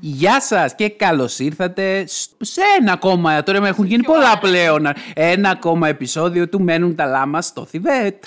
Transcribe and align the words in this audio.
Γεια 0.00 0.40
σας 0.40 0.74
και 0.74 0.88
καλώς 0.88 1.38
ήρθατε 1.38 2.04
σε 2.40 2.60
ένα 2.80 2.92
ακόμα. 2.92 3.42
Τώρα 3.42 3.66
έχουν 3.66 3.84
γίνει 3.84 4.02
πολλά 4.02 4.38
πλέον. 4.38 4.86
Ένα 5.14 5.50
ακόμα 5.50 5.88
επεισόδιο 5.88 6.48
του 6.48 6.62
Μένουν 6.62 6.94
τα 6.94 7.06
Λάμα 7.06 7.42
στο 7.42 7.64
Θιβέτ. 7.64 8.24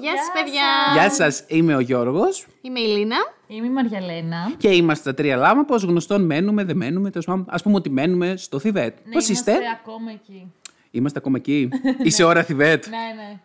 Γεια 0.00 0.16
σας, 0.16 0.42
παιδιά. 0.42 0.62
Γεια 0.92 1.10
σας, 1.10 1.44
είμαι 1.46 1.74
ο 1.74 1.80
Γιώργος. 1.80 2.46
Είμαι 2.60 2.80
η 2.80 2.86
Λίνα. 2.86 3.16
Είμαι 3.46 3.66
η 3.66 3.70
Μαριαλένα. 3.70 4.52
Και 4.56 4.68
είμαστε 4.68 5.10
τα 5.10 5.16
τρία 5.16 5.36
λάμα. 5.36 5.64
Πώς 5.64 5.82
γνωστόν 5.82 6.24
μένουμε, 6.24 6.64
δεν 6.64 6.76
μένουμε. 6.76 7.10
Α 7.46 7.56
πούμε 7.62 7.74
ότι 7.74 7.90
μένουμε 7.90 8.34
στο 8.36 8.58
Θιβέτ. 8.58 8.96
Ναι, 9.04 9.12
Πώς 9.12 9.28
είστε, 9.28 9.50
Είμαστε 9.50 9.78
ακόμα 9.82 10.10
εκεί. 10.10 10.52
Είμαστε 10.90 11.18
ακόμα 11.18 11.36
εκεί. 11.36 11.68
Είσαι 12.06 12.24
ώρα 12.24 12.42
Θιβέτ. 12.42 12.86
Ναι, 12.86 12.96
ναι. 12.96 13.38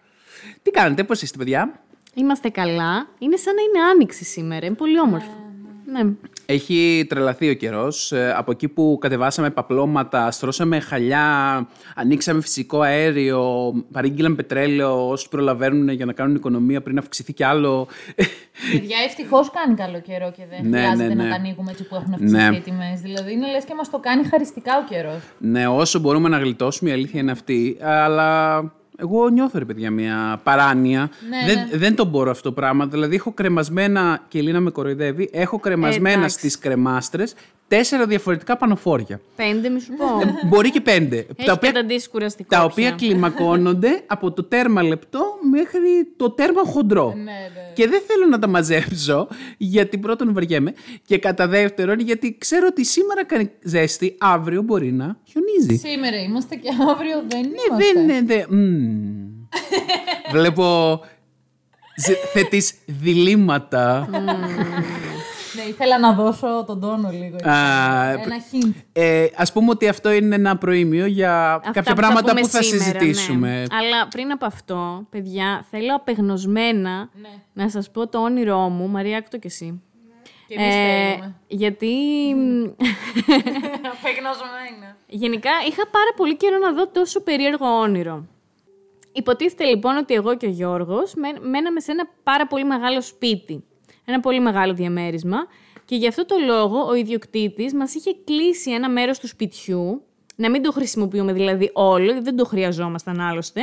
Τι 0.62 0.72
κάνετε, 0.72 1.04
πώς 1.04 1.22
είστε, 1.22 1.38
παιδιά; 1.38 1.80
Είμαστε 2.14 2.50
καλά. 2.50 3.08
Είναι 3.20 3.36
σαν 3.36 3.56
να 3.56 3.62
είναι 3.62 3.90
άνοιξη 3.92 4.24
σήμερα. 4.24 4.66
Είναι 4.66 4.76
πολύ 4.76 5.00
όμορφο. 5.00 5.42
Ναι. 5.86 6.02
Έχει 6.52 7.06
τρελαθεί 7.10 7.50
ο 7.50 7.54
καιρός. 7.54 8.14
Από 8.36 8.52
εκεί 8.52 8.68
που 8.68 8.98
κατεβάσαμε 9.02 9.50
παπλώματα, 9.50 10.32
στρώσαμε 10.32 10.80
χαλιά, 10.80 11.68
ανοίξαμε 11.96 12.42
φυσικό 12.42 12.82
αέριο, 12.82 13.74
παρήγγειλαν 13.92 14.36
πετρέλαιο 14.36 15.08
όσου 15.10 15.30
προλαβαίνουν 15.30 15.90
για 15.90 16.06
να 16.06 16.14
κάνουν 16.14 16.36
οικονομία 16.36 16.82
πριν 16.82 16.98
αυξηθεί 16.98 17.34
κι 17.34 17.44
άλλο. 17.44 17.88
Παιδιά, 18.72 18.98
ευτυχώς 19.06 19.50
κάνει 19.52 19.76
καλό 19.76 20.02
καιρό 20.02 20.32
και 20.32 20.44
δεν 20.50 20.70
Ναι, 20.70 20.78
χρειάζεται 20.80 21.08
ναι, 21.08 21.14
ναι. 21.14 21.24
να 21.24 21.30
τα 21.30 21.36
ανοίγουμε 21.36 21.72
έτσι 21.72 21.84
που 21.88 21.96
έχουν 21.96 22.14
αυξηθεί 22.14 22.50
Ναι. 22.50 22.56
οι 22.56 22.60
τιμές. 22.60 23.00
Δηλαδή, 23.02 23.32
είναι 23.34 23.48
λες 23.52 23.64
και 23.66 23.74
μας 23.76 23.90
το 23.90 24.00
κάνει 24.00 24.24
χαριστικά 24.24 24.72
ο 24.78 24.84
καιρός. 24.90 25.20
ναι, 25.38 25.68
όσο 25.68 26.00
μπορούμε 26.00 26.30
να 26.30 26.38
γλιτώσουμε, 26.38 26.90
η 26.90 26.94
αλήθεια 26.94 27.20
είναι 27.20 27.32
αυτή. 27.32 27.78
Αλλά 27.82 28.60
εγώ 29.02 29.30
νιώθω, 29.30 29.60
ρε 29.60 29.66
παιδιά, 29.66 29.92
μια 29.92 30.40
παράνοια. 30.44 31.10
Ναι, 31.30 31.54
δεν, 31.54 31.68
ναι. 31.72 31.78
δεν 31.78 31.96
το 31.96 32.06
μπορώ 32.06 32.32
αυτό 32.32 32.50
το 32.50 32.56
πράγμα. 32.56 32.88
Δηλαδή, 32.88 33.16
έχω 33.16 33.32
κρεμασμένα, 33.32 34.26
και 34.28 34.38
η 34.38 34.42
Λίνα 34.42 34.60
με 34.60 34.70
κοροϊδεύει, 34.70 35.30
έχω 35.34 35.60
κρεμασμένα 35.60 36.18
εντάξει. 36.18 36.38
στις 36.38 36.58
κρεμάστρες 36.58 37.34
τέσσερα 37.76 38.06
διαφορετικά 38.06 38.58
πανοφόρια. 38.58 39.22
Πέντε, 39.36 39.70
μη 39.70 39.80
σου 39.80 39.92
πω. 39.98 40.06
Μπορεί 40.48 40.72
και 40.72 40.82
πέντε. 40.82 41.18
Έχει 41.18 41.48
τα 41.48 41.54
οποία, 41.54 41.72
καταντήσει 41.72 42.10
κουραστικό. 42.10 42.50
τα 42.50 42.56
πια. 42.58 42.66
οποία 42.66 42.92
κλιμακώνονται 42.92 44.02
από 44.08 44.32
το 44.32 44.44
τέρμα 44.44 44.84
λεπτό 44.84 45.20
μέχρι 45.52 45.80
το 46.18 46.32
τέρμα 46.32 46.62
χοντρό. 46.66 47.14
Ναι, 47.16 47.24
ναι. 47.24 47.74
Και 47.74 47.88
δεν 47.88 48.02
θέλω 48.08 48.26
να 48.30 48.40
τα 48.40 48.48
μαζέψω, 48.48 49.28
γιατί 49.58 49.98
πρώτον 49.98 50.34
βαριέμαι, 50.34 50.74
και 51.06 51.18
κατά 51.18 51.48
δεύτερον, 51.48 52.00
γιατί 52.00 52.38
ξέρω 52.38 52.68
ότι 52.70 52.86
σήμερα 52.86 53.26
κάνει 53.26 53.52
ζέστη, 53.64 54.16
αύριο 54.20 54.62
μπορεί 54.62 54.92
να 54.92 55.18
χιονίζει. 55.24 55.88
Σήμερα 55.88 56.18
είμαστε 56.18 56.56
και 56.56 56.70
αύριο 56.92 57.24
δεν 57.28 57.42
Ναι, 57.42 57.48
είμαστε. 57.70 57.94
δεν 57.94 58.04
είναι. 58.04 58.22
Δε... 58.26 58.56
Μμμ. 58.56 58.91
Βλέπω 60.32 61.00
ζε- 62.06 62.18
θετής 62.34 62.74
διλήμματα. 62.86 64.08
Ναι, 65.56 65.62
ήθελα 65.70 66.00
να 66.00 66.14
δώσω 66.14 66.64
τον 66.68 66.80
τόνο 66.80 67.10
λίγο. 67.10 67.36
εκεί. 67.36 67.50
Α, 67.50 68.10
Ένα 68.12 68.36
hint. 68.52 68.74
Ε, 68.94 69.26
ας 69.36 69.52
πούμε 69.52 69.70
ότι 69.70 69.88
αυτό 69.88 70.12
είναι 70.12 70.36
ένα 70.36 70.58
προήμιο 70.58 71.06
για 71.06 71.54
Αυτά 71.54 71.72
κάποια 71.72 71.82
που 71.82 71.88
θα 71.88 71.94
πράγματα 71.96 72.30
πούμε 72.30 72.42
που 72.42 72.48
θα 72.48 72.62
σήμερα, 72.64 72.84
συζητήσουμε. 72.84 73.50
ναι. 73.50 73.64
Αλλά 73.78 74.08
πριν 74.08 74.32
από 74.32 74.46
αυτό, 74.46 75.08
παιδιά, 75.10 75.66
θέλω 75.72 75.96
απεγνωσμένα 75.96 77.10
Ναι. 77.22 77.30
να 77.54 77.70
σας 77.70 77.92
πω 77.92 78.08
το 78.08 78.20
όνειρό 78.20 78.58
μου. 78.70 78.88
Μαρία, 78.88 79.18
άκου 79.18 79.28
το 79.32 79.38
κι 79.38 79.48
εσύ. 79.48 79.82
Και 80.48 80.56
εμείς 80.60 80.76
θέλουμε. 80.76 81.36
γιατί 81.48 81.88
Απεγνωσμένα. 83.94 84.96
γενικά 85.08 85.50
είχα 85.68 85.88
πάρα 85.92 86.12
πολύ 86.16 86.38
καιρό 86.38 86.58
να 86.58 86.74
δω 86.74 86.88
τόσο 86.88 87.22
περίεργο 87.22 87.66
όνειρο. 87.80 88.26
Υποτίθεται 89.12 89.64
λοιπόν 89.64 89.98
ότι 89.98 90.14
εγώ 90.14 90.38
και 90.38 90.46
ο 90.46 90.50
Γιώργος 90.50 91.14
μέν- 91.14 91.46
μέναμε 91.46 91.80
σε 91.80 91.92
ένα 91.92 92.10
πάρα 92.24 92.48
πολύ 92.48 92.66
μεγάλο 92.66 93.02
σπίτι. 93.02 93.64
Ένα 94.06 94.20
πολύ 94.20 94.40
μεγάλο 94.40 94.74
διαμέρισμα. 94.74 95.38
Και 95.86 95.96
γι' 95.96 96.08
αυτό 96.08 96.26
το 96.26 96.36
λόγο 96.46 96.88
ο 96.88 96.94
ιδιοκτήτης 96.96 97.74
μας 97.74 97.94
είχε 97.94 98.16
κλείσει 98.26 98.72
ένα 98.72 98.90
μέρος 98.90 99.20
του 99.20 99.28
σπιτιού, 99.28 100.02
να 100.36 100.50
μην 100.50 100.62
το 100.62 100.72
χρησιμοποιούμε 100.72 101.34
δηλαδή 101.34 101.70
όλο, 101.74 102.04
γιατί 102.04 102.22
δεν 102.22 102.36
το 102.36 102.46
χρειαζόμασταν 102.46 103.20
άλλωστε. 103.20 103.62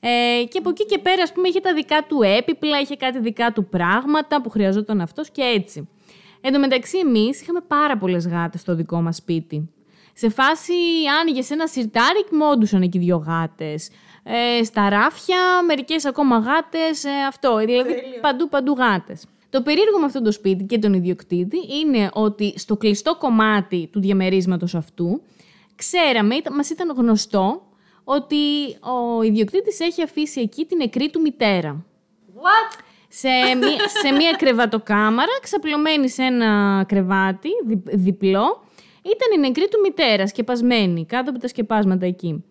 Ε, 0.00 0.44
και 0.44 0.58
από 0.58 0.70
εκεί 0.70 0.86
και 0.86 0.98
πέρα, 0.98 1.22
ας 1.22 1.32
πούμε, 1.32 1.48
είχε 1.48 1.60
τα 1.60 1.74
δικά 1.74 2.06
του 2.08 2.22
έπιπλα, 2.22 2.80
είχε 2.80 2.96
κάτι 2.96 3.18
δικά 3.18 3.52
του 3.52 3.68
πράγματα 3.68 4.40
που 4.42 4.50
χρειαζόταν 4.50 5.00
αυτός 5.00 5.30
και 5.30 5.42
έτσι. 5.42 5.88
Εν 6.40 6.52
τω 6.52 6.58
μεταξύ, 6.58 6.98
εμείς 6.98 7.42
είχαμε 7.42 7.60
πάρα 7.60 7.96
πολλές 7.96 8.26
γάτες 8.26 8.60
στο 8.60 8.74
δικό 8.74 9.00
μας 9.00 9.16
σπίτι. 9.16 9.70
Σε 10.14 10.28
φάση 10.28 10.72
άνοιγε 11.20 11.42
ένα 11.48 11.66
σιρτάρι, 11.66 12.24
κοιμόντουσαν 12.24 12.82
εκεί 12.82 12.98
δύο 12.98 13.16
γάτες. 13.16 13.90
Ε, 14.24 14.64
στα 14.64 14.88
ράφια, 14.88 15.62
μερικές 15.66 16.04
ακόμα 16.04 16.38
γάτες. 16.38 17.04
αυτό. 17.28 17.56
Δηλαδή 17.56 17.94
παντού 18.20 18.48
παντού 18.48 18.72
γάτες. 18.78 19.24
Το 19.50 19.62
περίεργο 19.62 19.98
με 19.98 20.04
αυτό 20.04 20.22
το 20.22 20.32
σπίτι 20.32 20.64
και 20.64 20.78
τον 20.78 20.92
ιδιοκτήτη 20.94 21.56
είναι 21.80 22.10
ότι 22.12 22.54
στο 22.58 22.76
κλειστό 22.76 23.16
κομμάτι 23.16 23.88
του 23.92 24.00
διαμερίσματος 24.00 24.74
αυτού 24.74 25.22
ξέραμε, 25.76 26.34
ήταν, 26.34 26.54
μας 26.54 26.70
ήταν 26.70 26.94
γνωστό 26.96 27.62
ότι 28.04 28.36
ο 28.80 29.22
ιδιοκτήτης 29.22 29.80
έχει 29.80 30.02
αφήσει 30.02 30.40
εκεί 30.40 30.64
την 30.64 30.76
νεκρή 30.76 31.10
του 31.10 31.20
μητέρα 31.20 31.84
What? 32.36 32.78
σε 33.08 33.28
μία, 33.28 33.88
σε 34.02 34.12
μία 34.12 34.32
κρεβατοκάμαρα, 34.32 35.32
ξαπλωμένη 35.42 36.08
σε 36.08 36.22
ένα 36.22 36.84
κρεβάτι, 36.88 37.48
δι- 37.66 37.90
διπλό, 37.96 38.64
ήταν 39.02 39.36
η 39.36 39.38
νεκρή 39.48 39.68
του 39.68 39.80
μητέρας, 39.82 40.28
σκεπασμένη, 40.28 41.06
κάτω 41.06 41.30
από 41.30 41.38
τα 41.38 41.48
σκεπάσματα 41.48 42.06
εκεί. 42.06 42.44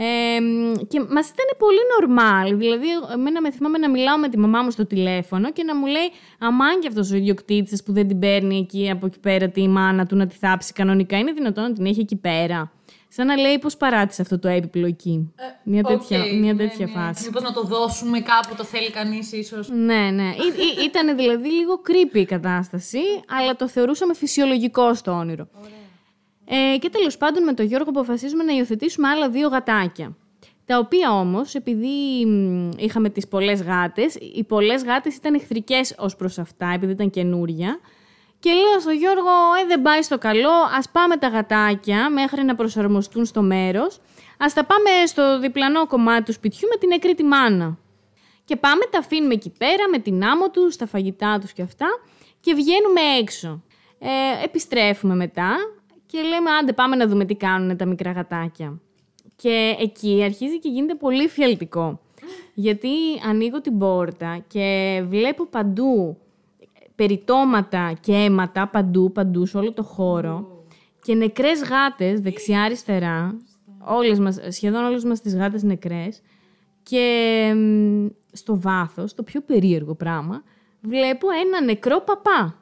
Ε, 0.00 0.40
μ, 0.40 0.72
και 0.88 1.00
μας 1.00 1.28
ήταν 1.28 1.46
πολύ 1.58 1.78
normal. 1.94 2.56
Δηλαδή, 2.58 2.86
εμένα 3.12 3.40
με 3.40 3.50
θυμάμαι 3.50 3.78
να 3.78 3.90
μιλάω 3.90 4.18
με 4.18 4.28
τη 4.28 4.38
μαμά 4.38 4.62
μου 4.62 4.70
στο 4.70 4.86
τηλέφωνο 4.86 5.52
και 5.52 5.64
να 5.64 5.76
μου 5.76 5.86
λέει 5.86 6.10
Αμάν 6.38 6.80
και 6.80 6.88
αυτός 6.88 7.10
ο 7.12 7.16
ιδιοκτήτης 7.16 7.82
που 7.82 7.92
δεν 7.92 8.08
την 8.08 8.18
παίρνει 8.18 8.58
εκεί 8.58 8.90
από 8.90 9.06
εκεί 9.06 9.18
πέρα 9.18 9.48
τη 9.48 9.68
μάνα 9.68 10.06
του 10.06 10.16
να 10.16 10.26
τη 10.26 10.36
θάψει 10.36 10.72
κανονικά. 10.72 11.18
Είναι 11.18 11.32
δυνατόν 11.32 11.64
να 11.64 11.72
την 11.72 11.86
έχει 11.86 12.00
εκεί 12.00 12.16
πέρα; 12.16 12.72
Σαν 13.08 13.26
να 13.26 13.36
λέει 13.36 13.58
πώς 13.58 13.76
παράτησε 13.76 14.22
αυτό 14.22 14.38
το 14.38 14.48
έπιπλο 14.48 14.86
εκεί; 14.86 15.32
μια 15.62 15.82
τέτοια, 15.82 16.20
Οκ, 16.20 16.32
μια 16.32 16.52
ναι, 16.52 16.58
τέτοια 16.58 16.86
ναι. 16.86 16.92
φάση. 16.92 17.24
Μήπως 17.24 17.42
να 17.42 17.52
το 17.52 17.62
δώσουμε 17.62 18.20
κάπου, 18.20 18.54
το 18.56 18.64
θέλει 18.64 18.90
κανείς 18.90 19.32
ίσως. 19.32 19.68
Ναι, 19.68 20.10
ναι. 20.10 20.30
ήταν 20.84 21.16
δηλαδή 21.16 21.48
λίγο 21.48 21.80
creepy 21.86 22.16
η 22.18 22.24
κατάσταση, 22.24 23.00
αλλά 23.38 23.56
το 23.56 23.68
θεωρούσαμε 23.68 24.14
φυσιολογικό 24.14 24.94
στο 24.94 25.12
όνειρο. 25.12 25.48
Ε, 26.50 26.78
και 26.78 26.88
τέλος 26.88 27.16
πάντων 27.16 27.44
με 27.44 27.52
τον 27.52 27.66
Γιώργο 27.66 27.90
αποφασίζουμε 27.90 28.44
να 28.44 28.52
υιοθετήσουμε 28.52 29.08
άλλα 29.08 29.28
δύο 29.28 29.48
γατάκια. 29.48 30.16
Τα 30.64 30.78
οποία 30.78 31.12
όμως, 31.12 31.54
επειδή 31.54 32.26
μ, 32.26 32.70
είχαμε 32.76 33.08
τις 33.08 33.28
πολλές 33.28 33.62
γάτες, 33.62 34.14
οι 34.34 34.44
πολλές 34.44 34.84
γάτες 34.84 35.16
ήταν 35.16 35.34
εχθρικές 35.34 35.94
ως 35.98 36.16
προς 36.16 36.38
αυτά, 36.38 36.72
επειδή 36.74 36.92
ήταν 36.92 37.10
καινούρια. 37.10 37.80
Και 38.38 38.50
λέω 38.52 38.80
στον 38.80 38.94
Γιώργο, 38.94 39.30
ε, 39.62 39.66
δεν 39.66 39.82
πάει 39.82 40.02
στο 40.02 40.18
καλό, 40.18 40.52
ας 40.78 40.90
πάμε 40.90 41.16
τα 41.16 41.28
γατάκια 41.28 42.10
μέχρι 42.10 42.44
να 42.44 42.54
προσαρμοστούν 42.54 43.24
στο 43.24 43.42
μέρος. 43.42 44.00
Ας 44.38 44.52
τα 44.52 44.64
πάμε 44.64 45.06
στο 45.06 45.38
διπλανό 45.38 45.86
κομμάτι 45.86 46.22
του 46.22 46.32
σπιτιού 46.32 46.68
με 46.68 46.76
την 46.76 46.88
νεκρή 46.88 47.14
τη 47.14 47.24
μάνα. 47.24 47.78
Και 48.44 48.56
πάμε, 48.56 48.84
τα 48.90 48.98
αφήνουμε 48.98 49.34
εκεί 49.34 49.52
πέρα 49.58 49.88
με 49.90 49.98
την 49.98 50.24
άμμο 50.24 50.50
τους, 50.50 50.76
τα 50.76 50.86
φαγητά 50.86 51.38
τους 51.38 51.52
και 51.52 51.62
αυτά 51.62 51.86
και 52.40 52.54
βγαίνουμε 52.54 53.00
έξω. 53.20 53.62
Ε, 53.98 54.44
επιστρέφουμε 54.44 55.14
μετά 55.14 55.56
και 56.10 56.18
λέμε 56.22 56.50
άντε 56.50 56.72
πάμε 56.72 56.96
να 56.96 57.06
δούμε 57.06 57.24
τι 57.24 57.34
κάνουν 57.34 57.76
τα 57.76 57.86
μικρά 57.86 58.12
γατάκια. 58.12 58.80
Και 59.36 59.76
εκεί 59.80 60.22
αρχίζει 60.24 60.58
και 60.58 60.68
γίνεται 60.68 60.94
πολύ 60.94 61.28
φιαλτικό. 61.28 62.00
Γιατί 62.54 62.88
ανοίγω 63.28 63.60
την 63.60 63.78
πόρτα 63.78 64.44
και 64.48 65.00
βλέπω 65.08 65.46
παντού 65.46 66.16
περιτώματα 66.94 67.92
και 68.00 68.12
αίματα 68.12 68.68
παντού, 68.68 69.12
παντού, 69.12 69.46
σε 69.46 69.58
όλο 69.58 69.72
το 69.72 69.82
χώρο. 69.82 70.64
Και 71.02 71.14
νεκρές 71.14 71.62
γάτες 71.62 72.20
δεξιά-αριστερά, 72.20 73.36
όλες 73.84 74.18
μας, 74.18 74.38
σχεδόν 74.48 74.84
όλες 74.84 75.04
μας 75.04 75.20
τις 75.20 75.36
γάτες 75.36 75.62
νεκρές. 75.62 76.22
Και 76.82 77.52
μ, 77.56 78.06
στο 78.32 78.60
βάθος, 78.60 79.14
το 79.14 79.22
πιο 79.22 79.40
περίεργο 79.40 79.94
πράγμα, 79.94 80.42
βλέπω 80.80 81.26
ένα 81.46 81.62
νεκρό 81.62 82.00
παπά. 82.00 82.58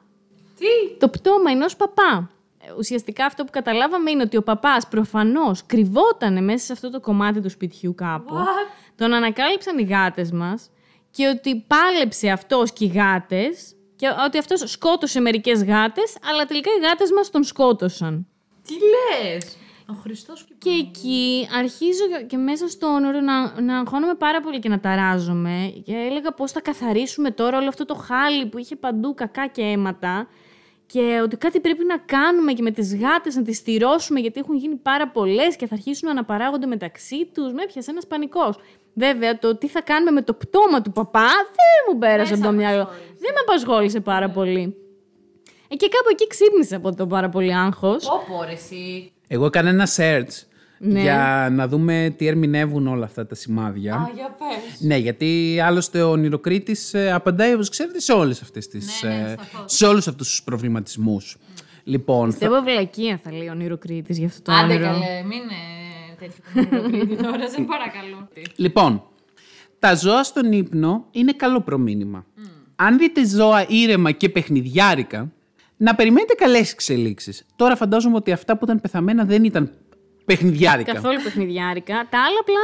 Τι; 0.57 0.97
Το 0.99 1.09
πτώμα 1.09 1.51
ενός 1.51 1.75
παπά. 1.75 2.29
Ε, 2.67 2.73
Ουσιαστικά 2.77 3.25
αυτό 3.25 3.43
που 3.43 3.51
καταλάβαμε 3.51 4.11
είναι 4.11 4.23
ότι 4.23 4.37
ο 4.37 4.43
παπάς 4.43 4.87
προφανώς 4.87 5.65
κρυβόταν 5.65 6.43
μέσα 6.43 6.65
σε 6.65 6.73
αυτό 6.73 6.89
το 6.89 6.99
κομμάτι 6.99 7.41
του 7.41 7.49
σπιτιού 7.49 7.95
κάπου. 7.95 8.35
What? 8.35 8.91
Τον 8.95 9.13
ανακάλυψαν 9.13 9.77
οι 9.77 9.83
γάτες 9.83 10.31
μας 10.31 10.69
και 11.11 11.27
ότι 11.27 11.65
πάλεψε 11.67 12.29
αυτός 12.29 12.73
και 12.73 12.85
οι 12.85 12.87
γάτες 12.87 13.75
και 13.95 14.07
ότι 14.25 14.37
αυτός 14.37 14.71
σκότωσε 14.71 15.19
μερικές 15.19 15.63
γάτες, 15.63 16.17
αλλά 16.29 16.45
τελικά 16.45 16.69
οι 16.77 16.85
γάτες 16.87 17.11
μας 17.11 17.29
τον 17.29 17.43
σκότωσαν. 17.43 18.27
Τι 18.63 18.73
λες; 18.73 19.57
Ο 19.89 19.93
Χριστός 19.93 20.43
και... 20.43 20.53
Και 20.57 20.69
εκεί 20.69 21.47
αρχίζω 21.57 22.03
και 22.27 22.37
μέσα 22.37 22.67
στο 22.67 22.87
όνειρο 22.87 23.19
να, 23.19 23.61
να 23.61 23.77
αγχώνομαι 23.79 24.15
πάρα 24.15 24.41
πολύ 24.41 24.59
και 24.59 24.69
να 24.69 24.79
ταράζομαι. 24.79 25.73
Και 25.85 25.93
έλεγα 25.93 26.31
πώς 26.31 26.51
θα 26.51 26.61
καθαρίσουμε 26.61 27.31
τώρα 27.31 27.57
όλο 27.57 27.67
αυτό 27.67 27.85
το 27.85 27.95
χάλι 27.95 28.45
που 28.45 28.57
είχε 28.57 28.75
παντού 28.75 29.13
κακά 29.13 29.47
και 29.47 29.61
αίματα. 29.61 30.27
Και 30.87 31.19
ότι 31.23 31.37
κάτι 31.37 31.59
πρέπει 31.59 31.85
να 31.85 31.97
κάνουμε 31.97 32.53
και 32.53 32.61
με 32.61 32.71
τις 32.71 32.95
γάτες 32.95 33.35
να 33.35 33.41
τις 33.41 33.57
στηρώσουμε 33.57 34.19
γιατί 34.19 34.39
έχουν 34.39 34.55
γίνει 34.55 34.75
πάρα 34.75 35.07
πολλές 35.07 35.55
και 35.55 35.67
θα 35.67 35.73
αρχίσουν 35.75 36.05
να 36.07 36.11
αναπαράγονται 36.11 36.65
μεταξύ 36.65 37.29
τους. 37.33 37.53
Με 37.53 37.63
έπιασε 37.63 37.91
ένας 37.91 38.07
πανικός. 38.07 38.59
Βέβαια, 38.93 39.39
το 39.39 39.57
τι 39.57 39.67
θα 39.67 39.81
κάνουμε 39.81 40.11
με 40.11 40.21
το 40.21 40.33
πτώμα 40.33 40.81
του 40.81 40.91
παπά 40.91 41.27
δεν 41.27 41.93
μου 41.93 41.99
πέρασε 41.99 42.33
από 42.33 42.43
το 42.43 42.51
μυαλό. 42.51 42.83
Δεν 43.19 43.31
με 43.33 43.39
απασχόλησε 43.47 43.99
πάρα 43.99 44.29
πολύ. 44.29 44.75
Ε, 45.67 45.75
και 45.75 45.89
κάπου 45.89 46.09
εκεί 46.11 46.27
ξύπνησα 46.27 46.75
από 46.75 46.95
το 46.95 47.07
πάρα 47.07 47.29
πολύ 47.29 47.55
άγχος. 47.55 48.05
Πω 48.05 48.43
ρε 48.45 48.51
εσύ. 48.51 49.11
Εγώ 49.27 49.45
έκανα 49.45 49.69
ένα 49.69 49.87
search 49.95 50.45
Ναι. 50.79 51.01
για 51.01 51.47
να 51.51 51.67
δούμε 51.67 52.13
τι 52.17 52.27
ερμηνεύουν 52.27 52.87
όλα 52.87 53.05
αυτά 53.05 53.25
τα 53.27 53.35
σημάδια. 53.35 53.95
Α, 53.95 54.09
για 54.15 54.35
πες. 54.39 54.79
Ναι, 54.81 54.97
γιατί 54.97 55.59
άλλωστε 55.63 56.01
ο 56.01 56.09
ονειροκρίτης 56.09 56.93
ε, 56.93 57.11
απαντάει, 57.11 57.53
όπως 57.53 57.69
ξέρετε, 57.69 57.99
σε 57.99 58.11
όλες 58.13 58.41
αυτές 58.41 58.67
τις... 58.67 59.01
Ναι, 59.03 59.09
ναι, 59.09 59.15
ε, 59.21 59.35
σαφώς. 59.37 59.73
σε 59.73 59.85
όλους 59.85 60.07
αυτούς 60.07 60.27
τους 60.29 60.43
προβληματισμούς. 60.43 61.37
Λοιπόν, 61.83 62.21
θα- 62.31 62.37
Πιστεύω 62.37 62.61
βλακεία 62.61 63.19
θα 63.23 63.31
λέει 63.31 63.47
ο 63.47 63.51
ονειροκρίτης 63.51 64.13
για 64.13 64.27
αυτό 64.27 64.41
το 64.41 64.51
Άντε 64.51 64.73
όνειρο. 64.73 64.85
καλέ, 64.91 65.23
μην 65.27 65.37
είναι 65.37 66.15
τέτοιο 66.19 66.43
κομμουνικοκρίτη 66.53 67.23
τώρα, 67.23 67.49
σε 67.49 67.61
παρακαλώ. 67.61 68.27
λοιπόν, 68.55 69.03
τα 69.79 69.95
ζώα 69.95 70.23
στον 70.23 70.51
ύπνο 70.51 71.05
είναι 71.11 71.31
καλό 71.31 71.61
προμήνυμα. 71.61 72.25
Αν 72.75 72.97
δείτε 72.97 73.25
ζώα 73.27 73.65
ήρεμα 73.67 74.11
και 74.11 74.29
παιχνιδιάρικα, 74.29 75.31
να 75.77 75.95
περιμένετε 75.95 76.33
καλές 76.33 76.71
εξελίξεις. 76.71 77.45
Τώρα 77.55 77.75
φαντάζομαι 77.75 78.15
ότι 78.15 78.31
αυτά 78.31 78.57
που 78.57 78.63
ήταν 78.65 78.81
πεθαμένα 78.81 79.25
δεν 79.25 79.43
ήταν 79.43 79.71
παιχνιδιάρικα. 80.27 80.93
Καθόλου 80.93 81.21
παιχνιδιάρικα. 81.23 82.07
Τα 82.09 82.19
άλλα 82.19 82.39
απλά 82.39 82.59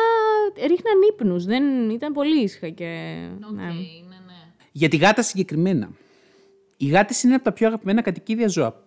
ρίχναν 0.68 1.01
ύπνους. 1.12 1.45
Δεν 1.45 1.89
ήταν 1.89 2.13
πολύ 2.13 2.44
ήσυχα 2.44 2.69
και. 2.69 3.18
Οκ, 3.50 3.56
ναι. 3.56 3.63
ναι, 3.63 3.71
ναι. 4.27 4.39
Για 4.71 4.89
τη 4.89 4.98
γάτα 4.98 5.21
συγκεκριμένα. 5.21 5.89
Οι 6.77 6.88
γάτε 6.88 7.13
είναι 7.24 7.36
από 7.36 7.44
τα 7.44 7.51
πιο 7.51 7.68
αγαπημένα 7.68 8.01
κατοικίδια 8.01 8.48
ζώα. 8.48 8.81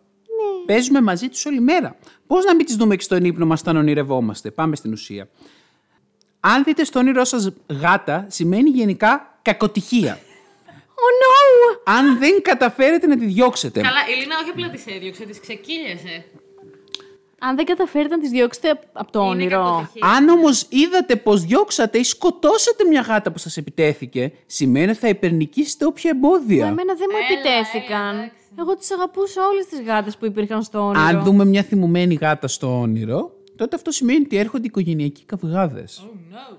Παίζουμε 0.66 1.00
μαζί 1.00 1.28
τους 1.28 1.46
όλη 1.46 1.60
μέρα. 1.60 1.96
Πώς 2.26 2.44
να 2.44 2.54
μην 2.54 2.66
τις 2.66 2.76
δούμε 2.76 2.96
και 2.96 3.02
στον 3.02 3.24
ύπνο 3.24 3.46
μας 3.46 3.60
όταν 3.60 3.76
ονειρευόμαστε; 3.76 4.50
Πάμε 4.50 4.76
στην 4.76 4.92
ουσία. 4.92 5.28
Αν 6.40 6.64
δείτε 6.64 6.84
στο 6.84 6.98
όνειρό 6.98 7.24
σας 7.24 7.52
γάτα, 7.80 8.26
σημαίνει 8.28 8.70
γενικά 8.70 9.38
κακοτυχία. 9.42 10.18
Oh 10.98 11.12
no! 11.22 11.80
Αν 11.84 12.18
δεν 12.18 12.42
καταφέρετε 12.42 13.06
να 13.06 13.16
τη 13.16 13.26
διώξετε. 13.26 13.80
Καλά, 13.80 14.00
η 14.16 14.20
Λίνα 14.20 14.34
όχι 14.40 14.50
απλά 14.50 14.70
τη 14.70 14.94
έδιωξε, 14.94 15.24
τη 15.24 15.40
ξεκύλιασε. 15.40 16.24
Αν 17.48 17.56
δεν 17.56 17.64
καταφέρετε 17.64 18.14
να 18.14 18.20
τις 18.20 18.30
διώξετε 18.30 18.78
από 18.92 19.12
το 19.12 19.20
Είναι 19.20 19.28
όνειρο. 19.28 19.62
κακοτυχία. 19.62 20.08
Αν 20.16 20.28
όμως 20.28 20.66
είδατε 20.68 21.16
πως 21.16 21.44
διώξατε 21.44 21.98
ή 21.98 22.02
σκοτώσατε 22.04 22.84
μια 22.88 23.00
γάτα 23.00 23.32
που 23.32 23.38
σας 23.38 23.56
επιτέθηκε, 23.56 24.32
σημαίνει 24.46 24.90
ότι 24.90 24.98
θα 24.98 25.08
υπερνικήσετε 25.08 25.86
όποια 25.86 26.10
εμπόδια. 26.14 26.66
Εμένα 26.66 26.94
δεν 26.94 27.06
μου 27.10 27.16
Έλα, 27.16 27.50
επιτέθηκαν. 27.52 28.00
έλα, 28.14 28.18
εντάξει. 28.22 28.34
Εγώ 28.58 28.76
τις 28.76 28.90
αγαπούσα 28.92 29.46
όλες 29.46 29.66
τις 29.66 29.80
γάτες 29.80 30.16
που 30.16 30.26
υπήρχαν 30.26 30.62
στο 30.62 30.78
όνειρο. 30.86 31.02
Αν 31.04 31.22
δούμε 31.22 31.44
μια 31.44 31.62
θυμωμένη 31.62 32.14
γάτα 32.14 32.48
στο 32.48 32.80
όνειρο, 32.80 33.30
τότε 33.56 33.76
αυτό 33.76 33.90
σημαίνει 33.90 34.20
ότι 34.24 34.36
έρχονται 34.36 34.66
οικογενειακοί 34.66 35.24
καυγάδες. 35.24 36.02
Oh 36.04 36.34
no. 36.34 36.56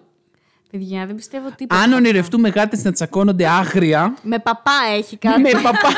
Παιδιά, 0.72 1.06
δεν 1.06 1.16
πιστεύω 1.16 1.50
τίποτα. 1.57 1.81
Αν 1.81 1.94
ονειρευτούμε 1.94 2.50
γάτες 2.50 2.84
να 2.84 2.92
τσακώνονται 2.92 3.48
άγρια, 3.48 4.18
Με 4.24 4.39
παπά 4.39 4.72
έχει 4.98 5.18
κάτι. 5.18 5.42
με, 5.42 5.50
παπά, 5.51 5.89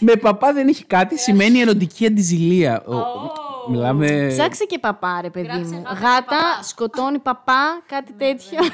με 0.00 0.12
παπά 0.16 0.52
δεν 0.52 0.68
έχει 0.68 0.84
κάτι, 0.84 1.18
σημαίνει 1.18 1.60
ερωτική 1.60 2.06
αντιζηλία. 2.06 2.82
Ο- 2.86 2.94
Μιλάμε. 3.70 4.26
Ψάξε 4.28 4.64
και 4.64 4.78
παπά, 4.78 5.18
ρε 5.22 5.30
παιδί 5.30 5.46
Γράψε 5.46 5.74
μου. 5.74 5.82
γάτα 5.82 5.94
και 5.94 6.04
Γάτα, 6.04 6.24
παπά. 6.24 6.62
σκοτώνει 6.62 7.18
παπά, 7.18 7.82
κάτι 7.86 8.12
τέτοιο. 8.12 8.58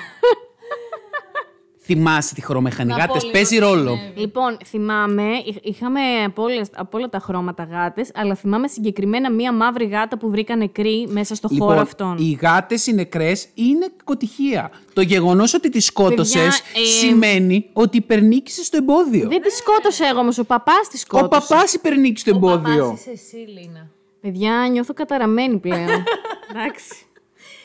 Θυμάσαι 1.85 2.35
τη 2.35 2.43
χρωμεχανή. 2.43 2.91
Να 2.91 2.97
Γάτες 2.97 3.13
πω 3.15 3.19
λίγο 3.21 3.31
παίζει 3.33 3.55
τι 3.55 3.59
ρόλο. 3.59 3.97
συνέβη. 3.97 4.21
Λοιπόν, 4.21 4.57
θυμάμαι, 4.65 5.23
ειχ- 5.47 5.59
είχαμε 5.67 6.01
από, 6.27 6.43
όλες, 6.43 6.69
από 6.75 6.99
όλα 6.99 7.09
τα 7.09 7.19
χρώματα 7.19 7.63
γάτες, 7.71 8.11
αλλά 8.15 8.35
θυμάμαι 8.35 8.69
συγκεκριμένα 8.69 9.31
μία 9.33 9.53
μαύρη 9.53 9.85
γάτα 9.87 10.19
που 10.19 10.31
βρήκα 10.31 10.57
νεκρή 10.57 11.07
μέσα 11.11 11.35
στο 11.35 11.49
χώρο 11.59 11.81
αυτόν. 11.81 12.09
Λοιπόν, 12.19 12.27
οι 12.27 12.39
γάτες 12.43 12.87
οι 12.87 12.95
νεκρές 12.95 13.49
είναι 13.55 13.87
κακοτυχία. 13.97 14.71
Το 14.93 15.01
γεγονός 15.01 15.55
ότι 15.55 15.69
τις 15.69 15.85
σκότωσες 15.85 16.63
Παιδιά, 16.63 16.83
ε, 16.83 16.85
σημαίνει 16.85 17.69
ότι 17.73 17.97
υπερνίκησες 17.97 18.69
το 18.69 18.77
εμπόδιο. 18.77 19.29
Δεν 19.29 19.43
τη 19.43 19.51
σκότωσε 19.51 20.05
εγώ 20.05 20.19
όμως, 20.21 20.39
ο 20.39 20.45
παπάς 20.45 20.89
τη 20.89 20.97
Ο 20.97 20.99
σκότωσε. 20.99 21.47
παπάς 21.49 21.73
υπερνίκησε 21.75 22.25
το 22.25 22.35
Ο 22.35 22.37
εμπόδιο. 22.37 22.83
παπάς 22.85 23.01
είσαι 23.01 23.11
εσύ, 23.11 23.37
Λίνα. 23.37 23.91
Παιδιά, 24.23 24.67
νιώθω 24.71 24.93
καταραμένη 24.95 25.59
πλέον. 25.59 25.89
Εντάξει. 26.51 26.93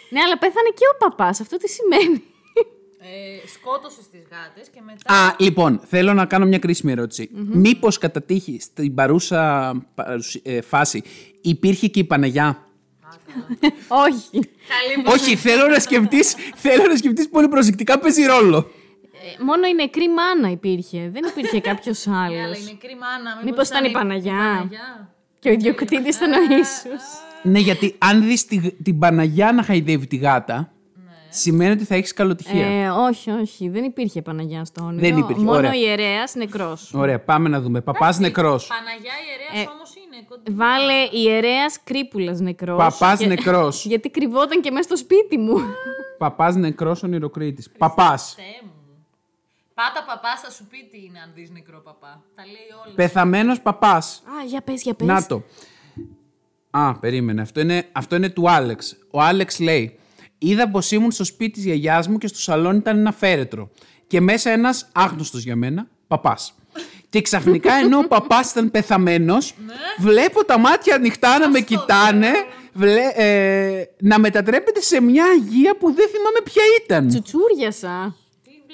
Ναι, 0.10 0.20
αλλά 0.22 0.38
πέθανε 0.38 0.70
και 0.76 0.84
ο 0.94 0.98
παπάς. 0.98 1.42
Αυτό 1.42 1.58
τι 1.58 1.70
σημαίνει. 1.70 2.24
Ε, 3.00 3.48
σκότωσε 3.48 4.00
τι 4.12 4.18
γάτες 4.18 4.70
και 4.74 4.80
μετά. 4.86 5.14
Α, 5.14 5.36
λοιπόν, 5.40 5.80
θέλω 5.86 6.14
να 6.14 6.26
κάνω 6.26 6.46
μια 6.46 6.60
κρίσιμη 6.60 6.92
ερώτηση. 6.92 7.30
Μήπως 7.34 7.98
κατά 7.98 8.22
τύχη 8.22 8.60
στην 8.62 8.96
παρούσα 8.96 9.74
παρουσι- 9.96 10.48
ε, 10.48 10.62
φάση 10.62 11.04
υπήρχε 11.42 11.88
και 11.88 12.00
η 12.00 12.04
Παναγιά; 12.04 12.66
Όχι. 14.08 14.30
Καλή 14.40 15.08
Όχι, 15.22 15.36
θέλω 15.36 15.68
να 15.68 15.80
σκεφτείς, 15.80 16.36
θέλω 16.56 16.86
να 16.88 16.96
σκεφτείς 16.96 17.30
πολύ 17.30 17.48
προσεκτικά, 17.48 18.00
παίζει 18.00 18.26
ρόλο. 18.26 18.58
Ε, 19.40 19.44
μόνο 19.44 19.68
η 19.68 19.74
νεκρή 19.74 20.10
μάνα 20.10 20.50
υπήρχε. 20.52 21.10
Δεν 21.14 21.24
υπήρχε 21.30 21.60
κάποιος 21.70 22.06
Ναι, 22.06 22.16
αλλά 22.16 22.44
άλλος. 22.44 22.60
η 22.60 22.64
νεκρή 22.64 22.96
μάνα. 22.96 23.42
Μήπως 23.44 23.68
ήταν 23.70 23.84
η 23.84 23.88
η 23.90 23.94
Παναγιά; 23.94 24.70
Και 25.40 25.50
ο 25.50 25.52
ιδιοκτήτης 25.52 26.16
ήταν 26.18 26.32
ο 26.34 26.42
Ιησούς. 26.56 27.02
Ναι, 27.44 27.60
γιατί 27.60 27.96
αν 27.98 28.24
δεις 28.24 28.46
τη- 28.46 28.72
την 28.84 29.00
Παναγιά 29.00 29.52
να 29.52 29.64
χαϊδεύει 29.64 30.08
τη 30.08 30.16
γάτα, 30.16 30.72
σημαίνει 31.30 31.72
ότι 31.72 31.84
θα 31.84 31.96
έχεις 31.96 32.14
καλοτυχία. 32.14 32.66
Ε, 32.66 32.90
όχι, 32.90 33.32
όχι. 33.32 33.70
Δεν 33.70 33.84
υπήρχε 33.84 34.22
Παναγιά 34.22 34.66
στο 34.66 34.84
όνειρο. 34.84 35.02
Δεν 35.10 35.18
υπήρχε, 35.18 35.42
Μόνο 35.44 35.58
ωραία. 35.58 35.74
ιερέας 35.76 36.36
νεκρός. 36.36 36.94
Ωραία, 36.94 37.20
πάμε 37.20 37.50
να 37.50 37.62
δούμε. 37.62 37.82
Παπάς 37.82 38.20
νεκρός. 38.20 38.68
Παναγιά 38.68 39.12
ιερέας 39.30 39.68
Ε, 39.68 39.72
όμως 39.74 39.94
είναι. 39.96 40.26
κοντά. 40.30 40.52
Βάλε 40.66 40.94
ιερέας 41.12 41.84
κρύπουλας 41.84 42.40
νεκρός. 42.40 42.78
Παπάς 42.78 43.20
νεκρός. 43.20 43.86
Γιατί 43.92 44.10
κρυβόταν 44.10 44.62
και 44.62 44.72
μέσα 44.72 44.84
στο 44.84 44.98
σπίτι 44.98 45.38
μου. 45.38 45.56
Παπάς 46.18 46.56
νεκρός 46.56 47.04
ονειροκρίτης. 47.04 47.70
Παπάς. 47.78 48.36
Θεέ 49.78 49.86
μου. 49.86 49.94
Πάτα 49.94 50.06
παπά 50.06 50.38
θα 50.38 50.52
σου 50.52 50.66
πει 50.66 50.88
τι 50.92 50.98
είναι 51.06 51.20
αν 51.20 51.32
δεις 51.36 51.50
νεκρό 51.50 51.82
παπά. 51.82 52.24
Τα 52.36 52.44
λέει 52.46 52.68
όλα. 52.86 52.96
Πεθαμένος 52.96 53.62
παπάς. 53.62 54.24
Α, 54.26 54.44
για 54.48 54.62
πες, 54.62 54.82
για 54.82 54.94
πες. 54.94 55.08
Να 55.08 55.26
το. 55.26 55.44
Α, 56.70 57.00
περίμενε. 57.00 57.42
Αυτό 57.42 57.60
είναι, 57.60 57.88
αυτό 57.92 58.16
είναι 58.16 58.30
του 58.30 58.50
Άλεξ. 58.50 58.96
Ο 59.12 59.22
Άλεξ 59.22 59.60
λέει: 59.60 60.00
Είδα 60.38 60.70
πως 60.70 60.92
ήμουν 60.92 61.12
στο 61.12 61.24
σπίτι 61.24 61.52
της 61.52 61.64
γιαγιάς 61.64 62.08
μου 62.08 62.18
και 62.18 62.28
στο 62.28 62.40
σαλόνι 62.40 62.78
ήταν 62.78 62.98
ένα 62.98 63.12
φέρετρο. 63.12 63.70
Και 64.08 64.22
μέσα 64.22 64.50
ένας 64.50 64.90
άγνωστος 64.94 65.44
για 65.44 65.56
μένα, 65.56 65.88
παπάς. 66.08 66.54
Και 67.10 67.22
ξαφνικά 67.22 67.74
ενώ 67.84 67.98
ο 67.98 68.08
παπάς 68.08 68.52
ήταν 68.52 68.72
πεθαμένος, 68.72 69.56
βλέπω 70.00 70.46
τα 70.46 70.60
μάτια 70.60 70.96
ανοιχτά 70.96 71.40
να 71.40 71.50
με 71.50 71.60
κοιτάνε, 71.60 72.32
βλέ, 72.74 73.12
ε, 73.14 73.84
να 74.00 74.20
μετατρέπεται 74.20 74.82
σε 74.82 75.02
μια 75.02 75.26
αγία 75.26 75.78
που 75.78 75.94
δεν 75.94 76.08
θυμάμαι 76.10 76.40
ποια 76.44 76.64
ήταν. 76.84 77.08
Τσουτσούριασα. 77.08 78.16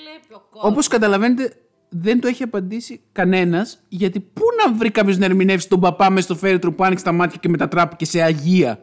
Τι 0.04 0.10
βλέπει 0.30 0.34
ο 0.34 0.48
κόσμος. 0.52 0.72
Όπως 0.72 0.88
καταλαβαίνετε, 0.88 1.54
δεν 1.90 2.20
το 2.22 2.28
έχει 2.28 2.44
απαντήσει 2.44 3.02
κανένας, 3.12 3.80
γιατί 3.90 4.20
πού 4.20 4.44
να 4.66 4.74
βρει 4.74 4.92
κάποιος 4.92 5.18
να 5.18 5.26
ερμηνεύσει 5.26 5.70
τον 5.70 5.80
παπά 5.80 6.10
μες 6.10 6.24
στο 6.24 6.36
φέρετρο 6.36 6.74
που 6.74 6.84
άνοιξε 6.84 7.04
τα 7.04 7.12
μάτια 7.12 7.38
και 7.42 7.50
μετατράπηκε 7.50 8.06
σε 8.06 8.22
αγία; 8.22 8.80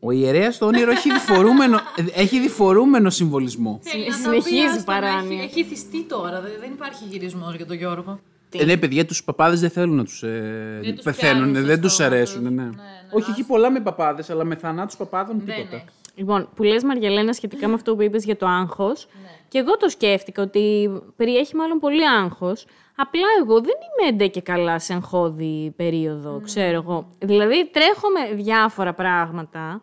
Ο 0.00 0.10
ιερέας 0.10 0.54
στο 0.54 0.66
όνειρο 0.66 0.90
έχει 0.90 1.12
διφορούμενο, 1.12 1.78
έχει 2.22 2.40
διφορούμενο 2.40 3.10
συμβολισμό. 3.10 3.78
Θέλει 3.82 4.04
να 4.04 4.10
τα 4.10 4.14
συνεχίζει 4.16 4.54
πει, 4.54 4.66
άστο, 4.66 4.84
παράνοια. 4.84 5.42
Έχει, 5.42 5.60
έχει 5.60 5.64
θυστεί 5.68 6.02
τώρα. 6.02 6.40
Δεν, 6.40 6.52
δεν 6.60 6.70
υπάρχει 6.72 7.04
γυρισμός 7.10 7.54
για 7.54 7.66
τον 7.66 7.76
Γιώργο. 7.76 8.20
Ε, 8.58 8.64
ναι, 8.64 8.76
παιδιά, 8.76 9.04
τους 9.04 9.24
παπάδες 9.24 9.60
δεν 9.60 9.70
θέλουν 9.70 9.96
να 9.96 10.04
τους 10.04 10.22
ε, 10.22 10.80
τους 10.94 11.04
πεθαίνουν, 11.04 11.50
πιάνουν 11.52 11.66
δεν 11.66 11.76
στο 11.76 11.86
τους 11.86 12.00
αρέσουν. 12.00 12.40
στόμα 12.40 12.50
Ναι. 12.62 12.66
τους. 12.68 12.76
Ναι, 12.76 12.82
ναι, 12.82 13.08
Όχι, 13.12 13.30
έχει 13.30 13.42
πολλά 13.44 13.70
με 13.70 13.80
παπάδες, 13.80 14.30
αλλά 14.30 14.44
με 14.44 14.56
θανάτους 14.56 14.96
παπάδων 14.96 15.42
Δεν 15.44 15.54
τίποτα. 15.56 15.84
Έχει. 16.14 16.20
Λοιπόν, 16.20 16.48
που 16.54 16.62
λες 16.62 16.84
Μαριαλένα 16.84 17.32
σχετικά 17.32 17.68
με 17.68 17.74
αυτό 17.74 17.94
που 17.96 18.02
είπες 18.02 18.24
για 18.24 18.36
το 18.36 18.46
άγχος, 18.46 19.06
και 19.48 19.58
εγώ 19.58 19.76
το 19.76 19.88
σκέφτηκα 19.88 20.42
ότι 20.42 20.90
περιέχει 21.16 21.56
μάλλον 21.56 21.78
πολύ 21.78 22.08
άγχος, 22.08 22.66
απλά 22.96 23.26
εγώ 23.40 23.60
δεν 23.60 23.74
είμαι 23.98 24.16
ντε 24.16 24.26
και 24.26 24.40
καλά 24.40 24.78
σε 24.78 24.92
εγχώδη 24.92 25.72
περίοδο, 25.76 26.40
ξέρω 26.44 26.76
εγώ. 26.76 27.08
Δηλαδή 27.18 27.70
τρέχω 27.72 28.08
με 28.08 28.34
διάφορα 28.34 28.94
πράγματα, 28.94 29.82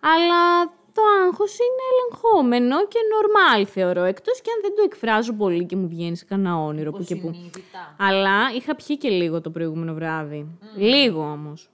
αλλά 0.00 0.70
το 0.94 1.02
άγχος 1.26 1.52
είναι 1.52 1.82
ελεγχόμενο 1.92 2.86
και 2.86 2.98
normal 3.12 3.64
θεωρώ, 3.66 4.02
εκτός 4.02 4.40
και 4.40 4.50
αν 4.54 4.60
δεν 4.62 4.74
το 4.76 4.82
εκφράζω 4.84 5.32
πολύ 5.32 5.66
και 5.66 5.76
μου 5.76 5.88
βγαίνει 5.88 6.16
σε 6.16 6.24
κανένα 6.24 6.58
όνειρο 6.58 6.90
που 6.90 7.04
και 7.04 7.16
που. 7.16 7.30
Συνείδητα. 7.32 7.96
Αλλά 7.98 8.38
είχα 8.56 8.74
πιει 8.74 8.98
και 8.98 9.08
λίγο 9.08 9.40
το 9.40 9.50
προηγούμενο 9.50 9.94
βράδυ. 9.94 10.58
Λίγο 10.76 11.20
όμως. 11.20 11.70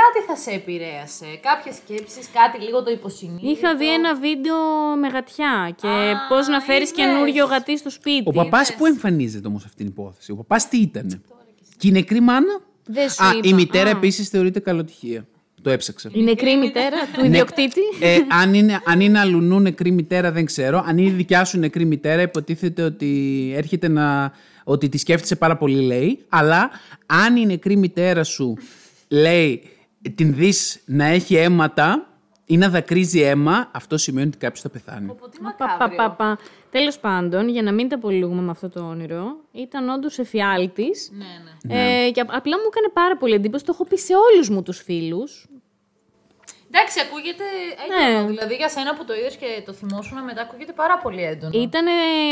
Κάτι 0.00 0.26
θα 0.26 0.36
σε 0.36 0.50
επηρέασε. 0.50 1.26
Κάποιες 1.42 1.74
σκέψεις, 1.76 2.28
κάτι 2.32 2.64
λίγο 2.64 2.82
το 2.82 2.90
υποσυνείδητο. 2.90 3.50
Είχα 3.50 3.76
δει 3.76 3.92
ένα 3.92 4.14
βίντεο 4.14 4.56
με 5.00 5.08
γατιά 5.08 5.74
και 5.80 6.14
πώς 6.28 6.48
να 6.48 6.60
φέρεις 6.60 6.90
είδες. 6.90 7.04
καινούριο 7.04 7.44
γατί 7.46 7.78
στο 7.78 7.90
σπίτι. 7.90 8.22
Ο 8.24 8.32
παπάς 8.32 8.74
που 8.74 8.86
εμφανίζεται 8.86 9.48
όμως 9.48 9.64
αυτήν 9.64 9.78
την 9.78 9.86
υπόθεση; 9.86 10.32
Ο 10.32 10.36
παπάς 10.36 10.68
τι 10.68 10.76
ήταν; 10.78 11.22
Και 11.78 11.88
η 11.88 11.90
νεκρή 11.90 12.20
μάνα; 12.20 12.60
Δεν 12.84 13.10
σου 13.10 13.24
Α, 13.24 13.30
είπα. 13.36 13.48
η 13.48 13.52
μητέρα 13.52 13.88
Α. 13.88 13.96
επίσης 13.96 14.28
θεωρείται 14.28 14.60
καλοτυχία. 14.60 15.26
Το 15.62 15.70
έψαξα. 15.70 16.10
Η 16.12 16.22
νεκρή 16.22 16.56
μητέρα 16.56 16.96
του 17.12 17.24
ιδιοκτήτη. 17.24 17.80
Ε, 18.00 18.18
αν, 18.40 18.54
είναι, 18.54 18.80
αν 18.84 19.00
είναι 19.00 19.18
αλουνού 19.18 19.60
νεκρή 19.60 19.90
μητέρα 19.90 20.32
δεν 20.32 20.44
ξέρω. 20.44 20.82
Αν 20.86 20.98
είναι 20.98 21.08
η 21.08 21.12
δικιά 21.12 21.44
σου 21.44 21.58
νεκρή 21.58 21.84
μητέρα 21.84 22.22
υποτίθεται 22.22 22.82
ότι 22.82 23.52
έρχεται 23.56 23.88
να... 23.88 24.32
ότι 24.64 24.88
τη 24.88 24.98
σκέφτεσαι 24.98 25.36
πάρα 25.36 25.56
πολύ 25.56 25.80
λέει. 25.80 26.24
Αλλά 26.28 26.70
αν 27.06 27.36
η 27.36 27.46
νεκρή 27.46 27.76
μητέρα 27.76 28.24
σου 28.24 28.56
λέει 29.08 29.62
την 30.14 30.34
δεις 30.34 30.82
να 30.86 31.04
έχει 31.04 31.34
αίματα 31.34 32.06
ή 32.46 32.56
να 32.56 32.68
δακρύζει 32.68 33.20
αίμα, 33.20 33.70
αυτό 33.72 33.96
σημαίνει 33.98 34.26
ότι 34.28 34.36
κάποιος 34.38 34.60
θα 34.60 34.68
πεθάνει. 34.68 35.10
Από 35.10 35.28
τι 35.28 35.38
Πα, 35.42 35.54
πα, 35.58 35.64
πα, 35.66 35.72
μακάβριο. 35.88 36.14
πα. 36.18 36.38
Τέλος 36.70 36.98
πάντων, 36.98 37.48
για 37.48 37.62
να 37.62 37.72
μην 37.72 37.88
τα 37.88 37.96
απολύγουμε 37.96 38.42
με 38.42 38.50
αυτό 38.50 38.68
το 38.68 38.80
όνειρο, 38.80 39.36
ήταν 39.52 39.88
όντως 39.88 40.18
εφιάλτης. 40.18 41.10
Ναι, 41.14 41.74
ναι. 41.74 42.04
Ε, 42.06 42.10
και 42.10 42.20
απ- 42.20 42.34
απλά 42.34 42.56
μου 42.56 42.64
έκανε 42.70 42.88
πάρα 42.92 43.16
πολύ 43.16 43.34
εντύπωση. 43.34 43.64
Το 43.64 43.70
έχω 43.74 43.84
πει 43.84 43.96
σε 43.98 44.12
όλους 44.32 44.48
μου 44.48 44.62
τους 44.62 44.78
φίλους. 44.82 45.46
Εντάξει, 46.76 46.96
ακούγεται 47.06 47.44
έντονο. 47.84 48.20
Ναι. 48.20 48.28
Δηλαδή 48.32 48.54
για 48.54 48.68
σένα 48.68 48.94
που 48.96 49.04
το 49.04 49.14
είδες 49.18 49.36
και 49.36 49.46
το 49.66 49.72
θυμόσουν 49.72 50.16
μετά, 50.28 50.40
ακούγεται 50.42 50.72
πάρα 50.72 50.98
πολύ 50.98 51.22
έντονο. 51.22 51.52
Ήταν 51.66 51.86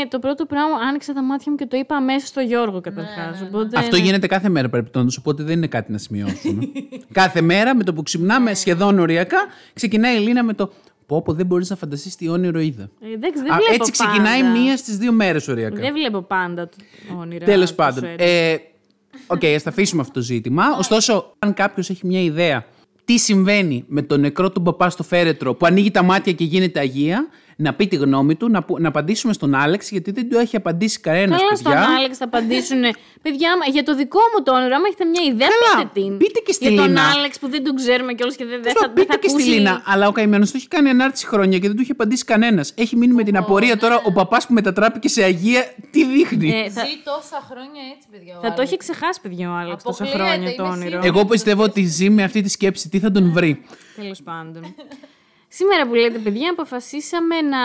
το 0.09 0.19
πρώτο 0.19 0.45
πράγμα, 0.45 0.75
άνοιξα 0.87 1.13
τα 1.13 1.23
μάτια 1.23 1.51
μου 1.51 1.57
και 1.57 1.65
το 1.65 1.77
είπα 1.77 1.95
αμέσως 1.95 2.29
στο 2.29 2.41
Γιώργο 2.41 2.81
καταρχάς. 2.81 3.41
Οπότε, 3.41 3.77
Αυτό 3.77 3.95
ναι. 3.95 4.03
γίνεται 4.03 4.27
κάθε 4.27 4.49
μέρα 4.49 4.69
παρεπιπτόντω, 4.69 5.11
οπότε 5.19 5.43
δεν 5.43 5.57
είναι 5.57 5.67
κάτι 5.67 5.91
να 5.91 5.97
σημειώσουμε. 5.97 6.61
κάθε 7.21 7.41
μέρα 7.41 7.75
με 7.75 7.83
το 7.83 7.93
που 7.93 8.03
ξυπνάμε 8.03 8.53
σχεδόν 8.53 8.99
οριακά, 8.99 9.39
ξεκινάει 9.73 10.13
η 10.13 10.17
Ελίνα 10.17 10.43
με 10.43 10.53
το. 10.53 10.71
Πω, 11.05 11.21
πω, 11.21 11.33
δεν 11.33 11.45
μπορείς 11.45 11.69
να 11.69 11.75
φανταστείς 11.75 12.15
τι 12.15 12.27
όνειρο 12.29 12.59
είδα. 12.59 12.89
Ε, 13.01 13.13
εντάξει, 13.13 13.41
δεν 13.41 13.51
Α, 13.51 13.55
βλέπω 13.55 13.73
έτσι 13.73 13.91
ξεκινάει 13.91 14.41
πάντα. 14.41 14.59
μία 14.59 14.77
στις 14.77 14.97
δύο 14.97 15.11
μέρες 15.11 15.47
οριακά. 15.47 15.79
Δεν 15.81 15.93
βλέπω 15.93 16.21
πάντα 16.21 16.69
τα 16.69 16.75
όνειρα. 17.19 17.45
Τέλος 17.45 17.75
τόσο 17.75 17.75
πάντων. 17.75 18.03
έντονα. 18.03 18.29
Ε, 18.29 18.61
Οκ, 19.27 19.43
ας 19.45 19.63
τα 19.63 19.69
αφήσουμε 19.69 20.01
αυτό 20.01 20.13
το 20.13 20.21
ζήτημα. 20.21 20.63
Ωστόσο, 20.77 21.35
αν 21.39 21.53
κάποιος 21.53 21.89
έχει 21.89 22.07
μια 22.07 22.21
ιδέα 22.21 22.65
τι 23.05 23.17
συμβαίνει 23.17 23.83
με 23.87 24.01
τον 24.01 24.19
νεκρό 24.19 24.51
του 24.51 24.61
παπά 24.61 24.89
στο 24.89 25.03
φέρετρο 25.03 25.53
που 25.53 25.65
ανοίγει 25.65 25.91
τα 25.91 26.03
μάτια 26.03 26.33
και 26.33 26.43
γίνεται 26.43 26.79
αγία, 26.79 27.27
να 27.57 27.73
πει 27.73 27.87
τη 27.87 27.95
γνώμη 27.95 28.35
του, 28.35 28.49
να, 28.49 28.63
που- 28.63 28.79
να 28.81 28.87
απαντήσουμε 28.87 29.33
στον 29.33 29.55
Άλεξ, 29.55 29.91
γιατί 29.91 30.11
δεν 30.11 30.29
του 30.29 30.37
έχει 30.37 30.55
απαντήσει 30.55 30.99
κανένας 30.99 31.39
Καλά 31.39 31.55
στον 31.55 31.71
παιδιά. 31.71 31.95
Άλεξ 31.97 32.17
θα 32.17 32.25
απαντήσουν. 32.25 32.81
παιδιά, 33.21 33.51
άμα- 33.51 33.65
για 33.71 33.83
το 33.83 33.95
δικό 33.95 34.19
μου 34.37 34.43
το 34.43 34.51
όνειρο, 34.55 34.75
άμα 34.75 34.85
έχετε 34.87 35.05
μια 35.05 35.21
ιδέα, 35.31 35.47
Καλά, 35.47 35.87
πείτε 35.89 35.99
την. 36.07 36.17
πείτε 36.17 36.39
και 36.45 36.51
στη 36.51 36.67
Για 36.67 36.75
τον 36.81 36.87
Λίνα. 36.87 37.01
Άλεξ 37.17 37.39
που 37.39 37.49
δεν 37.49 37.63
τον 37.63 37.75
ξέρουμε 37.75 38.13
κιόλα 38.13 38.33
και 38.33 38.45
δεν, 38.45 38.53
δεν 38.53 38.61
Τέλος 38.61 38.73
θα, 38.73 38.79
πάντων, 38.79 38.95
δεν 38.95 39.03
πείτε 39.05 39.13
θα 39.13 39.19
και 39.19 39.27
στη 39.29 39.41
ακούσει. 39.41 39.57
Λίνα. 39.57 39.81
Αλλά 39.85 40.07
ο 40.07 40.11
καημένος 40.11 40.51
του 40.51 40.57
έχει 40.57 40.67
κάνει 40.67 40.89
ανάρτηση 40.89 41.25
χρόνια 41.27 41.57
και 41.59 41.67
δεν 41.67 41.75
του 41.75 41.81
έχει 41.81 41.91
απαντήσει 41.91 42.25
κανένας. 42.25 42.73
Έχει 42.77 42.95
μείνει 42.95 43.13
με 43.13 43.23
την 43.23 43.37
απορία 43.37 43.77
τώρα 43.77 44.01
ο 44.05 44.11
παπάς 44.11 44.47
που 44.47 44.53
μετατράπηκε 44.53 45.07
σε 45.07 45.23
αγία, 45.23 45.73
τι 45.91 46.05
δείχνει. 46.05 46.49
Ε, 46.49 46.69
θα, 46.69 46.81
Ζει 46.85 46.91
τόσα 47.03 47.39
χρόνια 47.51 47.81
έτσι, 47.95 48.07
παιδιά. 48.11 48.33
ο 48.37 48.39
θα 48.41 48.47
το 48.47 48.53
Άλεξ. 48.53 48.69
έχει 48.69 48.77
ξεχάσει, 48.77 49.21
παιδιά, 49.21 49.49
ο 49.51 49.53
Άλεξ 49.53 49.83
τόσα 49.83 50.03
Αποκλείεται, 50.03 50.29
χρόνια 50.31 50.55
το 50.55 50.63
είμαι 50.63 50.71
όνειρο. 50.71 50.89
σίγουρη. 50.89 51.07
Εγώ 51.07 51.25
πιστεύω 51.25 51.63
ότι 51.63 51.81
ζει 51.83 52.09
με 52.09 52.23
αυτή 52.23 52.41
τη 52.41 52.49
σκέψη. 52.49 52.89
Τι 52.89 52.99
θα 52.99 53.11
τον 53.11 53.31
βρει. 53.31 53.61
Τέλος 53.95 54.21
πάντων. 54.23 54.63
Σήμερα 55.57 55.87
που 55.87 55.93
λέτε, 55.95 56.17
παιδιά, 56.17 56.51
αποφασίσαμε 56.51 57.41
να 57.41 57.57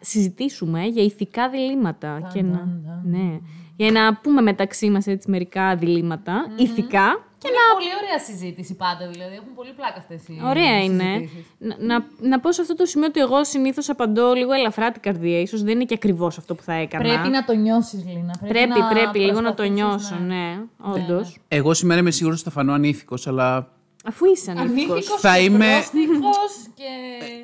συζητήσουμε 0.00 0.82
για 0.84 1.02
ηθικά 1.02 1.48
διλήμματα. 1.48 2.30
και 2.34 2.42
να, 2.42 2.68
ναι, 3.04 3.38
για 3.76 3.90
να 3.90 4.14
πούμε 4.14 4.40
μεταξύ 4.42 4.90
μας 4.90 5.06
έτσι 5.06 5.30
μερικά 5.30 5.76
διλήμματα, 5.76 6.46
ηθικά. 6.56 7.22
Και 7.38 7.48
είναι 7.48 7.56
πολύ 7.74 7.88
ωραία 8.02 8.18
συζήτηση 8.18 8.74
πάντα, 8.74 9.08
δηλαδή. 9.10 9.34
Έχουν 9.34 9.54
πολύ 9.54 9.72
πλάκα 9.76 9.94
αυτές 9.98 10.28
οι 10.28 10.40
Ωραία 10.44 10.82
είναι. 10.82 11.02
συζητήσεις. 11.02 11.44
Να, 11.58 11.76
να, 11.78 12.04
να 12.20 12.40
πω 12.40 12.52
σε 12.52 12.60
αυτό 12.60 12.74
το 12.74 12.84
σημείο 12.84 13.06
ότι 13.08 13.20
εγώ 13.20 13.44
συνήθως 13.44 13.88
απαντώ 13.88 14.32
λίγο 14.32 14.52
ελαφρά 14.52 14.90
την 14.90 15.02
καρδία. 15.02 15.40
Ίσως 15.40 15.62
δεν 15.62 15.74
είναι 15.74 15.84
και 15.84 15.94
ακριβώς 15.94 16.38
αυτό 16.38 16.54
που 16.54 16.62
θα 16.62 16.72
έκανα. 16.72 17.02
Πρέπει 17.04 17.28
να 17.28 17.44
το 17.44 17.54
νιώσεις, 17.54 18.04
Λίνα. 18.06 18.34
πρέπει, 18.48 18.68
να 18.68 18.88
πρέπει 18.88 19.18
λίγο 19.18 19.40
να 19.40 19.54
το 19.54 19.62
προσπαθήσεις 19.62 19.84
νιώσω, 19.84 20.14
να- 20.14 20.26
ναι, 20.26 20.58
όντως. 20.80 21.36
Εγώ 21.48 21.74
σήμερα 21.74 22.00
είμαι 22.00 22.10
σίγουρος 22.10 22.40
ότι 22.40 22.48
θα 22.48 22.54
φανώ 22.54 22.72
ανήθικος, 22.72 23.26
αλλά 23.26 23.68
Αφού 24.08 24.24
είσαι 24.26 24.50
ανήθικος. 24.50 24.90
Ανήθικος 24.96 25.20
Θα 25.20 25.36
και 25.36 25.42
είμαι- 25.42 25.66
πρόστιχος 25.72 26.66
και... 26.74 26.84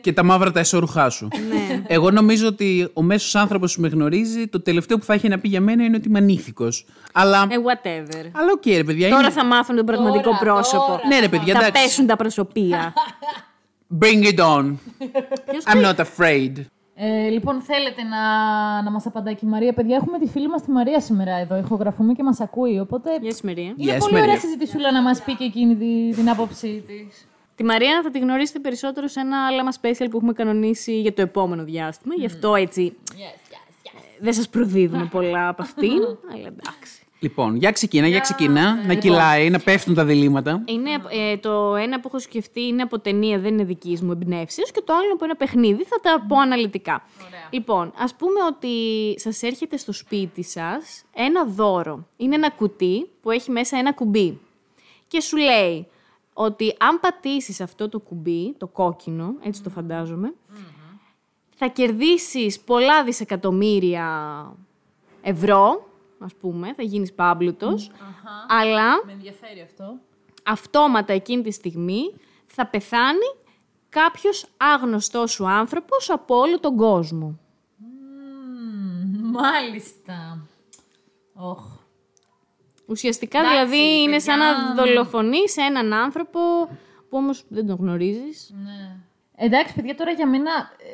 και 0.01 0.13
τα 0.13 0.23
μαύρα 0.23 0.51
τα 0.53 0.61
εσωρουχά 0.61 1.11
σου. 1.11 1.29
Ναι. 1.49 1.83
Εγώ 1.87 2.11
νομίζω 2.11 2.47
ότι 2.47 2.91
ο 2.93 3.03
μέσος 3.03 3.35
άνθρωπος 3.35 3.75
που 3.75 3.81
με 3.81 3.89
γνωρίζει, 3.89 4.47
το 4.49 4.61
τελευταίο 4.61 4.99
που 4.99 5.05
θα 5.05 5.15
έχει 5.15 5.29
να 5.29 5.39
πει 5.39 5.49
για 5.49 5.61
μένα 5.61 5.85
είναι 5.85 5.97
ότι 5.97 6.09
είμαι 6.09 6.19
ανήθικος. 6.19 6.87
Αλλά. 7.13 7.47
Ε, 7.51 7.55
whatever. 7.57 8.29
Αλλά 8.33 8.51
οκ, 8.55 8.67
ρε 8.67 8.85
παιδιά. 8.85 9.09
Τώρα 9.09 9.21
είναι- 9.21 9.31
θα 9.31 9.45
μάθουν 9.45 9.77
τον 9.77 9.85
πραγματικό 9.87 10.23
Τώρα, 10.31 10.39
πρόσωπο. 10.39 10.87
τώρα. 10.87 11.01
Ναι, 11.09 11.19
ρε 11.21 11.29
παιδιά, 11.29 11.55
θα 11.55 11.67
εντάξει. 11.67 11.83
πέσουν 11.83 12.07
τα 12.07 12.17
προσωπεία. 12.17 12.93
Bring 14.01 14.25
it 14.35 14.39
on. 14.39 14.75
Ποιος 15.51 15.65
I'm 15.67 15.83
not 15.85 15.95
afraid. 16.05 16.53
Ε, 16.97 17.29
λοιπόν, 17.29 17.61
θέλετε 17.61 18.03
να, 18.03 18.23
να 18.83 18.91
μας 18.91 19.07
απαντάει 19.07 19.35
και 19.35 19.47
η 19.47 19.49
Μαρία. 19.49 19.73
Παιδιά, 19.73 19.97
έχουμε 19.97 20.19
τη 20.19 20.27
φίλη 20.27 20.49
μας 20.49 20.63
τη 20.63 20.71
Μαρία 20.71 21.01
σήμερα 21.01 21.37
εδώ. 21.37 21.57
Ηχογραφούμε 21.57 22.13
και 22.13 22.23
μας 22.23 22.41
ακούει. 22.41 22.79
Οπότε 22.79 23.19
Γεια 23.21 23.35
σου, 23.35 23.47
Μαρία. 23.47 23.75
είναι 23.77 23.95
Yes, 23.97 23.99
πολύ 23.99 24.13
Μαρία. 24.13 24.29
ωραία 24.29 24.41
συζητησούλα 24.41 24.93
να 24.93 25.03
μας 25.03 25.23
πει 25.23 25.35
και 25.35 25.45
εκείνη 25.45 25.77
τη- 25.77 26.15
την 26.17 26.29
άποψή 26.31 26.85
της. 26.87 27.27
Τη 27.55 27.65
Μαρία 27.65 28.01
θα 28.03 28.11
τη 28.11 28.19
γνωρίσετε 28.19 28.59
περισσότερο 28.59 29.07
σε 29.07 29.21
ένα 29.21 29.47
άλλα 29.47 29.73
special 29.81 30.07
που 30.11 30.17
έχουμε 30.17 30.33
κανονίσει 30.33 31.01
για 31.01 31.13
το 31.15 31.23
επόμενο 31.23 31.65
διάστημα. 31.65 32.15
Γι' 32.15 32.27
αυτό 32.27 32.55
έτσι 32.55 32.97
Yes, 33.11 33.15
yes, 33.15 33.87
yes. 33.87 34.01
δεν 34.21 34.33
σας 34.33 34.49
προδίδουμε 34.49 35.09
πολλά 35.11 35.49
από 35.49 35.63
αυτήν. 35.63 35.91
αλλά 36.33 36.47
εντάξει. 36.47 37.04
Λοιπόν, 37.25 37.57
για 37.57 37.71
ξεκίνα, 37.71 38.07
για 38.07 38.21
ξεκίνα. 38.21 38.87
Να 38.87 38.95
κυλάει, 38.95 39.51
να 39.51 39.59
πέφτουν 39.59 39.95
τα 39.95 40.05
διλήμματα. 40.05 40.63
Είναι, 40.65 40.91
ε, 41.11 41.37
το 41.37 41.75
ένα 41.75 42.01
που 42.01 42.09
έχω 42.09 42.19
σκεφτεί 42.19 42.61
είναι 42.61 42.83
από 42.83 42.99
ταινία, 42.99 43.39
δεν 43.39 43.53
είναι 43.53 43.65
δικής 43.65 44.03
μου 44.03 44.13
εμπνεύσεως 44.13 44.71
και 44.71 44.83
το 44.85 44.93
άλλο 44.93 45.13
από 45.13 45.25
ένα 45.25 45.35
παιχνίδι. 45.35 45.85
Θα 45.85 46.01
τα 46.03 46.25
πω 46.29 46.37
αναλυτικά. 46.39 47.03
Λοιπόν, 47.51 47.93
ας 47.97 48.15
πούμε 48.15 48.43
ότι 48.49 48.69
σας 49.21 49.43
έρχεται 49.43 49.77
στο 49.77 49.93
σπίτι 49.93 50.43
σας 50.43 51.05
ένα 51.15 51.45
δώρο. 51.45 52.07
Είναι 52.17 52.35
ένα 52.35 52.51
κουτί 52.51 53.09
που 53.23 53.31
έχει 53.31 53.51
μέσα 53.51 53.79
ένα 53.79 53.93
κουμπί. 53.93 54.41
Και 55.09 55.21
σου 55.21 55.37
λέει 55.37 55.87
ότι 56.33 56.75
αν 56.79 57.01
πατήσεις 57.01 57.61
αυτό 57.61 57.89
το 57.89 57.99
κουμπί, 57.99 58.55
το 58.59 58.67
κόκκινο, 58.67 59.35
έτσι 59.43 59.63
το 59.63 59.71
φαντάζομαι, 59.71 60.35
θα 61.57 61.67
κερδίσεις 61.67 62.61
πολλά 62.61 63.05
δισεκατομμύρια 63.05 64.07
ευρώ, 65.23 65.89
ας 66.25 66.35
πούμε, 66.35 66.73
θα 66.75 66.83
γίνεις 66.83 67.13
πάμπλουτος, 67.13 67.91
αλλά 68.49 69.05
Με 69.07 69.13
ενδιαφέρει 69.13 69.61
αυτό. 69.61 69.99
αυτόματα 70.43 71.13
εκείνη 71.13 71.43
τη 71.43 71.51
στιγμή 71.51 72.15
θα 72.47 72.67
πεθάνει 72.67 73.35
κάποιος 73.89 74.47
άγνωστός 74.57 75.31
σου 75.33 75.49
άνθρωπος 75.49 76.11
από 76.11 76.37
όλο 76.37 76.61
τον 76.61 76.77
κόσμο. 76.77 77.39
Μμμ, 77.77 79.31
Μάλιστα. 79.31 80.47
Όχ. 81.35 81.65
Ουσιαστικά 82.87 83.39
Εντάξει, 83.39 83.57
δηλαδή 83.65 84.03
είναι 84.03 84.19
σαν 84.19 84.39
παιδιά. 84.39 84.53
να 84.57 84.75
δολοφονείς 84.75 85.57
έναν 85.57 85.93
άνθρωπο 85.93 86.41
που 87.09 87.17
όμως 87.17 87.45
δεν 87.49 87.67
τον 87.67 87.77
γνωρίζεις. 87.77 88.55
Ναι. 88.65 88.97
Εντάξει, 89.37 89.75
παιδιά, 89.75 89.95
τώρα 89.95 90.11
για 90.11 90.27
μένα, 90.27 90.51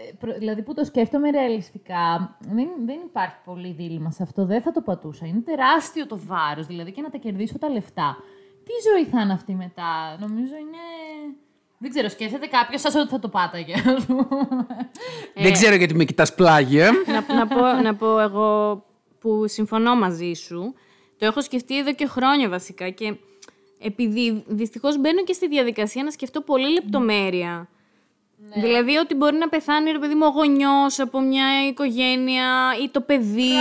ε, 0.08 0.12
προ- 0.18 0.38
δηλαδή 0.38 0.62
που 0.62 0.74
το 0.74 0.84
σκέφτομαι 0.84 1.30
ρεαλιστικά, 1.30 2.36
δεν, 2.40 2.68
δεν 2.84 2.98
υπάρχει 3.04 3.34
πολύ 3.44 3.72
δίλημα 3.72 4.10
σε 4.10 4.22
αυτό. 4.22 4.44
Δεν 4.46 4.62
θα 4.62 4.70
το 4.72 4.80
πατούσα. 4.80 5.26
Είναι 5.26 5.40
τεράστιο 5.40 6.06
το 6.06 6.20
βάρος, 6.26 6.66
δηλαδή 6.66 6.92
και 6.92 7.00
να 7.02 7.10
τα 7.10 7.18
κερδίσω 7.18 7.58
τα 7.58 7.68
λεφτά. 7.68 8.16
Τι 8.64 8.72
ζωή 8.92 9.04
θα 9.04 9.20
είναι 9.20 9.32
αυτή 9.32 9.54
μετά, 9.54 10.16
νομίζω 10.20 10.54
είναι... 10.56 10.78
Δεν 11.78 11.90
ξέρω, 11.90 12.08
σκέφτεται 12.08 12.46
κάποιος 12.46 12.80
σας 12.80 12.94
ότι 12.94 13.08
θα 13.08 13.18
το 13.18 13.28
πάταγε. 13.28 13.74
ας 13.96 14.06
πούμε. 14.06 14.26
Δεν 15.34 15.52
ξέρω 15.52 15.74
γιατί 15.74 15.94
με 15.94 16.04
κοιτάς 16.04 16.34
πλάγια. 16.34 16.90
να, 17.06 17.34
να, 17.34 17.46
πω, 17.46 17.60
να 17.82 17.94
πω 17.94 18.18
εγώ 18.20 18.82
που 19.18 19.48
συμφωνώ 19.48 19.94
μαζί 19.96 20.32
σου. 20.32 20.74
Το 21.18 21.26
έχω 21.26 21.40
σκεφτεί 21.40 21.78
εδώ 21.78 21.92
και 21.92 22.06
χρόνια 22.06 22.48
βασικά 22.48 22.90
και 22.90 23.16
επειδή 23.80 24.44
δυστυχώς 24.46 24.98
μπαίνω 24.98 25.22
και 25.22 25.32
στη 25.32 25.48
διαδικασία 25.48 26.04
να 26.04 26.10
σκεφτώ 26.10 26.40
πολύ 26.40 26.72
λεπτομέρεια. 26.72 27.68
Δηλαδή 28.54 28.96
ότι 28.96 29.14
μπορεί 29.14 29.36
να 29.36 29.48
πεθάνει 29.48 29.90
ρε 29.90 29.98
παιδί 29.98 30.14
μου 30.14 30.26
ο 30.26 30.28
γονιός 30.30 30.98
από 30.98 31.20
μια 31.20 31.66
οικογένεια 31.68 32.48
ή 32.82 32.88
το 32.88 33.00
παιδί 33.00 33.52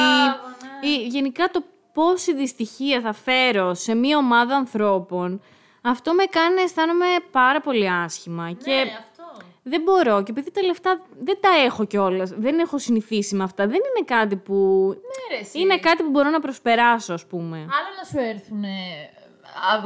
ή 0.82 1.08
γενικά 1.08 1.50
το 1.52 1.64
πόση 1.94 2.34
δυστυχία 2.36 3.02
θα 3.02 3.14
φέρω 3.14 3.74
σε 3.74 3.96
μια 3.96 4.18
ομάδα 4.18 4.56
ανθρώπων 4.56 5.42
αυτό 5.82 6.14
με 6.14 6.24
κάνει 6.24 6.56
να 6.56 6.62
αισθάνομαι 6.62 7.06
πάρα 7.32 7.62
πολύ 7.62 7.90
άσχημα 7.90 8.52
και 8.64 8.72
Ναι, 8.72 8.82
αυτό. 8.82 9.46
δεν 9.64 9.82
μπορώ. 9.82 10.24
Και 10.24 10.32
επειδή 10.32 10.52
τα 10.52 10.62
λεφτά 10.64 11.02
δεν 11.20 11.38
τα 11.42 11.50
έχω 11.66 11.86
κιόλας, 11.86 12.30
δεν 12.30 12.60
έχω 12.60 12.78
συνηθίσει 12.78 13.36
με 13.36 13.44
αυτά. 13.44 13.68
Δεν 13.68 13.76
είναι 13.76 14.06
κάτι 14.06 14.36
που. 14.36 14.54
Ναι, 14.88 15.36
ρε, 15.36 15.42
εσύ. 15.42 15.60
είναι 15.60 15.78
κάτι 15.78 16.04
που 16.04 16.10
μπορώ 16.10 16.30
να 16.30 16.40
προσπεράσω, 16.40 17.14
ας 17.14 17.26
πούμε. 17.26 17.58
Άλλο 17.58 17.90
να 18.00 18.04
σου 18.10 18.18
έρθουν 18.30 18.64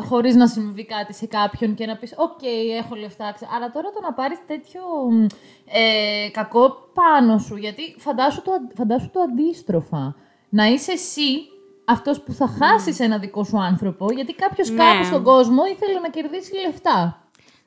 χωρίς 0.07 0.35
να 0.35 0.47
συμβεί 0.47 0.85
κάτι 0.85 1.13
σε 1.13 1.25
κάποιον 1.25 1.73
και 1.75 1.85
να 1.85 1.95
πεις: 1.95 2.13
Οκ, 2.17 2.39
έχω 2.77 2.95
λεφτά. 2.95 3.31
ξε-». 3.35 3.47
Αλλά 3.55 3.71
τώρα 3.71 3.89
το 3.91 3.99
να 4.01 4.13
πάρεις 4.13 4.39
τέτοιο 4.47 4.81
μ, 5.11 5.25
ε, 5.71 6.29
κακό 6.29 6.69
πάνω 6.93 7.37
σου. 7.37 7.55
Γιατί 7.55 7.95
φαντάσου 7.97 8.41
το, 8.41 8.51
αν- 8.51 8.71
φαντάσου 8.77 9.09
το 9.09 9.19
αντίστροφα. 9.19 10.15
Να 10.49 10.65
είσαι 10.65 10.91
εσύ 10.91 11.47
αυτός 11.85 12.21
που 12.21 12.31
θα 12.33 12.47
χάσεις 12.47 12.99
ένα 12.99 13.17
δικό 13.17 13.43
σου 13.43 13.59
άνθρωπο, 13.59 14.11
γιατί 14.13 14.33
κάποιος 14.33 14.69
Ναι. 14.69 14.77
κάπου 14.77 15.03
στον 15.05 15.23
κόσμο 15.23 15.65
ήθελε 15.65 15.99
να 15.99 16.09
κερδίσει 16.09 16.51
λεφτά. 16.65 17.22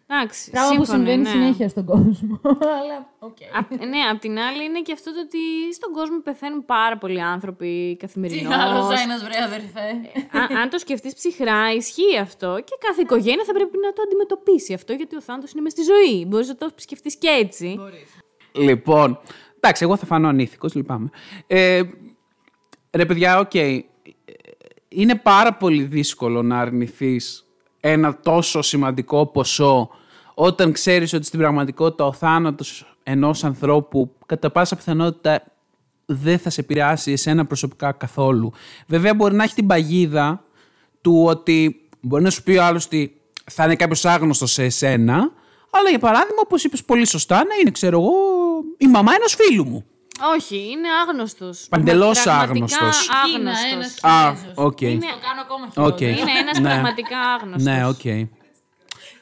Εντάξει. 0.08 0.50
Πράγμα 0.50 0.68
που 0.68 0.74
σύμφωνο, 0.84 0.96
συμβαίνει 0.98 1.22
ναι. 1.22 1.28
συνέχεια 1.28 1.68
στον 1.68 1.84
κόσμο. 1.84 2.40
Αλλά, 2.80 3.10
οκ. 3.18 3.36
Απ- 3.58 3.84
ναι, 3.84 3.98
απ' 4.10 4.18
την 4.20 4.38
άλλη 4.38 4.64
είναι 4.64 4.80
και 4.80 4.92
αυτό 4.92 5.12
το 5.14 5.20
ότι 5.20 5.38
στον 5.74 5.92
κόσμο 5.92 6.20
πεθαίνουν 6.22 6.64
πάρα 6.64 6.98
πολλοί 6.98 7.22
άνθρωποι 7.22 7.88
Τι 7.90 7.96
καθημερινώς. 7.96 8.54
άλλος 8.54 9.02
ένας 9.02 9.22
βρε 9.24 9.42
αδερφέ. 9.44 9.88
Α- 10.38 10.60
αν 10.62 10.70
το 10.70 10.78
σκεφτείς 10.78 11.14
ψυχρά, 11.14 11.72
ισχύει 11.72 12.18
αυτό 12.20 12.56
και 12.64 12.76
κάθε 12.86 13.00
οικογένεια 13.00 13.44
θα 13.44 13.52
πρέπει 13.52 13.78
να 13.84 13.92
το 13.92 14.02
αντιμετωπίσει 14.06 14.74
αυτό 14.74 14.92
γιατί 14.92 15.16
ο 15.16 15.20
θάνατος 15.20 15.52
είναι 15.52 15.60
μες 15.60 15.72
στη 15.72 15.82
ζωή. 15.82 16.24
Μπορείς 16.26 16.48
να 16.48 16.54
το 16.54 16.70
σκεφτείς 16.76 17.16
και 17.16 17.28
έτσι. 17.28 17.78
Λοιπόν, 18.52 19.18
εντάξει, 19.56 19.84
εγώ 19.84 19.96
θα 19.96 20.06
φανώ 20.06 20.28
ανήθικος, 20.28 20.74
λυπάμαι. 20.74 21.08
Ε, 21.46 21.82
ρε 22.96 23.06
παιδιά, 23.06 23.38
οκ. 23.38 23.54
ε, 23.54 23.84
Είναι 24.88 25.14
πάρα 25.14 25.54
πολύ 25.54 25.82
δύσκολο 25.82 26.42
να 26.42 26.58
αρνηθείς 26.58 27.45
ένα 27.88 28.18
τόσο 28.20 28.62
σημαντικό 28.62 29.26
ποσό 29.26 29.90
όταν 30.34 30.72
ξέρεις 30.72 31.12
ότι 31.12 31.24
στην 31.24 31.38
πραγματικότητα 31.38 32.04
ο 32.04 32.12
θάνατος 32.12 32.96
ενός 33.02 33.44
ανθρώπου 33.44 34.14
κατά 34.26 34.50
πάσα 34.50 34.76
πιθανότητα 34.76 35.42
δεν 36.06 36.38
θα 36.38 36.50
σε 36.50 36.60
επηρεάσει 36.60 37.12
εσένα 37.12 37.46
προσωπικά 37.46 37.92
καθόλου. 37.92 38.52
Βέβαια 38.86 39.14
μπορεί 39.14 39.34
να 39.34 39.42
έχει 39.44 39.54
την 39.54 39.66
παγίδα 39.66 40.44
του 41.00 41.24
ότι 41.26 41.88
μπορεί 42.00 42.22
να 42.22 42.30
σου 42.30 42.42
πει 42.42 42.56
ο 42.56 42.64
άλλος 42.64 42.84
ότι 42.86 43.20
θα 43.50 43.64
είναι 43.64 43.76
κάποιος 43.76 44.04
άγνωστος 44.04 44.52
σε 44.52 44.64
εσένα, 44.64 45.32
αλλά 45.70 45.88
για 45.90 45.98
παράδειγμα, 45.98 46.40
όπως 46.44 46.64
είπες 46.64 46.84
πολύ 46.84 47.06
σωστά, 47.06 47.36
να 47.36 47.54
είναι, 47.60 47.70
ξέρω 47.70 48.00
εγώ, 48.00 48.12
η 48.78 48.86
μαμά 48.86 49.12
ενός 49.14 49.34
φίλου 49.34 49.66
μου. 49.66 49.84
Όχι, 50.36 50.70
είναι 50.70 50.88
άγνωστος. 51.06 51.66
Παντελώς 51.70 52.26
άγνωστος. 52.26 53.08
Κίνα, 53.26 53.50
Άγνωστος. 53.50 53.72
ένας 53.72 54.02
Α, 54.02 54.34
Κινέζος. 54.34 54.52
οκ. 54.54 54.78
Το 54.78 55.18
κάνω 55.26 55.40
ακόμα 55.40 55.68
χειρότερο. 55.72 55.86
Οκ. 55.94 56.00
Είναι 56.00 56.38
ένας 56.40 56.58
Ναι. 56.58 56.68
πραγματικά 56.70 57.18
άγνωστος. 57.20 57.62
Ναι, 57.62 57.86
οκ. 57.86 58.04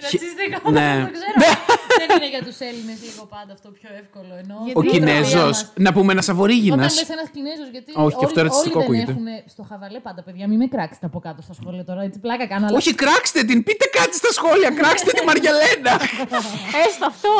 Ρατσιστικό, 0.00 0.70
Ναι. 0.70 0.80
δεν 0.96 1.04
το 1.06 1.10
ξέρω. 1.12 1.73
Δεν 2.00 2.08
είναι 2.16 2.28
για 2.34 2.42
τους 2.48 2.58
Έλληνες 2.68 2.98
λίγο 3.08 3.22
πάντα 3.34 3.52
αυτό 3.58 3.68
πιο 3.78 3.90
εύκολο. 4.02 4.32
Ενώ 4.42 4.56
Γιατί 4.66 4.78
Ο 4.78 4.82
είναι 4.82 4.92
Κινέζος. 4.94 5.56
Να 5.86 5.90
πούμε 5.96 6.10
ένας 6.14 6.24
Όταν 6.28 6.34
Αβορίγινας. 6.36 6.92
λες 6.98 7.08
ένας 7.16 7.28
Κινέζος, 7.34 7.68
γιατί 7.76 7.90
Όχι, 8.06 8.16
και 8.18 8.24
αυτό 8.28 8.38
όλοι, 8.40 8.48
ρατσιστικό 8.48 8.78
όλοι 8.78 8.86
δεν 8.88 8.96
ακούγεται. 9.00 9.12
έχουν 9.16 9.26
στο 9.54 9.62
χαβαλέ 9.70 9.98
πάντα, 10.08 10.20
παιδιά. 10.26 10.44
Μην 10.50 10.58
με 10.62 10.66
κράξετε 10.74 11.06
από 11.10 11.18
κάτω 11.26 11.40
στα 11.46 11.54
σχόλια 11.58 11.84
τώρα, 11.88 12.00
έτσι 12.08 12.18
πλάκα 12.24 12.44
κάνω. 12.52 12.64
αλλά- 12.66 12.76
Όχι, 12.80 12.92
κράξτε 13.02 13.40
την, 13.48 13.58
πείτε 13.66 13.86
κάτι 13.98 14.14
στα 14.22 14.30
σχόλια, 14.38 14.70
κράξτε 14.80 15.10
τη 15.16 15.22
Μαριαλένα. 15.28 15.92
Έστω 16.84 17.04
αυτό. 17.12 17.32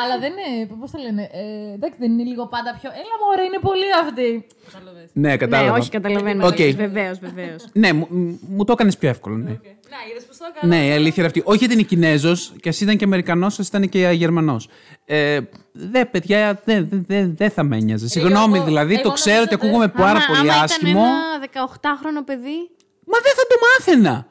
Αλλά 0.00 0.14
δεν 0.22 0.32
είναι, 0.36 0.48
πώς 0.80 0.90
το 0.94 0.98
λένε, 1.06 1.22
ε, 1.40 1.44
εντάξει 1.76 1.98
δεν 2.02 2.10
είναι 2.12 2.26
λίγο 2.32 2.44
πάντα 2.54 2.70
πιο, 2.80 2.88
έλα 3.02 3.14
μωρέ 3.22 3.42
είναι 3.48 3.60
πολύ 3.68 3.88
αυτή. 4.04 4.28
Κατάλαβες. 4.72 5.08
ναι, 5.22 5.28
ναι, 5.28 5.36
κατάλαβα. 5.42 5.76
όχι, 5.78 5.90
καταλαβαίνω. 5.98 6.46
Οκ. 6.50 6.60
Βεβαίως, 6.84 7.16
βεβαίως. 7.26 7.60
Ναι, 7.82 7.90
μου, 7.92 8.06
μου 8.54 8.64
το 8.64 8.72
έκανες 8.76 8.96
πιο 9.00 9.08
εύκολο. 9.14 9.36
Ναι. 9.36 9.54
Να, 9.94 10.10
είδες 10.10 10.24
πώς 10.24 10.36
το 10.36 10.44
έκανα. 10.56 10.76
ναι, 10.76 10.86
η 10.86 10.90
αλήθεια 10.92 11.14
είναι 11.16 11.26
αυτή. 11.26 11.42
Όχι 11.44 11.58
γιατί 11.58 11.72
είναι 11.74 11.82
Κινέζος, 11.82 12.52
και 12.60 12.68
ας 12.68 12.80
ήταν 12.80 12.96
και 12.96 13.04
Αμερικανός, 13.04 13.58
ας 13.58 13.66
ήταν 13.68 13.88
και 13.88 14.08
Γερμανός. 14.12 14.68
Ε, 15.04 15.40
δε, 15.72 16.04
παιδιά, 16.04 16.60
δεν 16.64 16.88
δε, 16.90 16.96
δε, 17.06 17.26
δε 17.26 17.48
θα 17.48 17.62
με 17.62 17.76
ένοιαζε. 17.76 18.08
Συγγνώμη, 18.08 18.56
εγώ- 18.56 18.64
δηλαδή, 18.66 18.92
εγώ 18.94 19.02
το 19.02 19.10
ξέρω 19.12 19.34
νομίζω 19.36 19.46
ότι 19.52 19.54
ότι- 19.54 19.66
ακούγομαι 19.66 19.88
πάρα 19.88 20.10
άμα, 20.10 20.24
πολύ 20.26 20.50
άμα 20.50 20.62
άσχημο. 20.62 20.90
Ήταν 20.90 21.02
ένα 21.02 21.38
18χρονο 21.38 22.24
παιδί. 22.24 22.58
Μα 23.06 23.18
δεν 23.22 23.32
θα 23.36 23.42
το 23.48 23.56
μάθαινα. 23.66 24.26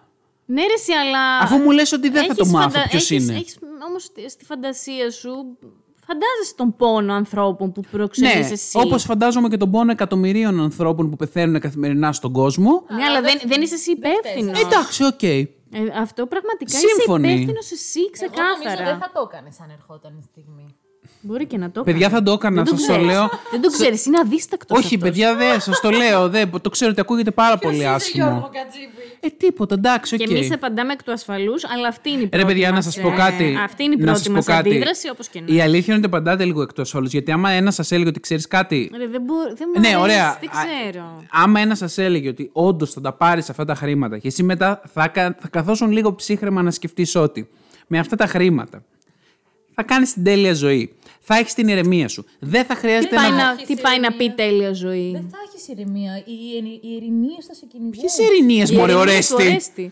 Ναι, 0.46 0.62
ρε, 0.62 0.74
εσύ, 0.74 0.92
αλλά. 0.92 1.38
Αφού 1.38 1.58
μου 1.58 1.72
λες 1.72 1.92
ότι 1.92 2.10
δεν 2.10 2.18
θα 2.26 2.34
έχεις 2.34 2.38
το 2.38 2.46
μάθω 2.46 2.70
ποιος 2.90 3.12
έχεις, 3.12 3.28
είναι. 3.28 3.34
Έχεις 3.38 3.58
όμως 3.88 4.04
στη- 4.04 4.30
στη 4.30 4.46
φαντασία 4.46 5.12
σου. 5.12 5.58
Φαντάζεσαι 6.08 6.56
τον 6.56 6.76
πόνο 6.76 7.14
ανθρώπων 7.14 7.72
που 7.72 7.82
προξενείς 7.92 8.34
Ναι, 8.48 8.52
εσύ; 8.54 8.80
όπως 8.80 9.04
φαντάζομαι 9.04 9.48
και 9.48 9.58
τον 9.58 9.72
πόνο 9.72 9.92
εκατομμυρίων 9.92 10.60
ανθρώπων 10.62 11.10
που 11.10 11.16
πεθαίνουν 11.16 11.60
καθημερινά 11.60 12.14
στον 12.14 12.32
κόσμο. 12.32 12.84
Ναι, 12.96 13.04
αλλά 13.04 13.22
δεν, 13.22 13.40
δεν 13.46 13.62
είσαι 13.62 13.74
εσύ 13.76 13.92
υπεύθυνος. 13.92 14.60
Εντάξει, 14.62 15.04
οκ. 15.04 15.22
αυτό 16.02 16.26
πραγματικά 16.26 16.78
Σύμφωνοι. 16.78 17.28
είσαι 17.28 17.34
υπεύθυνος 17.36 17.72
εσύ 17.72 18.00
Εγώ 18.00 18.34
νομίζω 18.36 18.60
ξεκάθαρα. 18.62 18.90
δεν 18.92 19.00
θα 19.00 19.12
το 19.14 19.30
έκανες 19.32 19.60
αν 19.60 19.70
ερχόταν 19.78 20.12
η 20.20 20.24
στιγμή. 20.32 20.76
Μπορεί 21.22 21.46
και 21.46 21.58
να 21.58 21.72
το 21.72 21.84
Παιδιά, 21.84 22.06
έκανε. 22.06 22.20
θα 22.20 22.24
το 22.26 22.32
έκανα, 22.32 22.56
Δεν 22.64 22.74
το 22.74 22.78
σας 22.80 22.88
το 22.88 22.92
ξέρεις. 22.94 23.12
λέω. 23.12 23.30
Δεν 23.52 23.62
το 23.62 23.70
ξέρεις, 23.72 24.06
είναι 24.06 24.20
αδίστακτο. 24.20 24.76
Όχι, 24.76 24.98
παιδιά, 24.98 25.36
δεν, 25.36 25.60
σας 25.62 25.80
το 25.80 25.90
λέω. 25.90 26.30
Δεν, 26.30 26.62
το 26.62 26.70
ξέρω 26.70 26.92
ότι 26.92 27.00
ακούγεται 27.02 27.32
πάρα 27.32 27.58
πολύ 27.58 27.88
άσχημο. 27.88 28.50
Κατσίπη. 28.54 29.03
Ε, 29.26 29.28
τίποτα, 29.38 29.74
εντάξει, 29.74 30.16
οκ. 30.16 30.22
Και 30.22 30.34
εμείς 30.34 30.52
απαντάμε 30.52 30.94
εκ 30.94 31.04
του 31.04 31.12
ασφαλούς, 31.12 31.64
αλλά 31.66 31.88
αυτή 31.88 32.10
είναι 32.10 32.22
η 32.22 32.28
πρώτη. 32.28 32.38
Ρε, 32.46 32.50
παιδιά, 32.52 32.70
να 32.70 32.76
μας, 32.76 32.94
σα 32.94 33.02
πω 33.02 33.08
ε, 33.08 33.16
κάτι. 33.16 33.58
Αυτή 33.64 33.84
είναι 33.84 33.94
η 33.94 33.98
να 33.98 34.04
πρώτη 34.04 34.18
σας 34.20 34.28
πω 34.28 34.34
μας 34.34 34.46
κάτι. 34.46 34.70
αντίδραση, 34.70 35.10
όπως 35.10 35.28
και 35.28 35.42
να 35.48 35.56
Η 35.56 35.62
αλήθεια 35.62 35.94
είναι 35.96 36.06
ότι 36.06 36.16
απαντάτε 36.16 36.46
λίγο 36.46 36.62
εκτός 36.62 36.94
όλους. 36.94 37.12
Γιατί 37.12 37.32
άμα 37.32 37.50
ένας 37.50 37.76
σας 37.76 37.92
έλεγε 37.92 38.10
ότι 38.10 38.20
ξέρεις 38.20 38.48
κάτι. 38.48 38.92
Ρε, 38.98 39.08
δεν, 39.08 39.22
μπο- 39.22 39.56
δεν 39.56 39.68
μου 39.74 39.80
Ναι, 39.82 39.88
αρέσει, 39.88 40.02
ωραία. 40.02 40.38
Δεν 40.40 40.50
Α, 40.50 40.66
ξέρω. 40.66 41.24
Άμα 41.32 41.60
ένας 41.60 41.78
σας 41.78 41.98
έλεγε 41.98 42.30
ότι 42.30 42.50
όντως 42.54 42.92
θα 42.94 43.02
τα 43.02 43.14
πάρεις 43.14 43.50
αυτά 43.50 43.66
τα 43.66 43.76
χρήματα 43.76 44.18
και 44.18 44.28
εσύ 44.28 44.44
μετά 44.44 44.82
θα, 44.94 45.08
κα- 45.08 45.36
θα 45.42 45.48
καθόσουν 45.48 45.92
λίγο 45.92 46.16
ψύχραιμα 46.16 46.62
να 46.62 46.72
σκεφτείς 46.72 47.16
ότι 47.16 47.50
με 47.88 48.00
αυτά 48.00 48.16
τα 48.16 48.26
χρήματα 48.28 48.84
θα 49.76 49.84
κάνεις 49.84 50.14
την 50.14 50.24
τέλεια 50.24 50.54
ζωή. 50.54 50.94
Θα 51.20 51.36
έχεις 51.36 51.54
την 51.54 51.68
ηρεμία 51.68 52.08
σου. 52.08 52.26
Δεν 52.40 52.66
θα 52.66 52.76
χρειάζεται 52.76 53.16
Πάει 53.16 53.30
να. 53.30 53.36
να, 53.36 53.50
έχεις 53.52 53.68
τι 53.68 53.82
πάει 53.82 54.00
να 54.00 54.08
πει 54.12 54.24
ηρεμία. 54.24 54.36
τέλεια 54.36 54.74
ζωή; 54.74 55.12
Δεν 55.12 55.28
θα 55.32 55.38
έχεις 55.48 55.68
ηρεμία. 55.68 56.18
Οι, 56.26 56.32
οι, 56.32 56.80
οι 56.84 56.90
ειρηνίε 56.96 57.38
θα 57.48 57.54
σε 57.54 57.66
κυνηγούν. 57.66 57.92
Ποιες 57.92 58.18
ειρηνίε, 58.18 58.64
Η 58.70 58.76
Μωρέ, 58.76 58.92
Ειρήνη 58.92 59.00
ορέστη. 59.00 59.34
Φορέστη. 59.34 59.92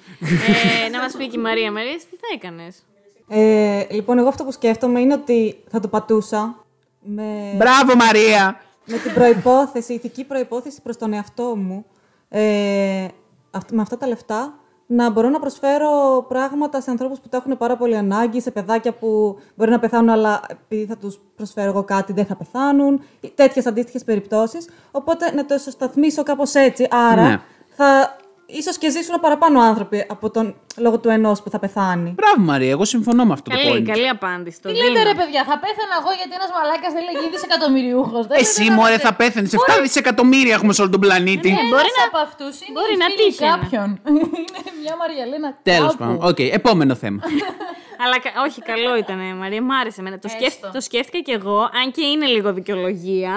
ε, 0.86 0.90
να 0.90 1.00
μας 1.00 1.14
πει 1.18 1.28
και 1.28 1.38
η 1.40 1.42
Μαρία. 1.42 1.72
Μαρία, 1.72 1.94
τι 1.98 2.16
θα 2.16 2.28
έκανες; 2.36 2.84
Ε, 3.28 3.86
λοιπόν, 3.94 4.18
εγώ 4.18 4.28
αυτό 4.28 4.44
που 4.44 4.52
σκέφτομαι 4.52 5.00
είναι 5.00 5.14
ότι 5.14 5.56
θα 5.70 5.80
το 5.80 5.88
πατούσα 5.88 6.66
με, 7.02 7.54
Μπράβο, 7.58 7.96
Μαρία! 7.96 8.62
με 8.86 8.98
την 8.98 9.14
προϋπόθεση, 9.14 9.94
ηθική 9.94 10.24
προϋπόθεση 10.24 10.82
προς 10.82 10.98
τον 10.98 11.14
εαυτό 11.14 11.56
μου, 11.56 11.86
ε, 12.30 13.08
αυ- 13.52 13.72
με 13.72 13.82
αυτά 13.82 13.98
τα 13.98 14.08
λεφτά, 14.08 14.60
να 14.94 15.10
μπορώ 15.10 15.30
να 15.30 15.40
προσφέρω 15.40 16.26
πράγματα 16.28 16.82
σε 16.82 16.92
ανθρώπους 16.92 17.20
που 17.20 17.30
τα 17.30 17.38
έχουν 17.38 17.58
πάρα 17.58 17.78
πολύ 17.78 17.98
ανάγκη, 17.98 18.42
σε 18.42 18.52
παιδάκια 18.52 18.94
που 18.94 19.38
μπορεί 19.56 19.72
να 19.72 19.80
πεθάνουν, 19.80 20.10
αλλά 20.10 20.42
επειδή 20.48 20.86
θα 20.86 20.98
τους 20.98 21.20
προσφέρω 21.36 21.70
εγώ 21.70 21.84
κάτι 21.84 22.14
δεν 22.14 22.26
θα 22.26 22.36
πεθάνουν, 22.36 23.02
τέτοιες 23.36 23.66
αντίστοιχες 23.66 24.04
περιπτώσεις. 24.04 24.70
Οπότε 24.92 25.32
να 25.36 25.46
το 25.46 25.54
ισοσταθμίσω 25.54 26.24
κάπως 26.24 26.54
έτσι. 26.54 26.88
Άρα 27.12 27.28
Ναι. 27.28 27.40
θα 27.68 28.16
ίσως 28.60 28.78
και 28.78 28.90
ζήσουν 28.90 29.20
παραπάνω 29.20 29.60
άνθρωποι 29.60 30.06
από 30.10 30.30
τον, 30.30 30.56
λόγω 30.78 30.98
του 31.00 31.10
ενός 31.10 31.42
που 31.44 31.50
θα 31.50 31.60
πεθάνει. 31.60 32.10
Μπράβο, 32.18 32.40
Μαρία, 32.52 32.70
εγώ 32.70 32.86
συμφωνώ 32.86 33.26
με 33.26 33.34
αυτό 33.34 33.50
το 33.50 33.56
Καλή, 33.58 33.70
point. 33.80 33.86
καλή 33.92 34.08
απάντηση. 34.10 34.62
Το 34.62 34.70
Τι 34.70 34.76
δίνω. 34.76 34.88
λέτε 34.88 35.04
ρε 35.04 35.14
παιδιά, 35.20 35.42
θα 35.50 35.56
πέθανα 35.64 35.94
εγώ 36.02 36.12
γιατί 36.20 36.32
ένας 36.40 36.50
μαλάκας 36.58 36.92
δεν 36.96 37.04
λέγει 37.08 37.26
δισεκατομμυριούχος. 37.34 38.24
Εσύ, 38.44 38.64
μωρέ, 38.78 38.98
θα 38.98 39.14
πέθανε. 39.14 39.48
7 39.52 39.82
δισεκατομμύρια 39.82 40.54
έχουμε 40.54 40.74
σε 40.74 40.82
όλο 40.82 40.92
τον 40.96 41.00
πλανήτη. 41.06 41.50
Μπορεί 41.50 41.68
Μπορεί 41.74 41.90
να... 41.98 42.02
να- 42.02 42.08
από 42.12 42.20
αυτούς 42.28 42.54
είναι 42.62 42.74
μπορεί 42.78 42.94
η 42.94 42.98
να 43.04 43.06
φίλη 43.06 43.18
τύχαινε. 43.30 43.52
κάποιον. 43.62 43.88
είναι 44.58 44.72
μια 44.84 44.96
Μαριαλένα 45.02 45.50
Τέλος 45.70 45.92
κάπου. 45.96 45.98
πάντων. 45.98 46.30
Οκ, 46.30 46.40
επόμενο 46.40 46.94
θέμα. 47.04 47.20
Αλλά 48.04 48.18
κα- 48.20 48.34
όχι, 48.48 48.60
καλό 48.62 48.92
ήταν, 49.04 49.20
Μαρία. 49.42 49.62
Μ' 49.62 49.72
άρεσε 49.72 50.00
εμένα. 50.02 50.20
Το, 50.20 50.28
Έστω. 50.28 50.40
σκέφ- 50.40 50.74
το 50.76 50.82
σκέφτηκα 50.82 51.20
κι 51.28 51.32
εγώ, 51.40 51.58
αν 51.80 51.86
και 51.96 52.04
είναι 52.06 52.26
λίγο 52.26 52.54
δικαιολογία. 52.54 53.34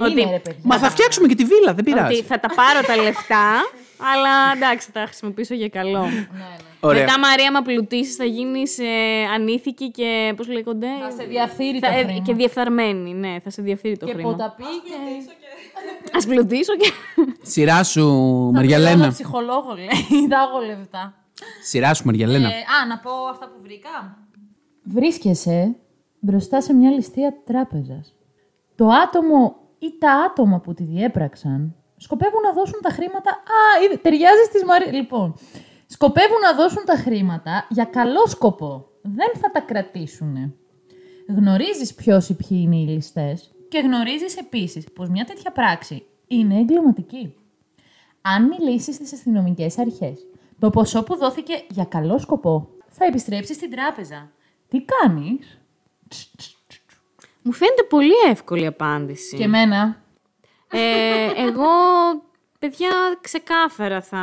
Ε, 0.00 0.04
ότι, 0.04 0.20
είναι, 0.20 0.30
ρε 0.30 0.38
παιδιά. 0.38 0.60
Μα 0.62 0.76
θα 0.78 0.90
φτιάξουμε 0.90 1.26
και 1.28 1.34
τη 1.34 1.44
βίλα, 1.44 1.60
δεν 1.74 1.74
ότι 1.74 1.82
πειράζει. 1.82 2.22
θα 2.22 2.40
τα 2.40 2.48
πάρω 2.54 2.80
τα 2.86 2.96
λεφτά, 2.96 3.46
αλλά 4.14 4.52
εντάξει, 4.54 4.90
θα 4.92 5.00
τα 5.00 5.06
χρησιμοποιήσω 5.06 5.54
για 5.54 5.68
καλό. 5.68 5.98
Ναι, 6.00 6.04
ναι. 6.08 6.56
Ωραία. 6.80 7.00
Μετά, 7.00 7.18
Μαρία, 7.18 7.52
άμα 7.52 7.62
πλουτίσεις, 7.62 8.16
θα 8.16 8.24
γίνεις 8.24 8.78
ανήθικη 9.34 9.90
και. 9.90 10.32
Πώς 10.36 10.48
λέγονται; 10.48 10.86
Θα 11.02 11.10
σε 11.10 11.24
διαφθείρει 11.28 11.80
το 11.80 11.86
θα- 11.86 11.94
ε, 11.94 12.02
χρήμα. 12.04 12.18
και 12.24 12.34
διεφθαρμένη, 12.34 13.14
ναι, 13.14 13.36
θα 13.44 13.50
σε 13.50 13.62
διαφθείρει 13.62 13.96
το 13.96 14.06
Και 14.06 14.12
χρήμα. 14.12 14.30
ποταπή 14.30 14.62
και... 14.62 16.16
Α 16.18 16.26
πλουτίσω 16.28 16.76
και. 16.76 16.92
Σειρά 17.42 17.82
σου, 17.84 18.00
Θα 18.52 18.58
Μαριαλένα. 18.58 18.90
πληρώνω 18.92 19.12
ψυχολόγο, 19.12 19.74
λέει. 19.74 19.88
Θα 20.30 20.36
έχω 20.48 20.60
λεφτά. 20.66 21.14
Σειρά 21.62 21.94
σου, 21.94 22.04
Μαριαλένα. 22.04 22.48
Ε, 22.48 22.50
α, 22.50 22.86
να 22.88 22.98
πω 22.98 23.10
αυτά 23.30 23.46
που 23.46 23.58
βρήκα. 23.62 24.18
Βρίσκεσαι 24.82 25.76
μπροστά 26.18 26.60
σε 26.60 26.72
μια 26.74 26.90
ληστεία 26.90 27.34
τράπεζας. 27.44 28.14
Το 28.74 28.86
άτομο 28.88 29.56
ή 29.78 29.86
τα 29.98 30.12
άτομα 30.12 30.60
που 30.60 30.74
τη 30.74 30.82
διέπραξαν 30.84 31.74
σκοπεύουν 32.00 32.40
να 32.40 32.52
δώσουν 32.52 32.80
τα 32.82 32.90
χρήματα... 32.90 33.30
Α, 33.30 33.84
είδε, 33.84 33.96
ταιριάζει 33.96 34.44
στις 34.46 34.64
Μαρία... 34.64 34.92
Λοιπόν, 34.92 35.34
σκοπεύουν 35.86 36.40
να 36.40 36.54
δώσουν 36.54 36.84
τα 36.84 36.94
χρήματα 36.94 37.66
για 37.68 37.84
καλό 37.84 38.26
σκοπό. 38.26 38.88
Δεν 39.02 39.30
θα 39.40 39.50
τα 39.50 39.60
κρατήσουν. 39.60 40.54
Γνωρίζεις 41.28 41.94
ποιος 41.94 42.28
ή 42.28 42.34
ποιοι 42.34 42.58
είναι 42.62 42.76
οι 42.76 42.86
ληστές 42.86 43.50
και 43.68 43.78
γνωρίζεις 43.78 44.36
επίσης 44.36 44.84
πως 44.92 45.08
μια 45.08 45.24
τέτοια 45.24 45.52
πράξη 45.52 46.06
είναι 46.26 46.58
εγκληματική. 46.58 47.34
Αν 48.22 48.46
μιλήσεις 48.46 48.94
στις 48.94 49.12
αστυνομικές 49.12 49.78
αρχές, 49.78 50.26
το 50.58 50.70
ποσό 50.70 51.02
που 51.02 51.16
δόθηκε 51.16 51.64
για 51.68 51.84
καλό 51.84 52.18
σκοπό 52.18 52.68
θα 52.88 53.04
επιστρέψει 53.04 53.54
στην 53.54 53.70
τράπεζα. 53.70 54.30
Τι 54.68 54.84
κάνεις; 54.84 55.60
Μου 57.42 57.52
φαίνεται 57.52 57.82
πολύ 57.82 58.14
εύκολη 58.30 58.62
η 58.62 58.66
απάντηση. 58.66 59.36
Και 59.36 59.44
εμένα. 59.44 59.99
Ε, 60.70 61.30
εγώ, 61.36 61.68
παιδιά, 62.58 62.90
ξεκάθαρα 63.20 64.00
θα, 64.00 64.18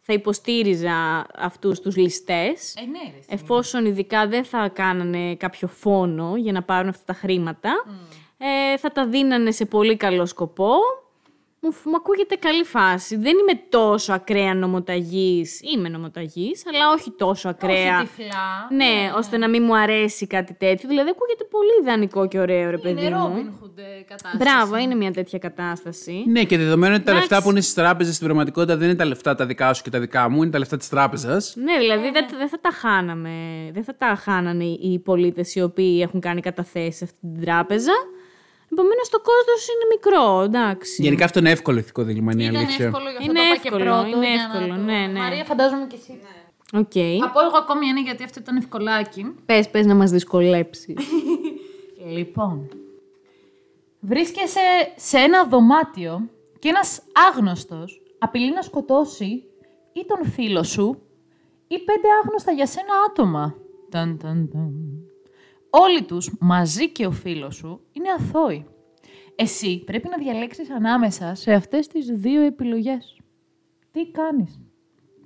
θα 0.00 0.12
υποστήριζα 0.12 1.26
αυτούς 1.36 1.80
τους 1.80 1.96
ληστές. 1.96 2.74
Ε, 2.74 2.80
ναι, 2.80 2.98
ρε. 3.12 3.34
Εφόσον 3.34 3.86
ειδικά 3.86 4.26
δεν 4.26 4.44
θα 4.44 4.68
κάνανε 4.68 5.34
κάποιο 5.36 5.68
φόνο 5.68 6.36
για 6.36 6.52
να 6.52 6.62
πάρουν 6.62 6.88
αυτά 6.88 7.04
τα 7.04 7.12
χρήματα, 7.12 7.84
ε, 8.38 8.76
θα 8.76 8.92
τα 8.92 9.06
δίνανε 9.06 9.50
σε 9.50 9.64
πολύ 9.64 9.96
καλό 9.96 10.26
σκοπό. 10.26 10.74
Μου, 11.62 11.72
φ- 11.72 11.86
μου 11.86 11.96
ακούγεται 11.96 12.34
καλή 12.34 12.64
φάση. 12.64 13.16
Δεν 13.16 13.32
είμαι 13.38 13.60
τόσο 13.68 14.12
ακραία 14.12 14.54
νομοταγής. 14.54 15.60
Είμαι 15.74 15.88
νομοταγής, 15.88 16.62
αλλά 16.66 16.90
όχι 16.96 17.10
τόσο 17.18 17.48
ακραία. 17.48 17.98
Όχι 18.00 18.06
τυφλά. 18.16 18.68
Ναι, 18.70 19.12
ώστε 19.16 19.36
να 19.36 19.48
μην 19.48 19.62
μου 19.62 19.76
αρέσει 19.76 20.26
κάτι 20.26 20.54
τέτοιο. 20.54 20.88
Δηλαδή, 20.88 21.10
ακούγεται 21.10 21.44
πολύ 21.50 21.70
ιδανικό 21.82 22.28
και 22.28 22.38
ωραίο, 22.38 22.70
ρε 22.70 22.78
παιδί 22.78 23.06
Είναι 23.06 23.16
μου. 23.16 23.34
Robin 23.34 23.64
Hood 23.64 23.78
ε, 23.78 24.02
κατάσταση. 24.02 24.36
Μπράβο, 24.36 24.76
είναι 24.76 24.94
μια 24.94 25.10
τέτοια 25.10 25.38
κατάσταση. 25.38 26.24
Ναι, 26.26 26.44
και 26.44 26.56
δεδομένου 26.58 26.94
ότι 26.94 27.04
τα 27.04 27.10
Εντάξει. 27.10 27.28
λεφτά 27.30 27.44
που 27.44 27.50
είναι 27.50 27.60
στις 27.60 27.74
τράπεζες 27.74 28.14
στην 28.14 28.26
πραγματικότητα 28.26 28.76
δεν 28.76 28.88
είναι 28.88 28.96
τα 28.96 29.04
λεφτά 29.04 29.34
τα 29.34 29.46
δικά 29.46 29.72
σου 29.74 29.82
και 29.82 29.90
τα 29.90 30.00
δικά 30.00 30.28
μου, 30.28 30.42
είναι 30.42 30.50
τα 30.52 30.58
λεφτά 30.58 30.76
της 30.76 30.88
τράπεζας. 30.88 31.54
Ναι, 31.56 31.78
δηλαδή 31.78 32.10
δεν, 32.10 32.26
δεν 32.38 32.48
θα 32.48 32.60
τα 32.60 32.70
χάναμε. 32.70 33.30
Δεν 33.72 33.84
θα 33.84 33.96
τα 33.96 34.14
χάνανε 34.24 34.64
οι 34.64 34.98
πολίτες 35.04 35.54
οι 35.54 35.62
οποίοι 35.62 36.00
έχουν 36.02 36.20
κάνει 36.20 36.40
καταθέσεις 36.40 36.96
σε 36.96 37.04
αυτή 37.04 37.18
την 37.20 37.40
τράπεζα. 37.44 37.92
Επομένως 38.72 39.08
το 39.10 39.18
κόστος 39.28 39.66
είναι 39.68 39.86
μικρό, 39.94 40.40
εντάξει. 40.42 41.02
Γενικά 41.02 41.24
αυτό 41.24 41.38
είναι 41.38 41.50
εύκολο 41.50 41.78
ηθικό 41.78 42.02
δίλημμα, 42.02 42.32
είναι 42.32 42.42
η 42.42 42.46
Ήταν 42.46 42.56
αλήθεια. 42.56 42.84
εύκολο, 42.86 43.10
γι' 43.10 43.16
αυτό 43.16 43.30
Είναι 43.30 43.40
το 43.40 43.44
είπα 43.46 43.56
και 43.62 43.68
εύκολο, 43.68 43.84
πρώτο. 43.84 44.06
είναι 44.16 44.28
για 44.36 44.36
να 44.36 44.42
εύκολο, 44.58 44.74
το- 44.76 44.82
ναι, 44.82 45.06
ναι. 45.06 45.18
Μαρία, 45.20 45.44
φαντάζομαι 45.44 45.86
και 45.86 45.96
εσύ. 46.00 46.20
Οκ. 46.72 46.92
Θα 47.24 47.30
πω 47.30 47.40
εγώ 47.46 47.56
ακόμη 47.56 47.86
ένα 47.86 48.00
γιατί 48.00 48.22
αυτό 48.24 48.38
ήταν 48.40 48.56
ευκολάκι. 48.56 49.34
Πες, 49.46 49.70
πες 49.70 49.86
να 49.86 49.94
μας 49.94 50.10
δυσκολέψεις. 50.10 50.96
Λοιπόν, 52.16 52.68
βρίσκεσαι 54.00 54.60
σε 54.96 55.18
ένα 55.18 55.44
δωμάτιο 55.46 56.28
και 56.58 56.68
ένας 56.68 57.02
άγνωστος 57.30 58.02
απειλεί 58.18 58.52
να 58.52 58.62
σκοτώσει 58.62 59.42
ή 59.92 60.04
τον 60.06 60.30
φίλο 60.30 60.62
σου 60.62 61.02
ή 61.68 61.78
πέντε 61.78 62.08
άγνωστα 62.24 62.52
για 62.52 62.66
σένα 62.66 62.92
άτομα. 63.10 63.54
Ταν, 63.90 64.18
ταν, 64.22 64.48
ταν. 64.52 64.72
Όλοι 65.70 66.02
τους, 66.02 66.36
μαζί 66.40 66.90
και 66.90 67.06
ο 67.06 67.10
φίλος 67.10 67.54
σου, 67.54 67.80
είναι 67.92 68.08
αθώοι. 68.18 68.66
Εσύ 69.34 69.82
πρέπει 69.84 70.08
να 70.08 70.16
διαλέξεις 70.16 70.70
ανάμεσα 70.70 71.34
σε 71.34 71.52
αυτές 71.52 71.86
τις 71.86 72.06
δύο 72.06 72.42
επιλογές. 72.42 73.20
Τι 73.90 74.10
κάνεις; 74.10 74.60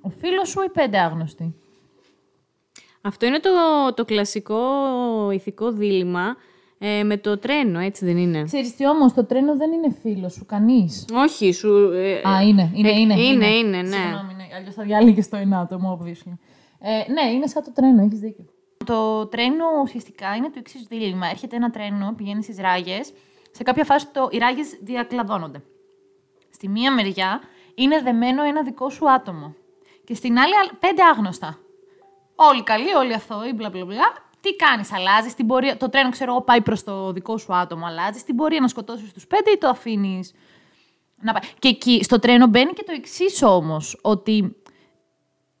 Ο 0.01 0.09
φίλος 0.09 0.49
σου 0.49 0.61
ή 0.61 0.69
πέντε 0.69 0.99
άγνωστοι; 0.99 1.55
Αυτό 3.01 3.25
είναι 3.25 3.39
το, 3.39 3.49
το 3.93 4.05
κλασικό 4.05 4.57
ηθικό 5.31 5.71
δίλημα 5.71 6.35
ε, 6.77 7.03
με 7.03 7.17
το 7.17 7.37
τρένο, 7.37 7.79
έτσι 7.79 8.05
δεν 8.05 8.17
είναι; 8.17 8.43
Ξέρεις 8.43 8.75
τι 8.75 8.87
όμως, 8.87 9.13
το 9.13 9.25
τρένο 9.25 9.57
δεν 9.57 9.71
είναι 9.71 9.95
φίλος 10.01 10.33
σου, 10.33 10.45
κανείς. 10.45 11.05
Όχι, 11.13 11.51
σου... 11.51 11.91
ε, 11.93 12.21
Α, 12.29 12.41
είναι, 12.41 12.71
είναι, 12.75 12.89
ε, 12.89 12.99
είναι. 12.99 13.21
είναι, 13.21 13.47
είναι, 13.47 13.81
ναι. 13.81 13.87
Συγγνώμη, 13.87 14.33
ναι. 14.33 14.47
Αλλιώς 14.57 14.73
θα 14.73 14.83
διάλεγες 14.83 15.29
το 15.29 15.37
ένα 15.37 15.59
άτομο, 15.59 15.99
obviously. 16.01 16.33
Ε, 16.79 17.11
ναι, 17.11 17.31
είναι 17.31 17.47
σαν 17.47 17.63
το 17.63 17.71
τρένο, 17.73 18.03
έχεις 18.03 18.19
δίκιο. 18.19 18.45
Το 18.85 19.25
τρένο 19.27 19.65
ουσιαστικά 19.81 20.35
είναι 20.35 20.49
το 20.49 20.55
εξής 20.57 20.81
δίλημα. 20.83 21.27
Έρχεται 21.27 21.55
ένα 21.55 21.69
τρένο, 21.69 22.13
πηγαίνει 22.17 22.43
στις 22.43 22.57
ράγες. 22.57 23.13
Σε 23.51 23.63
κάποια 23.63 23.83
φάση 23.85 24.07
το, 24.07 24.27
οι 24.31 24.37
ράγες 24.37 24.77
διακλαδώνονται. 24.81 25.61
Στη 26.49 26.67
μία 26.69 26.93
μεριά 26.93 27.41
είναι 27.75 28.01
δεμένο 28.01 28.43
ένα 28.43 28.63
δικό 28.63 28.89
σου 28.89 29.11
άτομο. 29.11 29.55
Και 30.03 30.13
στην 30.13 30.37
άλλη 30.37 30.55
άλλα- 30.55 30.73
πέντε 30.79 31.03
άγνωστα. 31.03 31.59
Όλοι 32.35 32.63
καλοί, 32.63 32.93
όλοι 32.93 33.13
αθώοι, 33.13 33.53
μπλα 33.53 33.69
μπλα 33.69 33.85
μπλα. 33.85 34.23
Τι 34.41 34.55
κάνεις, 34.55 34.93
αλλάζεις 34.93 35.33
την 35.33 35.47
πορεία. 35.47 35.77
Το 35.77 35.89
τρένο, 35.89 36.09
ξέρω 36.09 36.31
εγώ, 36.31 36.41
πάει 36.41 36.61
προς 36.61 36.83
το 36.83 37.11
δικό 37.11 37.37
σου 37.37 37.55
άτομο. 37.55 37.85
Αλλάζεις 37.85 38.23
την 38.23 38.35
πορεία 38.35 38.59
να 38.59 38.67
σκοτώσεις 38.67 39.13
τους 39.13 39.27
πέντε 39.27 39.51
ή 39.51 39.57
το 39.57 39.67
αφήνεις. 39.67 40.33
Να 41.21 41.33
πάει. 41.33 41.41
Και 41.59 41.67
εκεί 41.67 42.03
στο 42.03 42.19
τρένο 42.19 42.47
μπαίνει 42.47 42.73
και 42.73 42.83
το 42.83 42.91
εξής 42.95 43.41
όμως, 43.43 43.99
ότι 44.01 44.55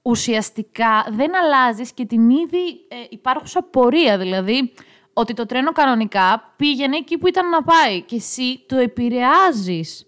ουσιαστικά 0.05 1.07
δεν 1.09 1.31
αλλάζεις 1.35 1.91
και 1.91 2.05
την 2.05 2.29
ήδη 2.29 2.67
ε, 2.87 2.95
υπάρχουσα 3.09 3.63
πορεία. 3.63 4.17
Δηλαδή, 4.17 4.71
ότι 5.13 5.33
το 5.33 5.45
τρένο 5.45 5.71
κανονικά 5.71 6.53
πήγαινε 6.55 6.95
εκεί 6.95 7.17
που 7.17 7.27
ήταν 7.27 7.49
να 7.49 7.63
πάει 7.63 8.01
και 8.01 8.15
εσύ 8.15 8.63
το 8.65 8.77
επηρεάζεις. 8.77 10.05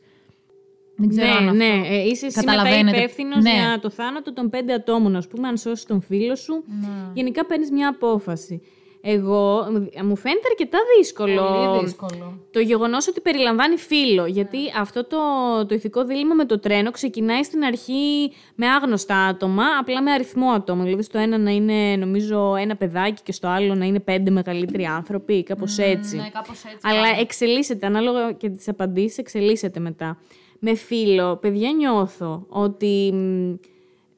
Δεν 0.96 1.10
ξέρω 1.10 1.28
αν 1.32 1.44
ναι, 1.44 1.66
αυτό... 1.66 1.80
ναι. 1.80 1.88
Ε, 1.88 2.04
είσαι 2.04 2.26
εσύ 2.26 2.38
μετά 2.38 2.52
Καταλαβαίνετε. 2.52 2.98
υπεύθυνος 2.98 3.44
Ναι. 3.44 3.52
για 3.52 3.80
το 3.82 3.90
θάνατο 3.90 4.34
των 4.34 4.50
πέντε 4.50 4.74
ατόμων, 4.74 5.16
ας 5.16 5.28
πούμε, 5.28 5.48
αν 5.48 5.58
σώσεις 5.58 5.86
τον 5.86 6.02
φίλο 6.02 6.36
σου. 6.36 6.64
Γενικά 7.14 7.46
παίρνεις 7.46 7.72
μια 7.72 7.88
απόφαση. 7.88 8.62
Εγώ, 9.10 9.68
μου 10.04 10.16
φαίνεται 10.16 10.48
αρκετά 10.50 10.78
δύσκολο. 10.98 11.42
Πολύ 11.42 11.84
δύσκολο. 11.84 12.40
Το 12.52 12.60
γεγονός 12.60 13.08
ότι 13.08 13.22
περιλαμβάνει 13.22 13.78
φίλο. 13.78 14.26
Γιατί 14.26 14.58
αυτό 14.80 15.06
το, 15.06 15.18
το 15.68 15.76
ηθικό 15.76 16.06
δίλημα 16.06 16.34
με 16.34 16.46
το 16.46 16.60
τρένο 16.60 16.92
ξεκινάει 16.92 17.44
στην 17.44 17.64
αρχή 17.64 18.32
με 18.56 18.68
άγνωστα 18.68 19.16
άτομα, 19.16 19.64
απλά 19.80 20.02
με 20.02 20.12
αριθμό 20.12 20.50
ατόμων. 20.50 20.84
Δηλαδή, 20.86 21.04
στο 21.04 21.18
ένα 21.18 21.38
να 21.38 21.52
είναι, 21.52 21.96
νομίζω, 21.96 22.56
ένα 22.56 22.76
παιδάκι 22.76 23.22
και 23.24 23.32
στο 23.32 23.48
άλλο 23.48 23.76
να 23.76 23.86
είναι 23.86 24.00
πέντε 24.00 24.32
μεγαλύτεροι 24.32 24.84
άνθρωποι, 24.84 25.44
κάπως 25.44 25.78
έτσι. 25.78 26.16
Ναι, 26.16 26.30
κάπως 26.34 26.64
έτσι. 26.64 26.78
Αλλά 26.82 27.20
εξελίσσεται, 27.20 27.86
ανάλογα 27.86 28.32
και 28.32 28.50
τις 28.50 28.68
απαντήσεις, 28.68 29.18
εξελίσσεται 29.18 29.80
μετά. 29.80 30.18
Με 30.60 30.76
φίλο, 30.76 31.36
παιδιά, 31.36 31.72
νιώθω 31.72 32.46
ότι. 32.50 33.14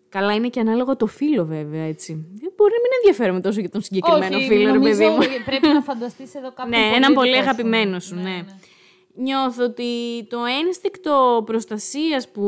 Μ, 0.09 0.17
Καλά, 0.17 0.33
είναι 0.33 0.47
και 0.49 0.59
ανάλογο 0.59 0.95
το 0.95 1.05
φίλο, 1.05 1.45
βέβαια, 1.45 1.83
έτσι. 1.83 2.13
Δεν 2.41 2.51
μπορεί 2.55 2.71
να 2.71 2.79
μην 2.81 2.91
ενδιαφέρομαι 3.01 3.41
τόσο 3.41 3.59
για 3.59 3.69
τον 3.69 3.81
συγκεκριμένο 3.81 4.35
Όχι, 4.37 4.45
φίλο, 4.47 4.65
ρε 4.65 4.71
νομίζω 4.77 4.97
παιδί 4.97 5.09
μου. 5.09 5.43
πρέπει 5.45 5.67
να 5.67 5.81
φανταστείς 5.81 6.35
εδώ 6.35 6.51
κάποιον 6.53 6.81
Ναι, 6.81 6.95
έναν 6.95 7.13
πολύ 7.13 7.29
δικό 7.29 7.43
σου. 7.43 7.49
αγαπημένο 7.49 7.99
σου, 7.99 8.15
ναι. 8.15 8.45
Νιώθω 9.15 9.63
ότι 9.63 9.83
το 10.29 10.37
ένστικτο 10.65 11.43
προστασίας 11.45 12.29
που, 12.29 12.41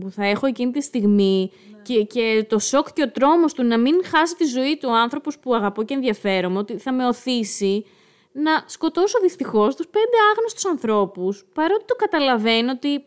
που 0.00 0.10
θα 0.10 0.26
έχω 0.26 0.46
εκείνη 0.46 0.70
τη 0.72 0.82
στιγμή 0.82 1.50
και, 1.82 2.02
και 2.02 2.46
το 2.48 2.58
σοκ 2.58 2.92
και 2.92 3.02
ο 3.02 3.10
τρόμος 3.10 3.52
του 3.54 3.62
να 3.64 3.78
μην 3.78 3.94
χάσει 4.04 4.34
τη 4.36 4.44
ζωή 4.44 4.76
του 4.80 4.88
ο 4.92 4.94
άνθρωπος 4.96 5.38
που 5.38 5.54
αγαπώ 5.54 5.82
και 5.82 5.94
ενδιαφέρομαι, 5.94 6.58
ότι 6.58 6.78
θα 6.78 6.92
με 6.92 7.06
οθήσει 7.06 7.86
να 8.32 8.64
σκοτώσω 8.66 9.18
δυστυχώς 9.22 9.74
τους 9.76 9.86
πέντε 9.86 10.16
άγνωστους 10.34 10.66
ανθρώπους, 10.66 11.44
παρότι 11.54 11.84
το 11.84 11.94
καταλαβαίνω 11.94 12.70
ότι 12.70 13.04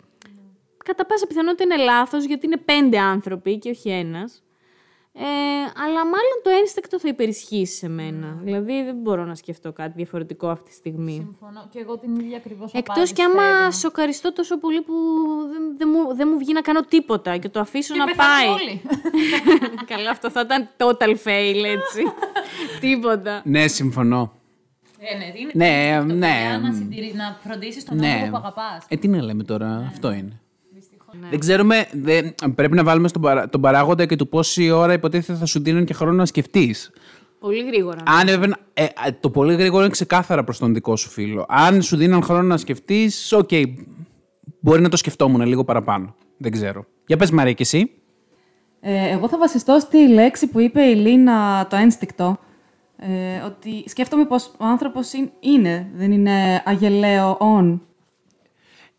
κατά 0.83 1.05
πάσα 1.05 1.27
πιθανότητα 1.27 1.63
είναι 1.63 1.83
λάθος 1.83 2.23
γιατί 2.25 2.45
είναι 2.45 2.57
πέντε 2.57 2.99
άνθρωποι 2.99 3.57
και 3.57 3.69
όχι 3.69 3.89
ένας. 3.89 4.43
Ε, 5.15 5.23
αλλά 5.85 6.05
μάλλον 6.05 6.37
το 6.43 6.49
ένστικτο 6.59 6.99
θα 6.99 7.07
υπερισχύσει 7.07 7.75
σε 7.75 7.89
μένα. 7.89 8.39
Δηλαδή 8.43 8.83
δεν 8.83 8.95
μπορώ 8.95 9.25
να 9.25 9.35
σκεφτώ 9.35 9.73
κάτι 9.73 9.91
διαφορετικό 9.95 10.47
αυτή 10.47 10.69
τη 10.69 10.75
στιγμή. 10.75 11.13
Συμφωνώ. 11.13 11.67
Και 11.69 11.79
εγώ 11.79 11.97
την 11.97 12.15
ίδια 12.15 12.37
ακριβώς 12.37 12.71
Εκτός 12.73 13.11
κι 13.13 13.21
άμα 13.21 13.71
σοκαριστώ 13.71 14.33
τόσο 14.33 14.59
πολύ 14.59 14.81
που 14.81 14.93
δεν, 15.51 15.77
δεν 15.77 15.89
μου, 15.91 16.15
δεν 16.15 16.27
μου 16.31 16.37
βγει 16.37 16.53
να 16.53 16.61
κάνω 16.61 16.81
τίποτα 16.81 17.37
και 17.37 17.49
το 17.49 17.59
αφήσω 17.59 17.95
να 17.95 18.05
πάει. 18.05 18.47
Όλοι. 18.47 18.81
Καλά, 19.95 20.09
αυτό 20.09 20.29
θα 20.29 20.41
ήταν 20.41 20.69
total 20.77 21.15
fail, 21.23 21.63
έτσι. 21.65 22.03
τίποτα. 22.79 23.41
Ναι, 23.45 23.67
συμφωνώ. 23.67 24.31
Ε, 24.99 25.17
ναι, 25.17 25.25
είναι 25.39 25.51
Ναι, 25.53 25.95
αυτό, 25.97 26.13
ναι. 26.13 26.27
παιδιά, 26.27 26.59
Να, 26.63 26.73
συντηρεί, 26.73 27.13
να 27.15 27.37
φροντίσεις 27.43 27.85
τον 27.85 27.97
Ναι. 27.97 28.07
άνθρωπο 28.07 28.31
που 28.31 28.37
αγαπάς. 28.37 28.85
Ε, 28.87 28.95
τι 28.95 29.07
να 29.07 29.21
λέμε 29.21 29.43
τώρα, 29.43 29.85
αυτό 29.87 30.11
είναι. 30.11 30.41
Δεν 31.29 31.39
ξέρουμε, 31.39 31.87
δεν- 31.93 32.33
πρέπει 32.55 32.75
να 32.75 32.83
βάλουμε 32.83 33.07
στον 33.07 33.21
παρα- 33.21 33.49
τον 33.49 33.61
παράγοντα 33.61 34.05
και 34.05 34.15
του 34.15 34.29
πόση 34.29 34.69
ώρα 34.69 34.93
υποτίθεται 34.93 35.39
θα 35.39 35.45
σου 35.45 35.61
δίνουν 35.63 35.85
και 35.85 35.93
χρόνο 35.93 36.13
να 36.13 36.25
σκεφτείς. 36.25 36.91
Πολύ 37.39 37.63
γρήγορα. 37.65 37.97
Αν 38.05 38.25
βέβαια, 38.27 38.57
ε, 38.73 38.83
ε, 38.83 38.87
το 39.19 39.29
πολύ 39.29 39.55
γρήγορο 39.55 39.81
είναι 39.83 39.91
ξεκάθαρα 39.91 40.43
προς 40.43 40.57
τον 40.57 40.73
δικό 40.73 40.95
σου 40.95 41.09
φίλο. 41.09 41.45
Αν 41.49 41.81
σου 41.81 41.95
δίναν 41.97 42.21
χρόνο 42.23 42.41
να 42.41 42.57
σκεφτείς, 42.57 43.31
οκ, 43.31 43.49
μπορεί 44.59 44.81
να 44.81 44.89
το 44.89 44.97
σκεφτόμουν 44.97 45.41
λίγο 45.41 45.63
παραπάνω. 45.63 46.15
Δεν 46.37 46.51
ξέρω. 46.51 46.85
Για 47.05 47.17
πες 47.17 47.31
Μαρία 47.31 47.53
και 47.53 47.63
εσύ. 47.63 47.91
Ε, 48.79 49.09
εγώ 49.09 49.27
θα 49.29 49.37
βασιστώ 49.37 49.79
στη 49.79 50.07
λέξη 50.07 50.47
που 50.47 50.59
είπε 50.59 50.81
η 50.81 50.95
Λίνα, 50.95 51.67
το 51.69 51.75
ένστικτο. 51.75 52.37
Ε, 52.97 53.45
ότι 53.45 53.83
σκέφτομαι 53.89 54.25
πως 54.25 54.51
ο 54.57 54.65
άνθρωπος 54.65 55.13
είναι- 55.13 55.31
είναι, 55.39 55.87
δεν 55.95 56.11
είναι 56.11 56.61
αγελαίο 56.65 57.37
όν. 57.39 57.81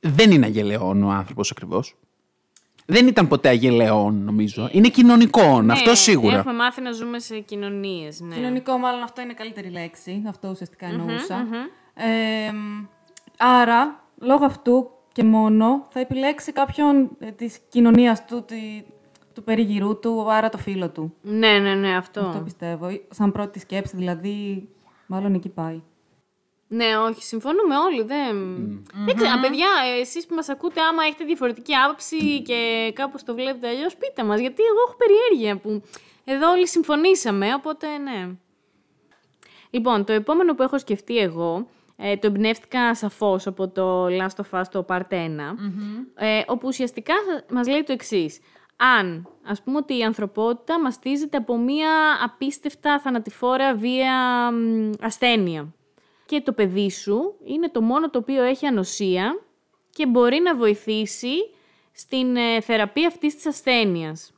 Δεν 0.01 0.31
είναι 0.31 0.47
αγελαιόν 0.47 1.03
ο 1.03 1.11
άνθρωπος 1.11 1.51
ακριβώς. 1.51 1.95
Δεν 2.87 3.07
ήταν 3.07 3.29
ποτέ 3.29 3.49
αγελαίο 3.49 4.02
ον, 4.02 4.25
νομίζω. 4.25 4.69
Είναι 4.73 4.89
κοινωνικό, 4.89 5.65
αυτό 5.71 5.95
σίγουρα. 5.95 6.37
Έχουμε 6.37 6.55
μάθει 6.55 6.81
να 6.83 6.93
ζούμε 6.93 7.19
σε 7.19 7.39
κοινωνίες, 7.39 8.21
ναι. 8.21 8.35
Κοινωνικό, 8.35 8.77
μάλλον 8.79 9.03
αυτό 9.03 9.21
είναι 9.23 9.33
καλύτερη 9.33 9.69
λέξη. 9.71 10.23
Αυτό 10.29 10.49
ουσιαστικά 10.49 10.87
εννοούσα. 10.87 11.47
Ε, 11.95 12.53
μ, 12.53 12.85
άρα, 13.39 14.05
λόγω 14.21 14.45
αυτού 14.45 14.91
και 15.13 15.25
μόνο, 15.25 15.87
θα 15.91 16.01
επιλέξει 16.01 16.53
κάποιον 16.53 17.11
ε, 17.19 17.31
της 17.31 17.59
κοινωνίας 17.69 18.25
του, 18.25 18.43
τη- 18.47 18.83
του 19.35 19.43
περιγυρού 19.43 19.99
του, 19.99 20.27
άρα 20.33 20.49
το 20.49 20.59
φίλο 20.59 20.91
του. 20.91 21.15
Ναι, 21.23 21.59
ναι, 21.59 21.75
ναι, 21.75 21.97
αυτό. 21.97 22.21
Αυτό 22.21 22.41
πιστεύω. 22.41 22.87
Σαν 23.11 23.33
πρώτη 23.33 23.59
σκέψη, 23.59 23.97
δηλαδή, 23.97 24.69
μάλλον 25.07 25.35
εκεί 25.35 25.49
πάει. 25.49 25.83
Ναι, 26.75 26.97
όχι, 26.97 27.23
συμφωνούμε 27.23 27.77
όλοι. 27.77 28.03
Δεν, 28.03 28.37
δεν 29.07 29.17
ξέρω, 29.17 29.41
παιδιά, 29.41 29.69
εσείς 30.01 30.27
που 30.27 30.35
μας 30.35 30.49
ακούτε, 30.49 30.81
άμα 30.81 31.05
έχετε 31.05 31.25
διαφορετική 31.25 31.75
άποψη 31.75 32.43
και 32.43 32.93
κάπως 32.95 33.23
το 33.25 33.35
βλέπετε 33.35 33.69
αλλιώς, 33.69 33.97
πείτε 33.97 34.25
μας. 34.25 34.41
Γιατί 34.41 34.63
εγώ 34.63 34.79
έχω 34.87 34.97
περιέργεια 34.97 35.57
που 35.57 35.83
εδώ 36.25 36.51
όλοι 36.51 36.69
συμφωνήσαμε, 36.69 37.55
οπότε 37.55 37.99
ναι. 37.99 38.29
Λοιπόν, 39.71 40.05
το 40.05 40.13
επόμενο 40.13 40.55
που 40.55 40.63
έχω 40.63 40.79
σκεφτεί 40.79 41.19
εγώ, 41.19 41.67
ε, 41.97 42.17
το 42.17 42.27
εμπνεύστηκα 42.27 42.95
σαφώς 42.95 43.47
από 43.47 43.69
το 43.69 44.07
Last 44.07 44.43
of 44.43 44.61
Us, 44.61 44.65
το 44.71 44.85
Part 44.89 45.09
1, 45.09 45.57
ε, 46.15 46.43
όπου 46.47 46.67
ουσιαστικά 46.67 47.15
μας 47.51 47.69
λέει 47.69 47.83
το 47.83 47.93
εξής. 47.93 48.41
Αν, 48.77 49.29
ας 49.45 49.63
πούμε 49.63 49.77
ότι 49.77 49.99
η 49.99 50.03
ανθρωπότητα 50.03 50.81
μαστίζεται 50.81 51.37
από 51.37 51.59
μία 51.59 51.91
απίστευτα 52.25 53.01
θανατηφόρα 53.01 53.75
βία 53.75 54.51
μ, 54.53 54.91
ασθένεια 55.01 55.75
και 56.27 56.41
το 56.41 56.53
παιδί 56.53 56.91
σου 56.91 57.35
είναι 57.45 57.69
το 57.69 57.81
μόνο 57.81 58.11
το 58.11 58.19
οποίο 58.19 58.43
έχει 58.43 58.67
ανοσία 58.67 59.41
και 59.91 60.07
μπορεί 60.07 60.41
να 60.41 60.57
βοηθήσει 60.57 61.35
στην 61.93 62.37
ε, 62.37 62.61
θεραπεία 62.61 63.07
αυτής 63.07 63.35
της 63.35 63.47
ασθένειας. 63.47 64.33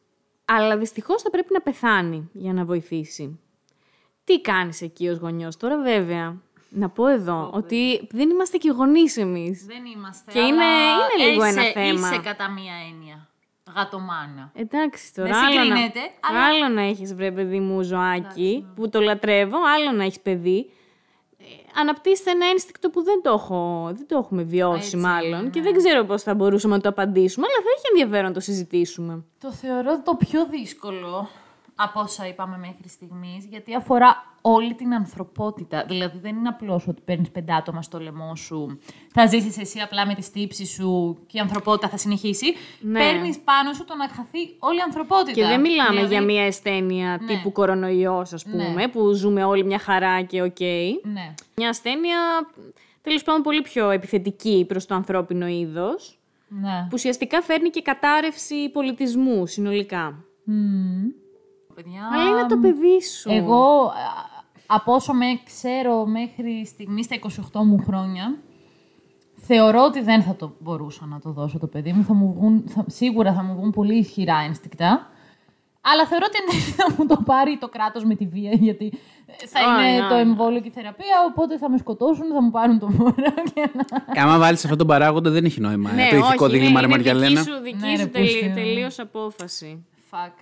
Αλλά 0.44 0.76
δυστυχώς 0.76 1.22
θα 1.22 1.30
πρέπει 1.30 1.52
να 1.52 1.60
πεθάνει 1.60 2.30
για 2.32 2.52
να 2.52 2.64
βοηθήσει. 2.64 3.40
Τι 4.24 4.40
κάνεις 4.40 4.82
εκεί 4.82 5.08
ως 5.08 5.18
γονιός 5.18 5.56
τώρα 5.56 5.78
βέβαια; 5.82 6.40
Να 6.68 6.88
πω 6.88 7.06
εδώ 7.06 7.50
ότι 7.54 8.06
δεν 8.10 8.30
είμαστε 8.30 8.56
και 8.56 8.70
γονείς 8.70 9.16
εμείς. 9.16 9.64
Δεν 9.66 9.84
είμαστε. 9.84 10.32
Και 10.32 10.38
είναι- 10.40 10.64
αλλά 10.64 11.06
είναι 11.18 11.30
λίγο 11.30 11.46
είσαι, 11.46 11.60
ένα 11.60 11.70
θέμα. 11.70 12.08
Είσαι 12.08 12.20
κατά 12.24 12.50
μία 12.50 12.72
έννοια. 12.90 13.28
Γατομάνα. 13.76 14.50
Εντάξει 14.54 15.14
τώρα, 15.14 15.28
Δεν 15.28 15.38
άλλο, 15.38 15.54
να, 15.58 15.62
συγκρίνεται, 15.64 16.00
αλλά- 16.20 16.44
άλλο 16.46 16.68
να 16.74 16.82
έχεις 16.82 17.14
βρε 17.14 17.32
παιδί 17.32 17.60
μου 17.60 17.82
ζωάκι, 17.82 18.66
που 18.76 18.88
το 18.88 19.00
λατρεύω, 19.00 19.56
άλλο 19.76 19.92
να 19.96 20.04
έχεις 20.04 20.20
παιδί. 20.20 20.70
Ε, 21.46 21.80
Αναπτύσσεται 21.80 22.30
ένα 22.30 22.46
ένστικτο 22.46 22.90
που 22.90 23.02
δεν 23.02 23.22
το, 23.22 23.30
έχω, 23.30 23.90
δεν 23.96 24.06
το 24.06 24.16
έχουμε 24.16 24.42
βιώσει 24.42 24.78
Έτσι, 24.78 24.96
μάλλον 24.96 25.42
ναι. 25.42 25.50
και 25.50 25.60
δεν 25.60 25.76
ξέρω 25.76 26.04
πώς 26.04 26.22
θα 26.22 26.34
μπορούσαμε 26.34 26.74
να 26.76 26.80
το 26.80 26.88
απαντήσουμε, 26.88 27.46
αλλά 27.46 27.64
θα 27.64 27.70
έχει 27.76 27.86
ενδιαφέρον 27.90 28.28
να 28.28 28.34
το 28.34 28.40
συζητήσουμε. 28.40 29.24
Το 29.40 29.52
θεωρώ 29.52 30.02
το 30.02 30.14
πιο 30.14 30.46
δύσκολο. 30.46 31.28
Από 31.78 32.00
όσα 32.00 32.26
είπαμε 32.28 32.58
μέχρι 32.58 32.88
στιγμής, 32.88 33.44
γιατί 33.44 33.74
αφορά 33.74 34.34
όλη 34.40 34.74
την 34.74 34.94
ανθρωπότητα. 34.94 35.84
Δηλαδή, 35.88 36.18
δεν 36.18 36.36
είναι 36.36 36.48
απλώς 36.48 36.88
ότι 36.88 37.02
παίρνεις 37.04 37.30
πέντε 37.30 37.52
άτομα 37.52 37.82
στο 37.82 38.00
λαιμό 38.00 38.36
σου, 38.36 38.78
θα 39.12 39.26
ζήσεις 39.26 39.58
εσύ 39.58 39.78
απλά 39.80 40.06
με 40.06 40.14
την 40.14 40.22
τύψη 40.22 40.66
σου 40.66 41.18
και 41.26 41.36
η 41.36 41.40
ανθρωπότητα 41.40 41.88
θα 41.88 41.96
συνεχίσει. 41.96 42.54
Ναι. 42.80 42.98
Παίρνεις 42.98 43.38
πάνω 43.38 43.72
σου 43.72 43.84
το 43.84 43.94
να 43.96 44.08
χαθεί 44.08 44.38
όλη 44.58 44.78
η 44.78 44.80
ανθρωπότητα. 44.80 45.32
Και 45.32 45.46
δεν 45.46 45.60
μιλάμε 45.60 45.90
Δηλαδή, 45.90 46.14
για 46.14 46.22
μια 46.22 46.46
ασθένεια 46.46 47.18
Ναι. 47.20 47.26
τύπου 47.26 47.52
κορονοϊός, 47.52 48.32
ας 48.32 48.44
πούμε, 48.44 48.68
Ναι. 48.68 48.88
που 48.88 49.12
ζούμε 49.12 49.44
όλοι 49.44 49.64
μια 49.64 49.78
χαρά 49.78 50.22
και 50.22 50.42
οκ. 50.42 50.60
Ναι. 51.02 51.34
Μια 51.56 51.68
ασθένεια, 51.68 52.18
τέλος 53.02 53.22
πάντων, 53.22 53.42
πολύ 53.42 53.62
πιο 53.62 53.90
επιθετική 53.90 54.64
προς 54.68 54.86
το 54.86 54.94
ανθρώπινο 54.94 55.46
είδος, 55.46 56.18
ναι. 56.48 56.80
που 56.82 56.90
ουσιαστικά 56.92 57.42
φέρνει 57.42 57.70
και 57.70 57.82
κατάρρευση 57.82 58.68
πολιτισμού 58.72 59.46
συνολικά. 59.46 60.24
Μμμ. 60.44 61.04
Παιδιά, 61.76 62.00
Αλλά 62.12 62.30
είναι 62.30 62.46
το 62.48 62.56
παιδί 62.56 63.02
σου. 63.02 63.30
Εγώ, 63.32 63.84
α, 63.86 63.92
από 64.66 64.92
όσο 64.94 65.12
με 65.12 65.26
ξέρω 65.44 66.06
μέχρι 66.06 66.66
στιγμή 66.66 67.02
στα 67.02 67.16
28 67.52 67.60
μου 67.64 67.82
χρόνια, 67.86 68.38
θεωρώ 69.36 69.82
ότι 69.84 70.00
δεν 70.02 70.22
θα 70.22 70.34
το 70.36 70.54
μπορούσα 70.58 71.06
να 71.06 71.20
το 71.20 71.30
δώσω 71.30 71.58
το 71.58 71.66
παιδί 71.66 71.92
μου. 71.92 72.04
Θα 72.04 72.14
μου 72.14 72.32
βγουν, 72.32 72.64
θα, 72.68 72.84
σίγουρα 72.88 73.32
θα 73.32 73.42
μου 73.42 73.54
βγουν 73.54 73.70
πολύ 73.70 73.98
ισχυρά 73.98 74.36
ένστικτα. 74.46 75.10
Αλλά 75.92 76.06
θεωρώ 76.06 76.24
ότι 76.28 76.38
εν 76.38 76.46
τέλει 76.50 76.60
θα 76.72 76.94
μου 76.98 77.06
το 77.06 77.22
πάρει 77.24 77.58
το 77.60 77.68
κράτος 77.68 78.04
με 78.04 78.14
τη 78.14 78.26
βία, 78.26 78.50
γιατί 78.52 78.92
θα 79.46 79.60
Α, 79.60 79.88
είναι 79.88 80.00
ναι. 80.02 80.08
το 80.08 80.14
εμβόλιο 80.14 80.60
και 80.60 80.68
η 80.68 80.70
θεραπεία, 80.70 81.16
οπότε 81.30 81.58
θα 81.58 81.70
με 81.70 81.78
σκοτώσουν, 81.78 82.32
θα 82.32 82.42
μου 82.42 82.50
πάρουν 82.50 82.78
το 82.78 82.90
μωρό 82.90 83.12
και 83.54 83.70
να... 84.14 84.22
Άμα 84.22 84.38
βάλεις 84.38 84.62
αυτόν 84.64 84.78
τον 84.78 84.86
παράγοντα, 84.86 85.30
δεν 85.30 85.44
έχει 85.44 85.60
νόημα. 85.60 85.92
ναι, 85.92 86.08
το 86.10 86.16
ηθικό 86.16 86.44
όχι, 86.44 86.58
δίλημα, 86.58 86.80
ρε 86.80 86.86
είναι, 86.86 86.94
είναι 86.94 87.04
Μαριαλένα. 87.12 87.40
δική 87.42 87.50
σου, 87.52 87.62
δική 87.62 87.76
Ναι, 87.76 87.96
σου 87.96 88.04
ρε, 88.04 88.06
τελει- 88.06 88.30
πούστη. 88.30 88.52
τελείως 88.54 88.98
απόφαση. 88.98 89.84
Fuck. 90.10 90.32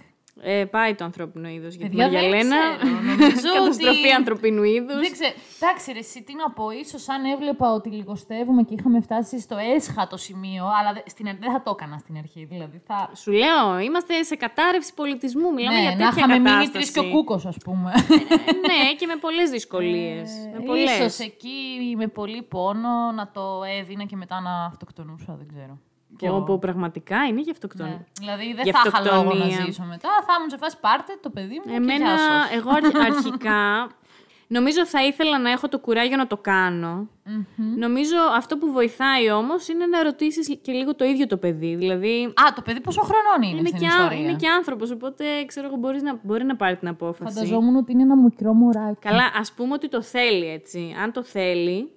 Ε, 0.42 0.64
πάει 0.64 0.94
το 0.94 1.04
ανθρώπινο 1.04 1.48
είδος 1.48 1.74
για 1.74 1.88
τη 1.88 1.96
Παιδιά, 1.96 2.08
δεν 2.08 2.20
Μαριαλένα. 2.28 2.56
ξέρω. 2.76 2.90
Νομίζω 3.10 3.52
Καταστροφή 3.54 3.98
ότι- 3.98 4.10
ανθρωπίνου 4.12 4.62
είδους. 4.62 5.00
Δεν 5.00 5.12
ξέρω. 5.12 5.32
Εντάξει, 5.60 5.92
ρε, 5.92 5.98
εσύ 5.98 6.22
τι 6.22 6.34
να 6.34 6.50
πω. 6.50 6.70
ίσως 6.70 7.08
αν 7.08 7.24
έβλεπα 7.24 7.72
ότι 7.72 7.88
λιγοστεύουμε 7.90 8.62
και 8.62 8.74
είχαμε 8.78 9.00
φτάσει 9.00 9.40
στο 9.40 9.56
έσχατο 9.74 10.16
σημείο, 10.16 10.64
αλλά 10.80 10.92
δε- 10.92 11.00
στην, 11.10 11.26
αρχή- 11.28 11.40
δεν 11.42 11.52
θα 11.52 11.62
το 11.62 11.76
έκανα 11.78 11.98
στην 11.98 12.16
αρχή. 12.16 12.44
Δηλαδή 12.44 12.82
θα. 12.86 13.10
Σου 13.14 13.30
λέω, 13.32 13.78
είμαστε 13.78 14.22
σε 14.22 14.36
κατάρρευση 14.36 14.94
πολιτισμού. 14.94 15.52
Μιλάμε 15.52 15.80
για 15.80 15.90
ναι, 15.90 15.96
τέτοια 15.96 16.04
να 16.10 16.16
είχαμε 16.16 16.34
μείνει 16.34 16.44
κατάσταση. 16.50 16.72
τρεις 16.72 16.90
και 16.90 16.98
ο 17.00 17.10
κούκος, 17.10 17.46
ας 17.46 17.56
πούμε. 17.64 17.92
Ε, 17.96 18.52
ναι, 18.52 18.94
και 18.98 19.06
με 19.06 19.16
πολλές 19.20 19.50
δυσκολίες. 19.50 20.30
με 20.58 20.64
πολλές. 20.64 20.90
Ε, 20.90 21.04
Ίσως 21.04 21.18
εκεί 21.18 21.94
με 21.96 22.06
πολύ 22.06 22.42
πόνο 22.42 23.12
να 23.14 23.30
το 23.30 23.62
έδινα 23.80 24.04
και 24.04 24.16
μετά 24.16 24.40
να 24.40 24.64
αυτοκτονούσα, 24.64 25.34
δεν 25.38 25.48
ξέρω. 25.48 25.78
Κι 26.18 26.26
Πω, 26.26 26.34
εγώ. 26.34 26.42
πω, 26.44 26.58
πραγματικά 26.58 27.16
είναι 27.28 27.40
για 27.40 27.52
αυτοκτονία. 27.52 27.92
Ναι. 27.92 28.04
Δηλαδή 28.20 28.52
δεν 28.54 28.64
Για 28.64 28.72
θα 28.72 28.82
είχα 28.86 29.00
λόγο 29.16 29.22
να 29.22 29.30
αυτοκτονία. 29.30 29.64
ζήσω 29.64 29.82
μετά. 29.82 30.08
Θα 30.26 30.32
ήμουν 30.38 30.50
σε 30.50 30.56
φάση 30.56 30.76
πάρτε 30.80 31.12
το 31.22 31.30
παιδί 31.30 31.60
μου. 31.66 31.74
Εμένα, 31.74 31.96
και 31.96 32.02
γεια 32.02 32.18
σας. 32.18 32.50
εγώ 32.58 32.70
αρχ- 32.70 32.98
αρχικά, 33.10 33.88
νομίζω 34.46 34.86
θα 34.86 35.04
ήθελα 35.04 35.38
να 35.38 35.50
έχω 35.50 35.68
το 35.68 35.78
κουράγιο 35.78 36.16
να 36.16 36.26
το 36.26 36.36
κανω 36.36 37.08
Νομίζω 37.76 38.16
αυτό 38.36 38.56
που 38.58 38.72
βοηθάει 38.72 39.30
όμως 39.30 39.68
είναι 39.68 39.86
να 39.86 40.02
ρωτήσεις 40.02 40.58
και 40.62 40.72
λίγο 40.72 40.94
το 40.94 41.04
ίδιο 41.04 41.26
το 41.26 41.36
παιδί. 41.36 41.74
Δηλαδή, 41.74 42.24
Α, 42.24 42.52
το 42.54 42.62
παιδί 42.62 42.80
πόσο 42.80 43.00
χρονών 43.00 43.42
είναι, 43.50 43.58
είναι 43.58 43.68
στην 43.68 43.80
και, 43.80 43.86
α- 43.86 43.88
ιστορία; 43.88 44.18
είναι 44.18 44.34
και 44.36 44.48
άνθρωπος, 44.48 44.90
οπότε 44.90 45.24
ξέρω 45.46 45.66
εγώ 45.66 45.76
μπορείς 45.76 46.02
να, 46.02 46.18
μπορεί 46.22 46.44
να 46.44 46.56
πάρει 46.56 46.76
την 46.76 46.88
απόφαση. 46.88 47.34
Φανταζόμουν 47.34 47.76
ότι 47.76 47.92
είναι 47.92 48.02
ένα 48.02 48.16
μικρό 48.16 48.52
μωράκι. 48.52 48.98
Καλά, 49.00 49.30
ας 49.40 49.52
πούμε 49.52 49.72
ότι 49.72 49.88
το 49.88 50.02
θέλει 50.02 50.46
έτσι. 50.48 50.94
Αν 51.02 51.12
το 51.12 51.22
θέλει, 51.22 51.90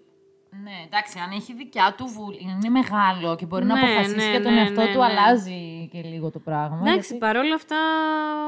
Ναι, 0.64 0.72
εντάξει, 0.86 1.20
αν 1.20 1.32
έχει 1.32 1.54
δικιά 1.54 1.94
του 1.98 2.06
βούλη, 2.08 2.38
είναι 2.42 2.70
μεγάλο 2.70 3.36
και 3.36 3.46
μπορεί 3.46 3.66
να 3.66 3.74
Ναι, 3.74 3.80
αποφασίσει 3.80 4.16
ναι, 4.16 4.30
για 4.30 4.42
τον 4.44 4.54
ναι, 4.54 4.60
εαυτό 4.60 4.82
ναι, 4.82 4.92
του, 4.94 4.98
ναι. 5.00 5.06
αλλάζει 5.06 5.90
και 5.92 6.02
λίγο 6.02 6.32
το 6.32 6.40
πράγμα. 6.40 6.78
Εντάξει, 6.82 7.00
γιατί- 7.14 7.18
παρόλα 7.18 7.56
αυτά, 7.56 7.78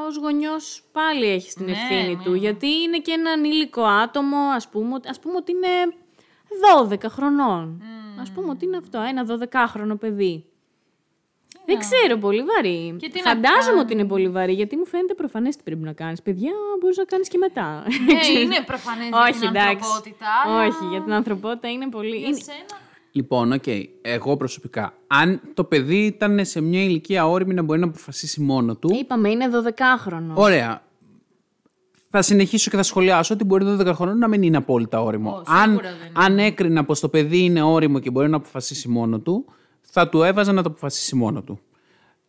ως 0.07 0.17
γονιός 0.17 0.83
πάλι 0.91 1.25
έχεις 1.25 1.53
την 1.53 1.65
Ναι, 1.65 1.71
ευθύνη 1.71 2.15
ναι. 2.15 2.23
του. 2.23 2.33
Γιατί 2.33 2.67
είναι 2.67 2.97
και 2.97 3.12
ένα 3.12 3.31
ανήλικο 3.31 3.81
άτομο, 3.83 4.38
ας 4.38 4.67
πούμε, 4.69 4.93
ότι- 4.93 5.07
ας 5.09 5.19
πούμε 5.19 5.35
ότι 5.35 5.51
είναι 5.51 5.67
12 6.62 7.09
χρονών. 7.09 7.81
Ας 8.21 8.31
πούμε 8.31 8.49
ότι 8.49 8.65
είναι 8.65 8.77
αυτό, 8.77 8.99
ένα 9.01 9.23
12χρονο 9.25 9.95
παιδί. 9.99 10.45
Δεν 11.71 11.79
ξέρω, 11.79 12.17
πολύ 12.17 12.43
βαρύ. 12.51 12.95
Και 12.99 13.10
τι 13.10 13.21
να 13.23 13.29
Φαντάζομαι 13.29 13.65
κάνει. 13.67 13.79
ότι 13.79 13.93
είναι 13.93 14.05
πολύ 14.05 14.29
βαρύ, 14.29 14.53
γιατί 14.53 14.75
μου 14.77 14.86
φαίνεται 14.86 15.13
προφανές 15.13 15.55
τι 15.55 15.63
πρέπει 15.63 15.84
να 15.84 15.93
κάνεις. 15.93 16.21
Παιδιά, 16.21 16.51
μπορείς 16.79 16.97
να 16.97 17.03
κάνεις 17.03 17.27
και 17.27 17.38
μετά. 17.38 17.84
Ναι, 18.05 18.39
είναι 18.39 18.55
προφανές 18.65 19.08
για 19.08 19.19
Όχι, 19.29 19.39
την 19.39 19.47
εντάξει. 19.47 19.69
ανθρωπότητα. 19.69 20.25
αλλά 20.45 20.65
Όχι, 20.67 20.86
για 20.91 21.01
την 21.01 21.13
ανθρωπότητα 21.13 21.67
είναι 21.69 21.89
πολύ... 21.89 22.15
Για 22.17 22.27
είναι- 22.27 22.38
σένα. 22.39 22.77
Λοιπόν, 23.12 23.51
οκ. 23.51 23.63
Εγώ 24.01 24.38
προσωπικά. 24.38 24.93
Αν 25.08 25.41
το 25.53 25.63
παιδί 25.63 26.05
ήταν 26.05 26.45
σε 26.45 26.62
μια 26.62 26.84
ηλικία 26.84 27.27
ώριμη 27.27 27.53
να 27.53 27.62
μπορεί 27.62 27.79
να 27.79 27.86
αποφασίσει 27.86 28.41
μόνο 28.41 28.75
του. 28.75 28.95
Είπαμε, 28.99 29.29
είναι 29.29 29.45
12χρονο. 29.53 30.34
Ωραία. 30.34 30.82
Θα 32.10 32.21
συνεχίσω 32.21 32.69
και 32.69 32.75
θα 32.75 32.84
σχολιάσω 32.84 33.34
ότι 33.34 33.43
μπορεί 33.43 33.65
12 33.79 33.91
χρόνων 33.93 34.17
να 34.17 34.27
μην 34.27 34.41
είναι 34.43 34.58
απόλυτα 34.58 35.01
ώριμο. 35.01 35.29
Ω, 35.32 35.43
αν, 35.45 35.63
σίγουρα 35.69 35.89
δεν 35.89 36.08
είναι. 36.08 36.12
αν 36.25 36.39
έκρινα 36.39 36.86
πως 36.86 36.99
το 36.99 37.10
παιδί 37.10 37.38
είναι 37.43 37.62
ώριμο 37.62 37.99
και 37.99 38.10
μπορεί 38.12 38.29
να 38.29 38.36
αποφασίσει 38.36 38.88
μόνο 38.89 39.19
του, 39.19 39.45
θα 39.91 40.10
του 40.10 40.23
έβαζα 40.23 40.52
να 40.54 40.63
το 40.63 40.69
αποφασίσει 40.69 41.15
μόνο 41.15 41.41
του. 41.43 41.60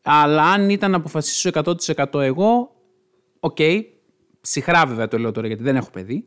Αλλά 0.03 0.43
αν 0.43 0.71
ήταν 0.71 0.91
να 0.91 0.97
αποφασίσω 0.97 1.51
100% 1.53 2.21
εγώ, 2.21 2.77
οκ, 3.41 3.57
ψυχρά 4.41 4.87
βέβαια 4.87 5.09
το 5.09 5.19
λέω 5.19 5.33
τώρα 5.33 5.47
γιατί 5.47 5.63
δεν 5.63 5.77
έχω 5.77 5.91
παιδί, 5.91 6.25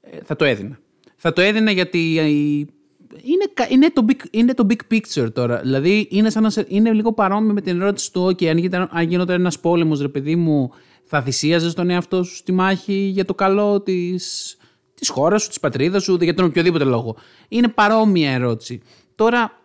ε, 0.00 0.18
θα 0.24 0.36
το 0.36 0.44
έδινα. 0.44 0.78
Θα 1.16 1.32
το 1.32 1.40
έδινα 1.40 1.70
γιατί 1.70 2.18
ε, 2.18 2.24
είναι, 3.22 3.44
κα- 3.54 3.68
είναι, 3.70 3.90
το 3.90 4.04
big, 4.08 4.20
είναι 4.30 4.54
το 4.54 4.66
big 4.70 4.94
picture 4.94 5.32
τώρα. 5.32 5.60
Δηλαδή 5.60 6.06
είναι, 6.10 6.30
σαν 6.30 6.42
να 6.42 6.50
σε- 6.50 6.64
είναι 6.68 6.92
λίγο 6.92 7.12
παρόμοιο 7.12 7.52
με 7.52 7.60
την 7.60 7.80
ερώτηση 7.80 8.12
του 8.12 8.22
«ΟΚ, 8.22 8.42
αν, 8.42 8.56
γινόταν- 8.58 8.88
αν 8.92 9.08
γινόταν 9.08 9.40
ένας 9.40 9.60
πόλεμος, 9.60 10.00
ρε 10.00 10.08
παιδί 10.08 10.36
μου, 10.36 10.70
θα 11.04 11.22
θυσίαζες 11.22 11.74
τον 11.74 11.90
εαυτό 11.90 12.22
σου 12.22 12.34
στη 12.36 12.52
μάχη 12.52 12.92
για 12.94 13.24
το 13.24 13.34
καλό 13.34 13.80
της, 13.80 14.56
της 14.94 15.08
χώρας 15.08 15.42
σου, 15.42 15.48
της 15.48 15.60
πατρίδας 15.60 16.02
σου, 16.02 16.16
για 16.20 16.34
τον 16.34 16.44
οποιοδήποτε 16.44 16.84
λόγο». 16.84 17.16
Είναι 17.48 17.68
παρόμοια 17.68 18.30
ερώτηση. 18.32 18.80
Τώρα, 19.14 19.62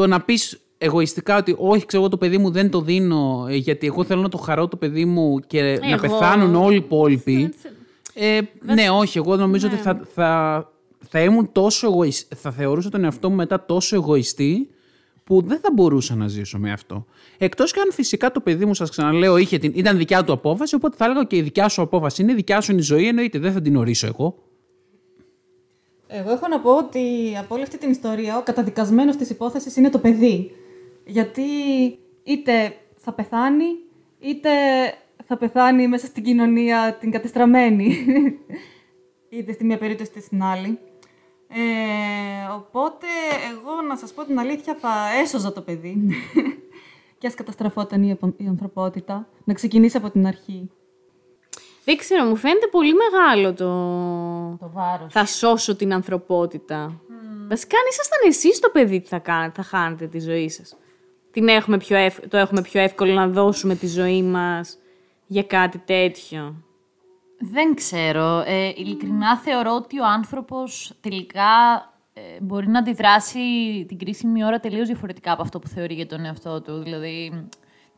το 0.00 0.06
να 0.06 0.20
πεις 0.20 0.60
εγωιστικά 0.78 1.36
ότι 1.36 1.54
όχι, 1.58 1.86
ξέρω 1.86 2.02
εγώ 2.02 2.10
το 2.10 2.16
παιδί 2.16 2.38
μου 2.38 2.50
δεν 2.50 2.70
το 2.70 2.80
δίνω 2.80 3.46
ε, 3.48 3.56
γιατί 3.56 3.86
εγώ 3.86 4.04
θέλω 4.04 4.20
να 4.20 4.28
το 4.28 4.38
χαρώ 4.38 4.68
το 4.68 4.76
παιδί 4.76 5.04
μου 5.04 5.40
και 5.46 5.62
να 5.62 5.68
Εγώ- 5.90 6.00
πεθάνουν 6.00 6.54
όλοι 6.54 6.74
οι 6.74 6.76
υπόλοιποι. 6.84 7.52
Ε, 8.14 8.40
ναι, 8.64 8.90
όχι. 8.90 9.18
Εγώ 9.18 9.36
νομίζω 9.36 9.66
ότι 9.66 9.76
θα, 9.76 10.00
θα, 10.14 10.70
θα 11.08 11.20
ήμουν 11.20 11.52
τόσο 11.52 11.86
εγωιστή. 11.86 12.34
Θα 12.36 12.50
θεωρούσα 12.50 12.88
τον 12.88 13.04
εαυτό 13.04 13.30
μου 13.30 13.36
μετά 13.36 13.64
τόσο 13.64 13.96
εγωιστή 13.96 14.68
που 15.24 15.42
δεν 15.46 15.60
θα 15.60 15.70
μπορούσα 15.74 16.14
να 16.14 16.28
ζήσω 16.28 16.58
με 16.58 16.72
αυτό. 16.72 17.04
Εκτός 17.38 17.72
και 17.72 17.80
αν 17.80 17.92
φυσικά 17.92 18.32
το 18.32 18.40
παιδί 18.40 18.64
μου, 18.64 18.74
σας 18.74 18.90
ξαναλέω, 18.90 19.36
είχε 19.36 19.58
την, 19.58 19.72
ήταν 19.74 19.96
δικιά 19.96 20.24
του 20.24 20.32
απόφαση. 20.32 20.74
Οπότε 20.74 20.96
θα 20.96 21.04
έλεγα 21.04 21.24
και 21.24 21.36
η 21.36 21.42
δικιά 21.42 21.68
σου 21.68 21.82
απόφαση 21.82 22.22
είναι 22.22 22.34
δικιά 22.34 22.60
σου 22.60 22.72
είναι 22.72 22.80
η 22.80 22.84
ζωή. 22.84 23.06
Εννοείται, 23.06 23.38
δεν 23.38 23.52
θα 23.52 23.60
την 23.60 23.76
ορίσω 23.76 24.06
εγώ. 24.06 24.34
Εγώ 26.12 26.30
έχω 26.30 26.48
να 26.48 26.60
πω 26.60 26.76
ότι 26.76 27.36
από 27.38 27.54
όλη 27.54 27.62
αυτή 27.62 27.78
την 27.78 27.90
ιστορία 27.90 28.38
ο 28.38 28.42
καταδικασμένος 28.42 29.16
της 29.16 29.30
υπόθεσης 29.30 29.76
είναι 29.76 29.90
το 29.90 29.98
παιδί. 29.98 30.50
Γιατί 31.04 31.42
είτε 32.22 32.74
θα 32.96 33.12
πεθάνει, 33.12 33.64
είτε 34.18 34.50
θα 35.26 35.36
πεθάνει 35.36 35.88
μέσα 35.88 36.06
στην 36.06 36.22
κοινωνία 36.24 36.96
την 37.00 37.10
κατεστραμμένη. 37.10 37.96
είτε 39.28 39.52
στη 39.52 39.64
μία 39.64 39.78
περίπτωση 39.78 40.10
είτε 40.10 40.20
στην 40.20 40.42
άλλη. 40.42 40.78
Ε, 41.48 42.52
οπότε 42.54 43.06
εγώ 43.50 43.82
να 43.88 43.96
σας 43.96 44.12
πω 44.12 44.24
την 44.24 44.38
αλήθεια 44.38 44.76
θα 44.80 44.90
έσωζα 45.22 45.52
το 45.52 45.60
παιδί. 45.60 46.08
και 47.18 47.26
ας 47.26 47.34
καταστραφόταν 47.34 48.02
η, 48.02 48.10
απο- 48.12 48.34
η 48.36 48.46
ανθρωπότητα. 48.46 49.28
Να 49.44 49.54
ξεκινήσει 49.54 49.96
από 49.96 50.10
την 50.10 50.26
αρχή. 50.26 50.70
Δεν 51.84 51.96
ξέρω, 51.96 52.24
μου 52.24 52.36
φαίνεται 52.36 52.66
πολύ 52.66 52.92
μεγάλο 52.94 53.54
το... 53.54 53.68
Το 54.60 54.70
βάρος. 54.72 55.12
Θα 55.12 55.26
σώσω 55.26 55.76
την 55.76 55.92
ανθρωπότητα. 55.92 57.00
Βασικά, 57.48 57.76
αν 57.76 57.84
ήσασταν 57.90 58.18
εσείς 58.28 58.60
το 58.60 58.68
παιδί, 58.72 59.00
τι 59.00 59.08
θα, 59.08 59.18
κάνετε, 59.18 59.62
θα 59.62 59.68
χάνετε 59.78 60.06
τη 60.06 60.18
ζωή 60.20 60.48
σας; 60.48 60.76
Την 61.30 61.48
έχουμε 61.48 61.76
πιο 61.76 61.96
ευ- 61.96 62.28
Το 62.28 62.36
έχουμε 62.36 62.62
πιο 62.62 62.80
εύκολο 62.80 63.12
να 63.12 63.28
δώσουμε 63.28 63.74
τη 63.74 63.86
ζωή 63.86 64.22
μας 64.22 64.78
για 65.26 65.42
κάτι 65.42 65.78
τέτοιο; 65.78 66.54
Δεν 67.38 67.74
ξέρω. 67.74 68.42
Ε, 68.46 68.68
ειλικρινά 68.76 69.36
θεωρώ 69.38 69.74
ότι 69.74 70.00
ο 70.00 70.06
άνθρωπος 70.06 70.92
τελικά 71.00 71.48
ε, 72.12 72.20
μπορεί 72.40 72.68
να 72.68 72.78
αντιδράσει 72.78 73.38
την 73.88 73.98
κρίσιμη 73.98 74.44
ώρα 74.44 74.60
τελείως 74.60 74.86
διαφορετικά 74.86 75.32
από 75.32 75.42
αυτό 75.42 75.58
που 75.58 75.68
θεωρεί 75.68 75.94
για 75.94 76.06
τον 76.06 76.24
εαυτό 76.24 76.60
του. 76.62 76.82
Δηλαδή, 76.82 77.48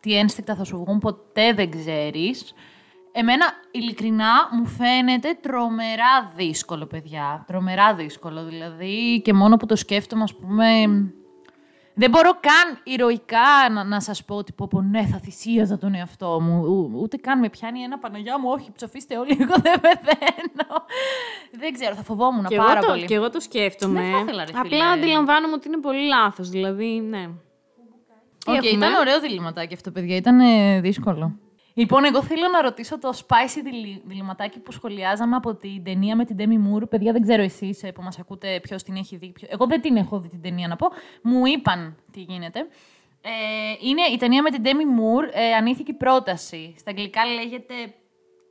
τι 0.01 0.17
ένστικτα 0.19 0.55
θα 0.55 0.65
σου 0.65 0.79
βγουν 0.79 0.99
ποτέ 0.99 1.53
δεν 1.53 1.71
ξέρεις. 1.71 2.55
Εμένα, 3.13 3.45
ειλικρινά, 3.71 4.33
μου 4.53 4.67
φαίνεται 4.67 5.39
τρομερά 5.41 6.33
δύσκολο, 6.37 6.87
παιδιά. 6.87 7.45
Τρομερά 7.47 7.95
δύσκολο, 7.95 8.45
δηλαδή. 8.45 9.21
Και 9.25 9.33
μόνο 9.33 9.57
που 9.57 9.67
το 9.67 9.77
σκέφτομαι, 9.77 10.23
ας 10.23 10.35
πούμε... 10.35 10.67
Δεν 11.95 12.11
μπορώ 12.11 12.31
καν 12.31 12.81
ηρωικά 12.83 13.69
να, 13.73 13.85
να 13.85 14.01
σας 14.01 14.25
πω 14.25 14.35
ότι 14.35 14.53
πω, 14.53 14.67
πω, 14.71 14.81
ναι, 14.83 15.07
θα 15.07 15.19
θυσίαζα 15.19 15.79
τον 15.79 15.95
εαυτό 15.95 16.41
μου. 16.41 16.63
Ου- 16.65 17.03
ούτε 17.03 17.17
καν 17.17 17.39
με 17.39 17.49
πιάνει 17.49 17.81
ένα 17.81 17.99
Παναγιά 17.99 18.39
μου, 18.39 18.49
όχι, 18.51 18.71
ψοφίστε 18.73 19.19
όλοι, 19.19 19.37
εγώ 19.41 19.55
δεν 19.63 19.81
πεθαίνω. 19.81 20.85
δεν 21.51 21.73
ξέρω, 21.73 21.95
θα 21.95 22.03
φοβόμουν 22.03 22.45
Και 22.45 22.57
πάρα 22.57 22.73
εγώ, 22.73 22.81
το, 22.81 22.87
πολύ. 22.87 23.05
και 23.05 23.15
εγώ 23.15 23.31
το 23.31 23.41
σκέφτομαι. 23.41 24.01
Δεν 24.01 24.11
θα 24.13 24.19
ήθελα, 24.19 24.45
ρε 24.45 24.53
φίλε. 24.53 24.59
Απλά 24.61 24.91
αντιλαμβάνομαι 24.91 25.55
ότι 25.55 25.69
είναι 25.69 25.79
πολύ 25.81 26.07
λάθος. 26.07 26.49
Δηλαδή, 26.49 27.01
ναι. 27.09 27.29
Οκ, 28.47 28.61
Τι 28.61 28.69
έχουμε; 28.69 28.87
ήταν 28.87 29.01
ωραίο 29.01 29.21
διλημματάκι 29.21 29.75
αυτό, 29.75 29.91
παιδιά. 29.91 30.17
Ήταν 30.17 30.41
ε, 30.41 30.81
δύσκολο. 30.81 31.39
Λοιπόν, 31.75 32.05
εγώ 32.05 32.23
θέλω 32.23 32.49
να 32.49 32.63
ρωτήσω 32.63 32.99
το 32.99 33.09
spicy 33.27 33.61
διλη- 33.65 34.03
διλημματάκι 34.05 34.59
που 34.59 34.73
σχολιάζαμε 34.73 35.37
από 35.37 35.55
την 35.55 35.85
ταινία 35.85 36.17
με 36.17 36.25
την 36.25 36.37
Demi 36.39 36.43
Moore. 36.83 36.89
Παιδιά, 36.89 37.13
δεν 37.13 37.23
ξέρω 37.23 37.43
εσείς 37.43 37.85
που 37.95 38.03
μας 38.03 38.19
ακούτε 38.19 38.61
ποιος 38.63 38.83
την 38.83 38.97
έχει 38.97 39.17
δει. 39.17 39.29
ποιο- 39.29 39.49
Εγώ 39.51 39.67
δεν 39.67 39.81
την 39.81 39.97
έχω 39.97 40.21
δει 40.21 40.29
την 40.29 40.43
ταινία 40.43 40.69
να 40.69 40.77
πω. 40.77 40.87
Μου 41.23 41.47
είπαν 41.47 41.97
τι 42.13 42.21
γίνεται. 42.21 42.59
Ε, 43.21 43.31
είναι 43.89 44.03
η 44.13 44.17
ταινία 44.17 44.43
με 44.43 44.51
την 44.51 44.63
Demi 44.65 44.69
Moore, 45.01 45.29
ε, 45.33 45.55
ανήθικη 45.55 45.93
πρόταση. 45.93 46.75
Στα 46.79 46.91
αγγλικά 46.91 47.21
λέγεται 47.27 47.75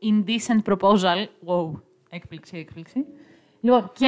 Indecent 0.03 0.73
Proposal. 0.73 1.25
Wow, 1.45 1.81
έκπληξη, 2.09 2.57
έκπληξη. 2.57 3.05
Λοιπόν, 3.61 3.91
και 3.93 4.07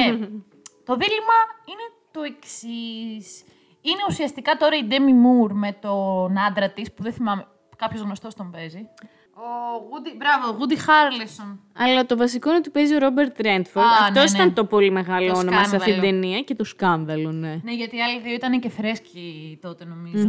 το 0.84 0.96
δίλημμα 0.96 1.38
είναι 1.70 1.86
το 2.10 2.20
εξής. 2.22 3.44
Είναι 3.80 4.00
ουσιαστικά 4.08 4.56
τώρα 4.56 4.76
η 4.76 4.86
Demi 4.90 4.94
Moore 5.24 5.52
με 5.52 5.72
τον 5.80 6.38
άντρα 6.38 6.70
της, 6.70 6.92
που 6.92 7.02
δεν 7.02 7.12
θυμάμαι, 7.12 7.46
κάποιος 7.84 8.02
γνωστός 8.02 8.34
τον 8.34 8.50
παίζει. 8.50 8.88
Ο 9.36 9.46
Woody, 9.90 10.12
μπράβο, 10.18 10.58
Woody 10.58 10.76
Harrelson. 10.86 11.58
Αλλά 11.76 12.06
το 12.06 12.16
βασικό 12.16 12.48
είναι 12.48 12.58
ότι 12.58 12.70
παίζει 12.70 12.94
ο 12.94 12.98
Ρόμπερτ 12.98 13.40
Ρέντφορντ. 13.40 13.86
Α, 13.86 13.90
Αυτός 14.00 14.32
ναι, 14.32 14.38
ναι. 14.38 14.44
ήταν 14.44 14.54
το 14.54 14.64
πολύ 14.64 14.90
μεγάλο 14.90 15.32
Το 15.32 15.38
όνομα 15.38 15.64
σε 15.64 15.76
αυτή 15.76 15.90
την 15.90 16.00
σκάνδαλο. 16.00 16.20
ταινία 16.20 16.40
και 16.40 16.54
το 16.54 16.64
σκάνδαλο, 16.64 17.32
ναι. 17.32 17.60
Ναι, 17.62 17.72
γιατί 17.72 17.96
οι 17.96 18.02
άλλοι 18.02 18.20
δύο 18.20 18.34
ήταν 18.34 18.60
και 18.60 18.68
φρέσκοι 18.70 19.58
τότε, 19.62 19.84
νομίζω. 19.84 20.28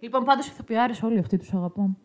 Λοιπόν, 0.00 0.24
πάντως 0.24 0.46
ηθοποιάρες 0.46 1.02
όλοι 1.02 1.18
αυτοί 1.18 1.36
τους 1.38 1.52
αγαπώ. 1.54 1.96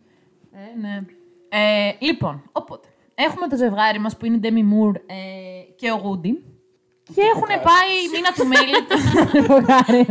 Ε, 0.52 0.80
ναι. 0.80 1.06
Ε, 1.50 1.92
λοιπόν, 2.00 2.44
οπότε, 2.52 2.88
έχουμε 3.16 3.48
το 3.48 3.56
ζευγάρι 3.56 4.00
μας 4.00 4.18
που 4.18 4.26
είναι 4.26 4.36
η 4.36 4.40
Demi 4.44 4.64
Moore 4.74 4.96
ε, 5.06 5.16
και 5.76 5.92
ο 5.92 6.02
Woody. 6.04 6.32
Και 7.14 7.22
έχουν 7.22 7.48
πάει 7.48 7.92
η 8.06 8.10
μήνα 8.14 8.32
του 8.36 8.48
μέλη 8.48 8.86
του 8.90 8.98
ζευγάρι 9.32 10.06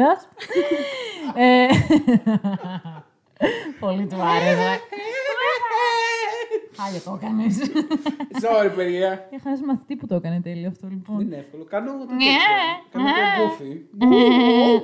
ε, 1.35 1.67
Πολύ 3.81 4.07
του 4.07 4.17
άρεσε. 4.23 4.81
Χάλια 6.77 7.01
το 7.01 7.19
έκανες. 7.23 7.59
Sorry, 8.43 8.71
παιδιά. 8.77 9.29
Είχα 9.31 9.51
ένα 9.51 9.67
μαθητή 9.67 9.97
που 9.97 10.07
το 10.07 10.15
έκανε 10.15 10.41
τέλειο 10.41 10.69
αυτό, 10.69 10.87
λοιπόν. 10.91 11.17
Δεν 11.17 11.27
είναι 11.27 11.37
εύκολο. 11.37 11.65
Κάνω 11.65 11.91
το 11.93 11.97
Ναι. 11.97 12.05
τέτοιο. 12.05 12.39
Κάνω 12.91 13.07
το 13.09 13.43
γκόφι. 13.43 13.81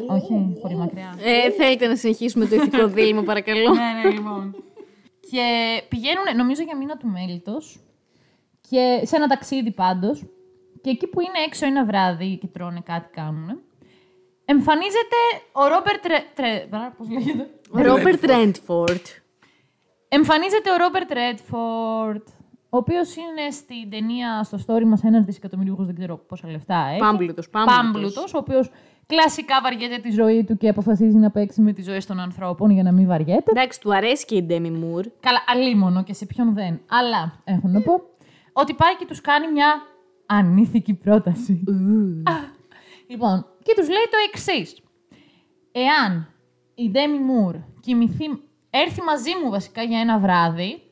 Όχι, 0.09 0.59
πολύ 0.61 0.77
μακριά. 0.77 1.19
Ε, 1.23 1.51
θέλετε 1.51 1.87
να 1.87 1.97
συνεχίσουμε 1.97 2.47
το 2.47 2.55
ηθικό 2.55 2.87
δίλημα, 2.87 3.23
παρακαλώ; 3.23 3.75
ναι, 3.75 4.03
ναι, 4.03 4.11
λοιπόν. 4.11 4.55
και 5.31 5.47
πηγαίνουν, 5.89 6.25
νομίζω, 6.37 6.63
για 6.63 6.77
μήνα 6.77 6.97
του 6.97 7.09
μέλητος 7.09 7.81
και 8.69 9.01
σε 9.05 9.17
ένα 9.17 9.27
ταξίδι 9.27 9.71
πάντως. 9.71 10.25
Και 10.81 10.91
εκεί 10.91 11.07
που 11.07 11.21
είναι 11.21 11.39
έξω 11.47 11.67
ένα 11.67 11.85
βράδυ 11.85 12.37
και 12.41 12.47
τρώνε 12.47 12.81
κάτι 12.85 13.09
κάνουν, 13.15 13.61
εμφανίζεται 14.45 15.17
ο 15.53 15.67
Ρόμπερτ 15.67 16.03
Τρε... 16.03 16.17
Τρε... 16.35 16.67
μπρά, 16.71 16.95
Πώς 16.99 17.09
λέγεται; 17.11 17.51
Ρόμπερτ 17.73 18.25
Ρέντφορντ. 18.25 19.07
Εμφανίζεται 20.09 20.71
ο 20.71 20.77
Ρόμπερτ 20.77 21.13
Ρέντφορντ, 21.13 22.23
ο 22.71 22.77
οποίος 22.77 23.17
είναι 23.17 23.51
στην 23.51 23.91
ταινία, 23.91 24.43
στο 24.43 24.59
story 24.67 24.85
μας, 24.85 25.03
ένας 25.05 25.25
δισεκατομμυρίουχος, 25.25 25.87
δεν 25.87 25.95
ξέρω 25.95 26.17
πόσα 26.17 26.51
λεφτά 26.51 26.87
έχει. 26.91 26.99
Πάμπλουτος, 26.99 27.49
πάμπλουτος. 27.51 27.77
Πάμπλουτος, 27.77 28.35
ο 28.35 28.39
οποίος 28.39 28.71
κλασικά 29.07 29.61
βαριέται 29.63 29.99
τη 29.99 30.11
ζωή 30.11 30.45
του 30.45 30.57
και 30.57 30.69
αποφασίζει 30.69 31.17
να 31.17 31.31
παίξει 31.31 31.61
με 31.61 31.73
τη 31.73 31.83
ζωή 31.83 31.99
των 32.07 32.21
ανθρώπων 32.21 32.71
για 32.71 32.83
να 32.83 32.93
μην 32.93 33.07
βαριέται. 33.07 33.51
Εντάξει, 33.51 33.81
του 33.81 33.95
αρέσει 33.95 34.25
και 34.25 34.35
η 34.35 34.43
Ντέμι 34.43 34.71
Μουρ. 34.71 35.07
Καλά, 35.21 35.39
αλίμονο 35.47 36.03
και 36.03 36.15
σε 36.15 36.27
ποιον 36.27 36.55
δεν. 36.55 36.81
Αλλά 36.89 37.41
έχω 37.45 37.69
να 37.69 37.81
πω 37.81 38.03
ότι 38.53 38.75
πάει 38.75 38.97
και 38.97 39.07
τους 39.07 39.21
κάνει 39.21 39.53
μια 39.53 39.83
ανήθικη 40.27 40.95
πρόταση. 40.95 41.65
Α, 42.25 42.33
λοιπόν, 43.07 43.47
και 43.63 43.75
τους 43.77 43.89
λέει 43.89 44.07
το 44.11 44.17
εξής. 44.29 44.81
Εάν 45.73 46.27
η 46.75 46.91
Ντέμι 46.91 47.19
Μουρ 47.19 47.55
κοιμηθεί, 47.81 48.25
έρθει 48.71 49.03
μαζί 49.03 49.31
μου 49.45 49.51
βασικά 49.51 49.83
για 49.83 50.01
ένα 50.01 50.19
βράδυ. 50.19 50.83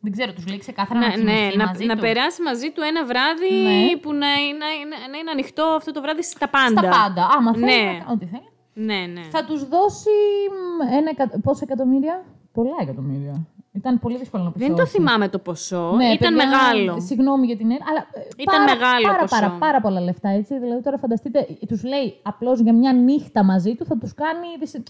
Δεν 0.00 0.12
ξέρω, 0.12 0.32
τους 0.32 0.46
λέει 0.48 0.58
ξεκάθαρα 0.58 1.00
να 1.00 1.06
Ναι, 1.06 1.14
κοιμηθεί 1.14 1.32
ναι, 1.46 1.54
να, 1.54 1.66
μαζί 1.66 1.84
να 1.86 1.94
του. 1.94 2.00
περάσει 2.00 2.42
μαζί 2.42 2.70
του 2.70 2.82
ένα 2.82 3.04
βράδυ 3.04 3.50
Ναι. 3.54 3.96
που 3.96 4.12
να, 4.12 4.32
είναι- 4.34 4.58
να, 4.58 4.70
είναι- 4.80 5.06
να 5.10 5.18
είναι 5.18 5.30
ανοιχτό 5.30 5.64
αυτό 5.64 5.92
το 5.92 6.00
βράδυ 6.00 6.22
στα 6.22 6.48
πάντα. 6.48 6.80
Στα 6.80 6.88
πάντα. 6.88 7.28
Άμα 7.36 7.52
θέλει, 7.52 7.64
Ναι. 7.64 7.76
να 7.82 7.92
κάνει 7.98 8.04
ό,τι 8.12 8.26
θέλει. 8.26 8.48
Ναι, 8.74 9.06
ναι. 9.06 9.22
Θα 9.30 9.44
τους 9.44 9.68
δώσει 9.68 10.10
μ, 10.50 10.92
ένα, 10.92 11.10
εκα- 11.10 11.40
πόσα 11.42 11.60
εκατομμύρια; 11.62 12.24
Πολλά 12.52 12.76
εκατομμύρια. 12.80 13.46
Ήταν 13.74 13.98
πολύ 13.98 14.18
δύσκολο 14.18 14.42
να 14.42 14.52
πει. 14.52 14.58
Δεν 14.58 14.74
το 14.76 14.86
θυμάμαι 14.86 15.28
το 15.28 15.38
ποσό. 15.38 15.92
Ναι, 15.96 16.04
Ήταν 16.12 16.34
παιδιά, 16.34 16.48
μεγάλο. 16.48 17.00
Συγγνώμη 17.00 17.46
για 17.46 17.56
την 17.56 17.70
έννοια, 17.70 17.86
αλλά. 17.90 18.06
ε, 18.12 18.28
Ήταν 18.36 18.64
πάρα, 18.64 18.74
μεγάλο 18.78 19.06
πάρα, 19.06 19.18
ποσό. 19.18 19.40
πάρα, 19.40 19.56
πάρα 19.58 19.80
πολλά 19.80 20.00
λεφτά, 20.00 20.28
έτσι. 20.28 20.58
Δηλαδή 20.58 20.82
τώρα 20.82 20.98
φανταστείτε, 20.98 21.46
τους 21.68 21.84
λέει 21.84 22.18
απλώς 22.22 22.60
για 22.60 22.72
μια 22.74 22.92
νύχτα 22.92 23.44
μαζί 23.44 23.74
του, 23.74 23.84
θα 23.84 23.98
τους 23.98 24.14
κάνει. 24.14 24.46
δυση- 24.58 24.82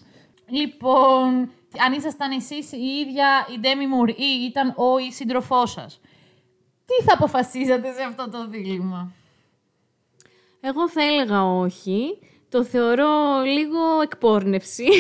Λοιπόν, 0.49 1.51
αν 1.87 1.93
ήσασταν 1.97 2.31
εσείς 2.31 2.73
η 2.73 2.85
ίδια 3.07 3.47
η 3.55 3.59
Ντέμι 3.61 3.87
Μουρ 3.87 4.09
ή 4.09 4.15
ήταν 4.49 4.75
ο 4.77 4.99
ή 4.99 5.13
σύντροφός 5.13 5.71
σας, 5.71 6.01
τι 6.87 7.05
θα 7.05 7.15
αποφασίζατε 7.15 7.93
σε 7.93 8.03
αυτό 8.03 8.29
το 8.31 8.49
δίλημα; 8.49 9.13
Εγώ 10.61 10.89
θα 10.89 11.03
έλεγα 11.03 11.45
όχι. 11.45 12.19
Το 12.53 12.65
θεωρώ 12.65 13.43
λίγο 13.45 14.01
εκπόρνευση. 14.03 14.85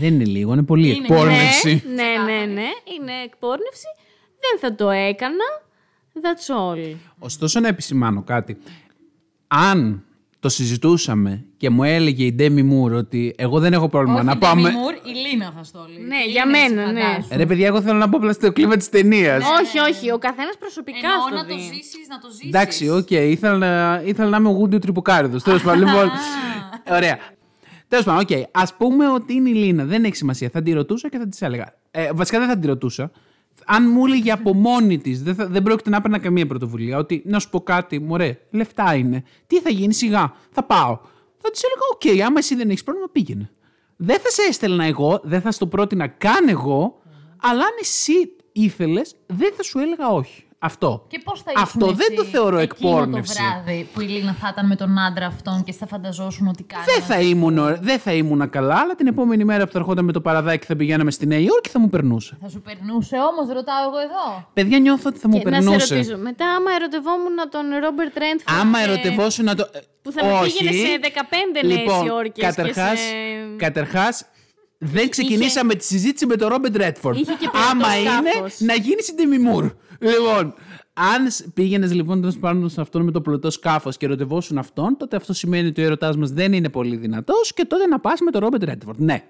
Δεν 0.00 0.14
είναι 0.14 0.24
λίγο, 0.24 0.52
είναι 0.52 0.62
πολύ 0.62 0.88
Είναι, 0.88 0.98
εκπόρνευση. 0.98 1.82
ναι, 1.94 2.22
ναι, 2.24 2.46
ναι. 2.46 2.68
Είναι 2.96 3.12
εκπόρνευση. 3.24 3.86
Δεν 4.40 4.58
θα 4.60 4.74
το 4.74 4.90
έκανα. 4.90 5.44
That's 6.14 6.56
all. 6.56 6.94
Ωστόσο, 7.18 7.60
να 7.60 7.68
επισημάνω 7.68 8.22
κάτι. 8.22 8.58
Αν 9.46 10.04
το 10.40 10.48
συζητούσαμε 10.48 11.44
και 11.56 11.70
μου 11.70 11.84
έλεγε 11.84 12.24
η 12.24 12.32
Ντέμι 12.32 12.62
Μουρ 12.62 12.92
ότι 12.92 13.34
εγώ 13.38 13.58
δεν 13.58 13.72
έχω 13.72 13.88
πρόβλημα 13.88 14.22
να 14.22 14.38
πάμε. 14.38 14.70
Μουρ, 14.70 14.94
η 14.94 15.28
Λίνα 15.28 15.52
θα 15.56 15.62
στο 15.64 15.86
λέει. 15.92 16.06
Ναι, 16.06 16.24
για 16.30 16.46
μένα, 16.46 16.92
ναι. 16.92 17.18
Ρε 17.36 17.46
παιδιά, 17.46 17.66
εγώ 17.66 17.82
θέλω 17.82 17.98
να 17.98 18.08
πω 18.08 18.16
απλά 18.16 18.32
στο 18.32 18.52
κλίμα 18.52 18.76
της 18.76 18.88
ταινίας. 18.88 19.44
όχι, 19.62 19.78
όχι. 19.78 20.10
Ο 20.12 20.18
καθένας 20.18 20.56
προσωπικά 20.58 20.98
Εννοώ 20.98 21.26
στο 21.26 21.34
να 21.34 21.46
το 21.46 21.54
δει. 21.54 21.60
ζήσεις, 21.60 22.06
να 22.08 22.18
το 22.18 22.28
ζήσεις. 22.30 22.46
Εντάξει, 22.48 22.88
οκ, 22.88 23.10
ήθελα, 23.10 23.56
να, 23.56 24.02
ήθελα 24.04 24.28
να 24.28 24.36
είμαι 24.36 24.48
ο 24.48 24.52
Γούντι 24.52 24.78
ο 24.78 24.82
Τρυποκάρυδος. 24.82 25.38
Τέλος 25.38 25.62
πάντων, 25.62 25.86
λοιπόν. 25.86 26.10
Ωραία. 26.98 27.18
Τέλος 27.88 28.04
πάντων, 28.04 28.20
οκ. 28.20 28.30
Α 28.50 28.74
πούμε 28.76 29.08
ότι 29.10 29.32
είναι 29.34 29.48
η 29.48 29.54
Λίνα. 29.54 29.84
Δεν 29.84 30.04
έχει 30.04 30.16
σημασία. 30.16 30.48
Θα 30.52 30.62
τη 30.62 30.72
ρωτούσα 30.72 31.08
και 31.08 31.18
θα 31.18 31.28
της 31.28 31.42
έλεγα. 31.42 31.74
Ε, 31.90 32.08
βασικά 32.14 32.38
δεν 32.38 32.48
θα 32.48 32.58
τη 32.58 32.66
ρωτούσα. 32.66 33.10
Αν 33.70 33.90
μου 33.92 34.06
έλεγε 34.06 34.30
από 34.32 34.54
μόνη 34.54 34.98
της, 34.98 35.22
δεν, 35.22 35.34
θα- 35.34 35.46
δεν 35.46 35.62
πρόκειται 35.62 35.90
να 35.90 35.96
έπαιρνα 35.96 36.18
καμία 36.18 36.46
πρωτοβουλία. 36.46 36.98
Ότι 36.98 37.22
να 37.24 37.38
σου 37.38 37.50
πω 37.50 37.60
κάτι, 37.60 37.98
μωρέ, 37.98 38.38
λεφτά 38.50 38.94
είναι. 38.94 39.22
Τι 39.46 39.60
θα 39.60 39.70
γίνει, 39.70 39.94
σιγά, 39.94 40.32
θα 40.50 40.62
πάω. 40.64 40.98
Θα 41.40 41.50
τη 41.50 41.60
έλεγα, 41.64 42.20
οκ, 42.20 42.26
άμα 42.26 42.38
εσύ 42.38 42.54
δεν 42.54 42.68
έχεις 42.70 42.82
πρόβλημα, 42.82 43.08
πήγαινε. 43.12 43.50
Δεν 43.96 44.18
θα 44.20 44.30
σε 44.30 44.42
έστελνα 44.48 44.84
εγώ, 44.84 45.20
δεν 45.24 45.40
θα 45.40 45.50
στο 45.52 45.66
πρότεινα 45.66 46.06
καν 46.06 46.48
εγώ, 46.48 47.00
αλλά 47.42 47.60
αν 47.62 47.76
εσύ 47.80 48.12
ήθελες, 48.52 49.14
δεν 49.26 49.52
θα 49.56 49.62
σου 49.62 49.78
έλεγα 49.78 50.08
όχι. 50.08 50.42
Αυτό. 50.60 51.04
Και 51.08 51.20
πώς 51.24 51.42
θα 51.42 51.52
Αυτό 51.56 51.84
ήσουν 51.86 51.96
δεν 51.96 52.06
εσύ 52.10 52.16
το 52.16 52.24
θεωρώ 52.24 52.58
εκείνο 52.58 52.88
εκπόρνευση. 52.90 53.36
το 53.36 53.42
βράδυ 53.42 53.88
που 53.94 54.00
η 54.00 54.04
Λίνα 54.06 54.32
θα 54.40 54.48
ήταν 54.52 54.66
με 54.66 54.76
τον 54.76 54.98
άντρα 54.98 55.26
αυτόν 55.26 55.62
και 55.64 55.72
θα 55.72 55.86
φανταζόσουν 55.86 56.46
ότι 56.48 56.62
κάνει. 56.62 56.84
Δεν 56.84 57.02
θα, 57.02 57.20
ήμουν, 57.20 57.58
ωρα- 57.58 57.78
δεν 57.82 57.98
θα 57.98 58.12
ήμουν 58.12 58.50
καλά, 58.50 58.74
αλλά 58.74 58.94
την 58.94 59.06
επόμενη 59.06 59.44
μέρα 59.44 59.64
που 59.66 59.72
θα 59.72 59.78
ερχόταν 59.78 60.04
με 60.04 60.12
το 60.12 60.20
παραδάκι 60.20 60.66
θα 60.66 60.76
πηγαίναμε 60.76 61.10
στη 61.10 61.26
Νέα 61.26 61.38
Υόρκη 61.38 61.68
θα 61.68 61.78
μου 61.78 61.88
περνούσε. 61.88 62.36
Θα 62.42 62.48
σου 62.48 62.60
περνούσε 62.60 63.16
όμως, 63.32 63.54
ρωτάω 63.54 63.82
εγώ 63.88 63.98
εδώ. 63.98 64.48
Παιδιά, 64.52 64.78
νιώθω 64.78 65.08
ότι 65.08 65.18
θα 65.18 65.28
μου 65.28 65.38
Και 65.38 65.48
να 65.50 65.56
σε 65.60 65.68
περνούσε. 65.68 65.94
ρωτήσω, 65.94 66.16
μετά 66.18 66.46
άμα 66.54 66.70
ερωτευόμουν 66.78 67.36
τον 67.50 67.64
Ρόμπερτ 67.82 68.16
Ρέντφορντ. 68.18 68.60
Άμα 68.60 68.78
ερωτευόσουν 68.80 69.44
να 69.44 69.54
το. 69.54 69.70
που 70.02 70.12
θα 70.12 70.24
με 70.24 70.32
Όχι. 70.32 70.58
πήγαινε 70.64 70.86
σε 70.86 70.98
15 71.02 71.62
νέες 71.64 71.76
λοιπόν, 71.78 72.06
Υόρκες 72.06 72.32
και 72.34 72.40
Καταρχάς, 72.62 72.98
σε- 72.98 73.56
καταρχάς, 73.56 74.24
δεν 74.78 75.08
ξεκινήσαμε 75.08 75.74
τη 75.74 75.84
συζήτηση 75.84 76.26
με 76.26 76.36
τον 76.36 76.48
Ρόμπερτ 76.48 76.76
Ρέτφορντ. 76.76 77.16
Είχε 77.18 77.32
και 77.32 77.48
πλωτό 77.50 77.66
Άμα 77.70 77.98
είναι 77.98 78.30
σκάφος. 78.30 78.60
να 78.60 78.74
γίνει 78.74 79.00
η 79.10 79.14
Ντέμι 79.14 79.38
Μουρ. 79.38 79.64
Λοιπόν, 80.00 80.54
αν 80.92 81.28
πήγαινες 81.54 81.94
λοιπόν 81.94 82.20
τέλο 82.20 82.34
πάντων 82.40 82.68
σε 82.68 82.80
αυτόν 82.80 83.02
με 83.02 83.10
το 83.10 83.20
πλωτό 83.20 83.50
σκάφος 83.50 83.96
και 83.96 84.06
ερωτευόσουν 84.06 84.58
αυτόν, 84.58 84.96
τότε 84.96 85.16
αυτό 85.16 85.32
σημαίνει 85.32 85.68
ότι 85.68 85.80
ο 85.80 85.84
ερωτάς 85.84 86.16
μας 86.16 86.30
δεν 86.30 86.52
είναι 86.52 86.68
πολύ 86.68 86.96
δυνατός 86.96 87.52
και 87.54 87.64
τότε 87.64 87.86
να 87.86 88.00
πας 88.00 88.20
με 88.20 88.30
τον 88.30 88.40
Ρόμπερτ 88.40 88.64
Ρέτφορντ. 88.64 89.00
Ναι. 89.00 89.22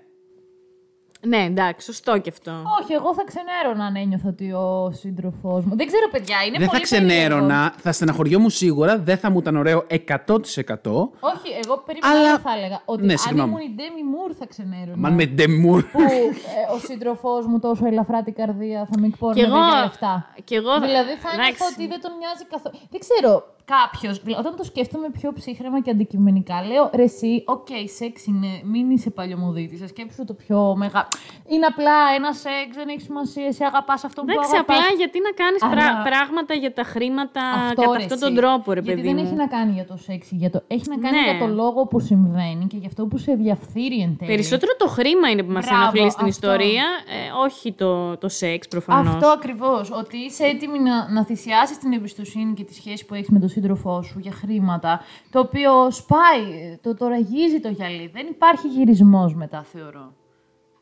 Ναι, 1.26 1.36
εντάξει, 1.36 1.86
σωστό 1.86 2.18
και 2.18 2.28
αυτό. 2.30 2.50
Όχι, 2.82 2.92
εγώ 2.92 3.14
θα 3.14 3.24
ξενέρωνα 3.24 3.84
αν 3.84 3.96
ένιωθα 3.96 4.28
ότι 4.28 4.52
ο 4.52 4.90
σύντροφός 4.94 5.64
μου. 5.64 5.76
Δεν 5.76 5.86
ξέρω, 5.86 6.08
παιδιά, 6.10 6.36
είναι 6.46 6.56
δεν 6.58 6.66
θα 6.66 6.72
πολύ 6.72 6.82
ξενέρωνα, 6.82 7.74
θα 7.78 7.92
στεναχωριόμουν 7.92 8.50
σίγουρα, 8.50 8.98
δεν 8.98 9.18
θα 9.18 9.30
μου 9.30 9.38
ήταν 9.38 9.56
ωραίο 9.56 9.78
100%. 9.78 9.86
περίεργο. 9.86 11.10
Όχι, 11.20 11.48
εγώ 11.64 11.82
περίμενα 11.86 12.12
Αλλά- 12.18 12.28
Αλλά... 12.28 12.38
θα 12.38 12.50
έλεγα. 12.56 12.80
Ότι 12.84 13.04
Ναι, 13.06 13.12
αν 13.12 13.18
συγγνώμη. 13.18 13.48
ήμουν 13.50 13.60
η 13.62 13.74
Ντέμι 13.74 14.02
Μουρ 14.12 14.30
θα 14.38 14.46
ξενέρωνα. 14.46 14.96
Μαν, 14.96 15.12
με 15.14 15.24
Ντέμι 15.26 15.58
Μουρ. 15.58 15.82
Που 15.82 16.00
ε, 16.00 16.74
ο 16.74 16.78
σύντροφός 16.78 17.46
μου 17.46 17.58
τόσο 17.58 17.86
ελαφρά 17.86 18.22
τη 18.22 18.34
καρδία 18.34 18.88
θα 18.90 19.00
με 19.00 19.06
εκπόρνευε 19.06 19.40
Κι 19.46 19.52
εγώ- 19.54 19.64
για 19.70 19.80
λεφτά. 19.84 20.14
κι 20.44 20.54
εγώ- 20.54 20.80
Δηλαδή 20.80 21.12
θα 21.22 21.28
εντάξει. 21.34 21.50
νιώθω 21.58 21.64
ότι 21.74 21.86
δεν 21.92 22.00
τον 22.00 22.12
νοιάζει 22.20 22.44
καθόλου. 22.54 22.76
Δεν 22.90 23.00
ξέρω. 23.06 23.32
Κάποιος. 23.74 24.22
Όταν 24.38 24.56
το 24.56 24.64
σκέφτομαι 24.64 25.08
πιο 25.10 25.32
ψύχραιμα 25.32 25.80
και 25.80 25.90
αντικειμενικά, 25.90 26.56
λέω 26.66 26.90
ρε, 26.94 27.02
εσύ, 27.02 27.42
οκ, 27.46 27.66
σεξ 27.98 28.26
είναι, 28.26 28.50
μην 28.64 28.90
είσαι 28.90 29.10
παλιωμοδίτη. 29.10 29.88
Σκέψου 29.88 30.24
το 30.24 30.34
πιο 30.34 30.74
μεγάλο. 30.76 31.06
Είναι 31.46 31.66
απλά 31.66 31.96
ένα 32.16 32.32
σεξ, 32.32 32.68
δεν 32.80 32.88
έχει 32.88 33.00
σημασία, 33.00 33.46
εσύ 33.46 33.64
αγαπάς 33.64 34.04
αυτό 34.04 34.22
που 34.22 34.30
Εντάξει, 34.30 34.50
αγαπάς. 34.54 34.76
απλά 34.78 34.96
γιατί 34.96 35.18
να 35.26 35.32
κάνεις 35.42 35.62
Αλλά- 35.62 36.02
πράγματα 36.10 36.54
για 36.54 36.72
τα 36.72 36.82
χρήματα 36.82 37.42
Αυτό, 37.50 37.82
κατά 37.82 37.96
ρε, 37.96 38.02
αυτόν 38.04 38.16
εσύ. 38.18 38.26
τον 38.26 38.34
τρόπο, 38.40 38.72
ρε 38.72 38.80
Γιατί 38.80 39.00
παιδί 39.00 39.12
δεν 39.14 39.16
μου. 39.20 39.26
έχει 39.26 39.34
να 39.44 39.46
κάνει 39.46 39.72
για 39.72 39.86
το 39.86 39.96
σεξ, 39.96 40.28
για 40.30 40.50
το... 40.50 40.62
έχει 40.66 40.86
να 40.88 40.96
κάνει 41.04 41.16
Ναι. 41.18 41.30
για 41.30 41.38
το 41.46 41.46
λόγο 41.54 41.86
που 41.86 42.00
συμβαίνει 42.00 42.64
και 42.66 42.76
για 42.76 42.88
αυτό 42.92 43.06
που 43.06 43.16
σε 43.18 43.32
διαφθείρει 43.34 43.98
εν 44.00 44.16
τέλει. 44.18 44.30
Περισσότερο 44.30 44.72
το 44.78 44.86
χρήμα 44.88 45.26
είναι 45.30 45.42
που 45.42 45.52
μας 45.52 45.64
Μπράβο, 45.66 45.82
ενοχλεί 45.82 46.10
στην 46.10 46.26
αυτό. 46.26 46.26
ιστορία, 46.26 46.84
ε, 47.16 47.44
όχι 47.46 47.72
το, 47.72 48.16
το 48.16 48.28
σεξ 48.28 48.68
προφανώς. 48.68 49.14
Αυτό 49.14 49.28
ακριβώς. 49.28 49.90
Ότι 49.90 50.16
είσαι 50.16 50.44
έτοιμη 50.44 50.78
να, 50.78 51.10
να 51.12 51.24
θυσιάσεις 51.24 51.78
την 51.78 51.92
εμπιστοσύνη 51.92 52.52
και 52.54 52.64
τη 52.64 52.74
σχέση 52.74 53.04
που 53.06 53.14
έχεις 53.14 53.28
με 53.28 53.38
τον 53.38 53.48
σύντροφό 53.58 54.02
σου 54.02 54.18
για 54.18 54.32
χρήματα. 54.32 55.00
Το 55.30 55.38
οποίο 55.40 55.90
σπάει, 55.90 56.78
το, 56.82 56.94
το 56.94 57.06
ραγίζει 57.08 57.60
το 57.60 57.68
γυαλί. 57.68 58.10
Δεν 58.14 58.26
υπάρχει 58.30 58.68
γυρισμός 58.68 59.34
μετά, 59.34 59.62
θεωρώ. 59.72 60.12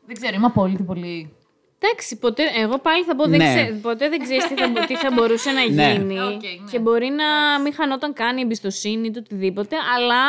Δεν 0.05 0.15
ξέρω, 0.15 0.35
είμαι 0.35 0.45
απόλυτη 0.45 0.83
πολύ. 0.83 1.31
Εντάξει, 1.79 2.17
ποτέ, 2.17 2.43
εγώ 2.61 2.77
πάλι 2.79 3.03
θα 3.03 3.15
πω, 3.15 3.23
δεν 3.27 3.37
Ναι. 3.39 3.45
ξέ- 3.55 3.81
ποτέ 3.81 4.09
δεν 4.09 4.19
ξέρεις 4.19 4.47
τι, 4.47 4.55
θα, 4.55 4.67
μπο- 4.69 4.85
τι 4.85 4.95
θα 4.95 5.11
μπορούσε 5.13 5.51
να 5.51 5.59
Ναι. 5.69 5.91
γίνει. 5.93 6.19
Οκ, 6.19 6.31
ναι. 6.31 6.69
Και 6.71 6.79
μπορεί 6.79 7.07
να 7.09 7.59
μην 7.63 7.73
χανόταν 7.73 8.13
καν 8.13 8.37
η 8.37 8.41
εμπιστοσύνη 8.41 9.07
ή 9.07 9.11
το 9.11 9.19
οτιδήποτε, 9.19 9.75
αλλά. 9.95 10.23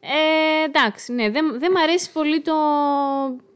Ε, 0.00 0.64
εντάξει, 0.64 1.12
ναι, 1.12 1.30
δεν, 1.30 1.58
δεν 1.58 1.70
μ' 1.72 1.76
αρέσει 1.76 2.12
πολύ 2.12 2.40
το 2.40 2.52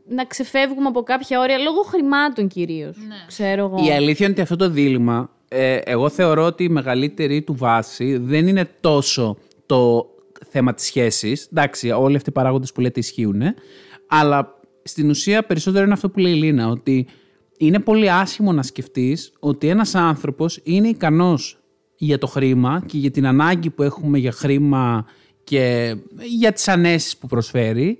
να 0.08 0.24
ξεφεύγουμε 0.24 0.88
από 0.88 1.02
κάποια 1.02 1.40
όρια 1.40 1.58
λόγω 1.58 1.82
χρημάτων 1.82 2.48
κυρίως. 2.48 2.96
Ξέρω 3.26 3.64
εγώ. 3.64 3.84
Η 3.86 3.90
αλήθεια 3.90 4.24
είναι 4.26 4.34
ότι 4.34 4.40
αυτό 4.42 4.56
το 4.56 4.68
δίλημμα, 4.70 5.30
ε, 5.48 5.76
εγώ 5.76 6.08
θεωρώ 6.08 6.44
ότι 6.44 6.64
η 6.64 6.68
μεγαλύτερη 6.68 7.42
του 7.42 7.54
βάση 7.54 8.16
δεν 8.16 8.46
είναι 8.46 8.70
τόσο 8.80 9.36
το 9.66 10.06
θέμα 10.50 10.74
της 10.74 10.84
σχέσης. 10.84 11.48
Εντάξει, 11.52 11.90
όλοι 11.90 12.16
αυτοί 12.16 12.28
οι 12.28 12.32
παράγοντες 12.32 12.72
που 12.72 12.80
λέτε 12.80 13.00
ισχύουν, 13.00 13.42
αλλά 14.06 14.60
στην 14.82 15.10
ουσία 15.10 15.42
περισσότερο 15.42 15.84
είναι 15.84 15.92
αυτό 15.92 16.10
που 16.10 16.18
λέει 16.18 16.32
η 16.32 16.36
Λίνα, 16.36 16.68
ότι 16.68 17.06
είναι 17.58 17.78
πολύ 17.78 18.10
άσχημο 18.10 18.52
να 18.52 18.62
σκεφτείς 18.62 19.32
ότι 19.38 19.68
ένας 19.68 19.94
άνθρωπος 19.94 20.60
είναι 20.62 20.88
ικανός 20.88 21.58
για 21.96 22.18
το 22.18 22.26
χρήμα 22.26 22.82
και 22.86 22.98
για 22.98 23.10
την 23.10 23.26
ανάγκη 23.26 23.70
που 23.70 23.82
έχουμε 23.82 24.18
για 24.18 24.32
χρήμα 24.32 25.06
και 25.44 25.96
για 26.38 26.52
τις 26.52 26.68
ανέσεις 26.68 27.16
που 27.16 27.26
προσφέρει, 27.26 27.98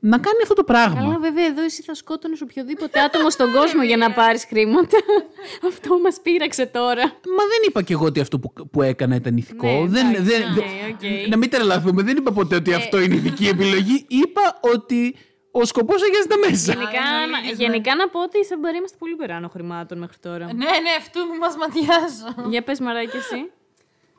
να 0.00 0.18
κάνει 0.18 0.38
αυτό 0.42 0.54
το 0.54 0.64
πράγμα. 0.64 1.00
Καλά, 1.00 1.18
βέβαια, 1.18 1.46
εδώ 1.46 1.62
εσύ 1.64 1.82
θα 1.82 1.94
σκότωνες 1.94 2.40
οποιοδήποτε 2.40 3.00
άτομο 3.00 3.30
στον 3.30 3.52
κόσμο 3.52 3.82
για 3.82 3.96
να 3.96 4.10
πάρεις 4.12 4.44
χρήματα. 4.44 4.96
Αυτό 5.68 5.98
μας 5.98 6.20
πείραξε 6.22 6.66
τώρα. 6.66 7.02
Μα 7.04 7.44
δεν 7.52 7.60
είπα 7.68 7.82
κι 7.82 7.92
εγώ 7.92 8.04
ότι 8.04 8.20
αυτό 8.20 8.38
που, 8.38 8.52
που 8.70 8.82
έκανα 8.82 9.14
ήταν 9.14 9.36
ηθικό. 9.36 9.66
Ναι, 9.66 9.86
δεν, 9.88 10.06
εντάξει, 10.06 10.22
δεν, 10.22 10.40
ναι, 10.40 10.54
δεν- 11.00 11.22
οκ. 11.24 11.28
Να 11.28 11.36
μην 11.36 11.50
τρελαθούμε. 11.50 12.02
Δεν 12.02 12.16
είπα 12.16 12.32
ποτέ 12.32 12.54
ότι 12.56 12.74
αυτό 12.74 13.00
είναι 13.00 13.14
ηθική 13.14 13.46
επιλογή. 13.48 14.04
Είπα 14.08 14.58
ότι 14.60 15.16
ο 15.50 15.64
σκοπός 15.64 16.02
αγιάζει 16.02 16.26
τα 16.26 16.36
μέσα. 16.38 16.72
Γενικά, 16.72 17.00
να- 17.30 17.52
γενικά 17.64 17.94
να 17.94 18.08
πω 18.08 18.22
ότι 18.22 18.44
σαν 18.44 18.58
μπορεί 18.58 18.76
είμαστε 18.76 18.96
πολύ 18.98 19.14
περάνω 19.16 19.48
χρημάτων 19.48 19.98
μέχρι 19.98 20.16
τώρα. 20.18 20.44
Ναι, 20.44 20.52
ναι, 20.52 20.90
αυτού 20.98 21.20
μη 21.32 21.38
μας 21.38 21.56
ματιάζω. 21.56 22.48
Για 22.50 22.62
πες 22.62 22.80
Μαράκη 22.80 23.16
εσύ. 23.16 23.50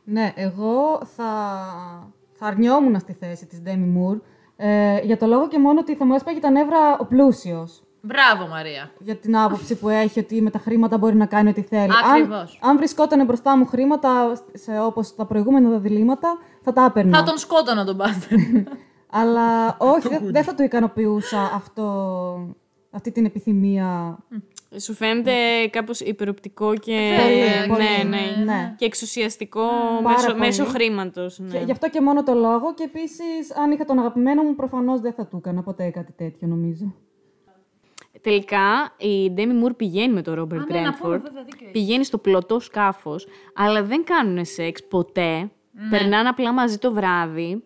Ναι, 0.04 0.34
εγώ 0.36 1.02
θα, 1.16 1.26
θα 2.40 2.46
αρνιόμουν 2.46 3.00
στη 3.00 3.14
θέση 3.20 3.46
της 3.46 3.62
Demi 3.66 3.70
Moore 3.98 4.20
ε, 4.62 5.00
για 5.04 5.18
το 5.18 5.26
λόγο 5.26 5.48
και 5.48 5.60
μόνο 5.60 5.80
ότι 5.80 5.96
θα 5.96 6.06
μου 6.06 6.14
έσπαγε 6.14 6.40
τα 6.40 6.50
νεύρα 6.50 6.98
ο 7.00 7.06
πλούσιος. 7.06 7.82
Μπράβο, 8.02 8.48
Μαρία. 8.48 8.92
Για 9.00 9.16
την 9.16 9.38
άποψη 9.38 9.76
που 9.76 9.90
έχει 9.90 10.20
ότι 10.20 10.42
με 10.42 10.50
τα 10.50 10.60
χρήματα 10.60 10.98
μπορεί 10.98 11.16
να 11.16 11.26
κάνει 11.26 11.50
ό,τι 11.50 11.62
θέλει. 11.62 11.92
Ακριβώς. 12.12 12.60
Αν, 12.62 12.70
αν 12.70 12.78
βρισκόταν 12.78 13.26
μπροστά 13.26 13.58
μου 13.58 13.66
χρήματα 13.66 14.42
σε, 14.54 14.80
όπως 14.80 15.16
τα 15.16 15.26
προηγούμενα 15.26 15.70
τα 15.70 15.80
διλήμματα, 15.80 16.38
θα 16.62 16.74
τα 16.74 16.86
έπαιρνα. 16.86 17.18
Θα 17.18 17.24
τον 17.24 17.38
σκότωνα 17.38 17.86
τον 17.86 17.96
Μπάτερ. 17.96 18.40
Αλλά 19.20 19.78
όχι, 19.78 20.08
δεν 20.08 20.32
δεν 20.32 20.44
θα 20.44 20.56
το 20.56 20.64
ικανοποιούσα 20.64 21.52
αυτό, 21.56 21.86
αυτή 22.92 23.12
την 23.12 23.26
επιθυμία. 23.26 24.18
Σου 24.78 24.94
φαίνεται 24.94 25.32
κάπως 25.70 26.00
υπεροπτικό 26.00 26.76
και... 26.76 27.18
Πολύ, 27.22 27.68
πολύ, 27.68 28.10
ναι, 28.10 28.18
ναι, 28.18 28.44
ναι. 28.44 28.76
Και 28.78 28.86
εξουσιαστικό 28.86 29.68
Πάρα 30.04 30.16
μέσω, 30.16 30.28
πολύ. 30.28 30.40
μέσω 30.40 30.66
χρήματος. 30.66 31.40
Ναι. 31.40 31.58
Και 31.58 31.64
γι' 31.66 31.72
αυτό 31.72 31.90
και 31.90 32.02
μόνο 32.02 32.24
το 32.24 32.34
λόγο. 32.34 32.74
Και 32.74 32.84
επίσης, 32.84 33.56
αν 33.58 33.72
είχα 33.72 33.86
τον 33.86 34.00
αγαπημένο 34.00 34.44
μου, 34.44 34.56
προφανώς 34.56 35.02
δεν 35.02 35.14
θα 35.14 35.26
του 35.28 35.38
έκανα 35.38 35.64
ποτέ 35.64 35.90
κάτι 35.90 36.12
τέτοιο, 36.12 36.48
νομίζω. 36.48 36.96
Τελικά 38.22 38.96
η 38.98 39.32
Ντέμι 39.32 39.54
Μουρ 39.54 39.74
πηγαίνει 39.74 40.14
με 40.14 40.22
τον 40.22 40.34
Ρόμπερτ 40.34 40.72
ναι, 40.72 40.80
να 40.80 40.82
πούμε, 40.82 40.90
Ρέντφορντ. 40.90 41.22
βέβαια, 41.22 41.44
δίκιο 41.44 41.60
έχεις. 41.62 41.72
Πηγαίνει 41.72 42.04
στο 42.04 42.18
πλωτό 42.18 42.60
σκάφος, 42.60 43.28
αλλά 43.56 43.84
δεν 43.84 44.04
κάνουν 44.04 44.46
σεξ 44.46 44.88
ποτέ. 44.88 45.38
Ναι. 45.72 45.90
Περνάνε 45.90 46.30
απλά 46.30 46.54
μαζί 46.54 46.78
το 46.78 46.94
βράδυ. 46.94 47.64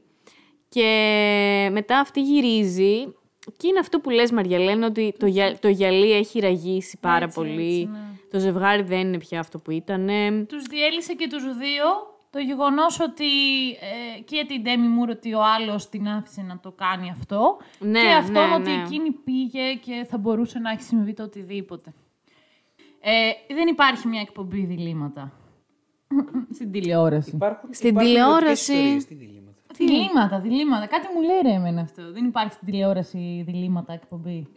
Και 0.70 1.70
μετά 1.72 1.99
αυτή 1.99 2.22
γυρίζει. 2.22 3.14
Και 3.58 3.68
είναι 3.68 3.80
αυτό 3.80 4.00
που 4.00 4.10
λες 4.10 4.32
Μαριαλένα, 4.32 4.88
ότι 4.88 5.14
το, 5.20 5.26
γυα- 5.26 5.60
το 5.60 5.68
γυαλί 5.68 6.12
έχει 6.12 6.39
ραγίσει 6.39 6.98
πάρα 7.02 7.28
πολύ. 7.28 7.89
ναι. 7.91 8.00
Το 8.32 8.39
ζευγάρι 8.39 8.82
δεν 8.82 9.00
είναι 9.00 9.18
πια 9.18 9.39
αυτό 9.39 9.60
που 9.60 9.72
ήταν. 9.72 10.10
Τους 10.48 10.64
διέλυσε 10.64 11.14
και 11.14 11.28
τους 11.28 11.44
δύο 11.44 11.84
το 12.30 12.39
γεγονός 12.39 13.00
ότι 13.00 13.26
ε, 13.70 14.22
και 14.26 14.46
την 14.48 14.62
Ντέμι 14.62 14.88
Μουρ 14.88 15.10
ότι 15.10 15.34
ο 15.34 15.39
άλλος 15.44 15.89
την 15.89 16.08
άφησε 16.08 16.41
να 16.41 16.60
το 16.60 16.72
κάνει 16.72 17.10
αυτό 17.10 17.58
Ναι, 17.80 18.02
και 18.02 18.08
αυτόν 18.08 18.48
ναι, 18.50 18.56
ότι 18.56 18.70
ναι. 18.70 18.82
εκείνη 18.82 19.12
πήγε 19.12 19.74
και 19.74 20.06
θα 20.10 20.18
μπορούσε 20.18 20.60
να 20.60 20.72
έχει 20.72 20.82
συμβεί 20.82 21.14
το 21.14 21.24
οτιδήποτε. 21.24 21.94
Ε, 23.02 23.54
δεν 23.54 23.68
υπάρχει 23.68 24.08
μια 24.08 24.22
εκπομπή 24.22 24.66
διλήμματα. 24.66 25.32
Στην 26.54 26.72
τηλεόραση. 26.72 27.38
Στην 27.72 27.98
τηλεόραση. 27.98 28.98
Διλήμματα, 29.78 30.40
διλήμματα. 30.40 30.86
Κάτι 30.88 31.08
μου 31.14 31.22
λέει 31.22 31.40
ρε 31.42 31.52
εμένα 31.52 31.82
αυτό. 31.82 32.12
Δεν 32.12 32.26
υπάρχει 32.26 32.54
στην 32.54 32.68
τηλεόραση 32.68 33.44
διλήμματα 33.48 33.94
εκπομπή. 33.94 34.48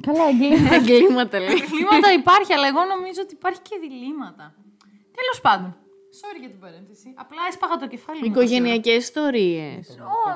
Καλά, 0.00 0.28
εγκλήματα. 0.28 0.74
Εγκλήματα 0.80 1.38
λέει. 1.38 1.48
Εγκλήματα 1.48 2.12
υπάρχει, 2.12 2.52
αλλά 2.52 2.66
εγώ 2.66 2.84
νομίζω 2.84 3.20
ότι 3.22 3.34
υπάρχει 3.34 3.60
και 3.60 3.76
διλήμματα. 3.80 4.54
Τέλος 5.18 5.40
πάντων. 5.42 5.76
Sorry 6.20 6.38
για 6.40 6.48
την 6.48 6.60
παρένθεση. 6.60 7.14
Απλά 7.16 7.38
έσπαγα 7.48 7.76
το 7.76 7.88
κεφάλι 7.88 8.18
μου. 8.18 8.24
Οικογενειακές 8.26 8.96
ιστορίες. 8.96 9.98
Ω, 10.00 10.30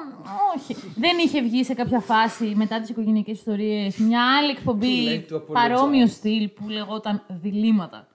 όχι. 0.57 0.77
Δεν 0.97 1.19
είχε 1.19 1.43
βγει 1.43 1.65
σε 1.65 1.75
κάποια 1.75 2.01
φάση 2.01 2.53
μετά 2.57 2.81
τις 2.81 2.89
οικογενειακές 2.89 3.39
ιστορίες 3.39 3.97
μια 3.97 4.37
άλλη 4.37 4.51
εκπομπή 4.51 5.27
παρόμοιο 5.53 6.07
στυλ 6.07 6.49
που 6.49 6.69
λεγόταν 6.69 7.23
Διλήμματα. 7.29 8.09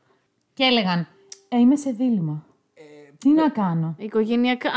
Και 0.54 0.64
έλεγαν 0.64 1.08
ε, 1.50 1.58
Είμαι 1.60 1.76
σε 1.76 1.92
δίλημα. 1.92 2.46
Τι 3.24 3.30
να 3.30 3.50
κάνω; 3.50 3.96
Οικογενειακά. 3.98 4.70
Α, 4.70 4.74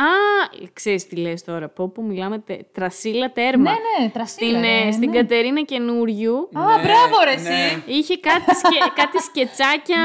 ξέρεις 0.73 1.07
τι 1.07 1.17
λες 1.17 1.45
τώρα. 1.45 1.69
Πω 1.69 1.89
που 1.89 2.03
μιλάμε. 2.03 2.39
τε- 2.39 2.61
Τρασίλα 2.73 3.33
τέρμα. 3.33 3.71
Ναι, 3.71 4.05
ναι, 4.05 4.11
τρασίλα. 4.11 4.49
Στην, 4.49 4.61
ρε, 4.61 4.87
ε, 4.89 4.93
στην 4.93 5.11
ναι. 5.11 5.17
Κατερίνα 5.17 5.63
καινούριου. 5.63 6.35
Α, 6.53 6.63
μπράβο, 6.83 7.17
ρε, 7.25 7.33
εσύ. 7.33 7.83
Είχε 7.87 8.17
κάτι, 8.19 8.55
σκε, 8.57 8.79
κάτι 9.01 9.19
σκετσάκια 9.23 9.97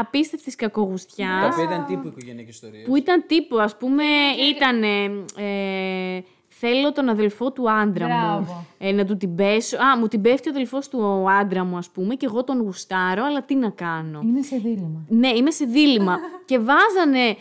απίστευτης 0.00 0.54
κακογουστιάς. 0.56 1.40
Τα 1.40 1.46
οποία 1.52 1.64
ήταν 1.64 1.86
τύπου 1.86 2.06
οικογενειακή 2.06 2.50
ιστορία. 2.50 2.84
Που 2.84 2.96
ήταν 2.96 3.24
τύπου, 3.26 3.58
ας 3.58 3.76
πούμε, 3.76 4.04
ήταν. 4.50 4.82
Ε, 4.82 6.24
θέλω 6.64 6.92
τον 6.92 7.08
αδελφό 7.08 7.52
του 7.52 7.70
άντρα 7.70 8.06
μου. 8.08 8.14
Μπράβο. 8.14 8.66
Ε, 8.78 8.92
να 8.92 9.04
του 9.04 9.16
την 9.16 9.34
πέσω. 9.34 9.76
Α, 9.76 9.98
μου 9.98 10.08
την 10.08 10.20
πέφτει 10.20 10.48
ο 10.48 10.50
αδελφός 10.50 10.88
του 10.88 11.30
άντρα 11.40 11.64
μου, 11.64 11.76
ας 11.76 11.90
πούμε, 11.90 12.14
και 12.14 12.26
εγώ 12.26 12.44
τον 12.44 12.60
γουστάρω, 12.60 13.24
αλλά 13.24 13.42
τι 13.42 13.54
να 13.54 13.70
κάνω. 13.70 14.20
Είμαι 14.22 14.42
σε 14.42 14.56
δίλημα. 14.56 15.04
Ναι, 15.08 15.28
είμαι 15.28 15.50
σε 15.50 15.64
δίλημα. 15.64 16.18
και 16.48 16.58
βάζανε, 16.58 17.36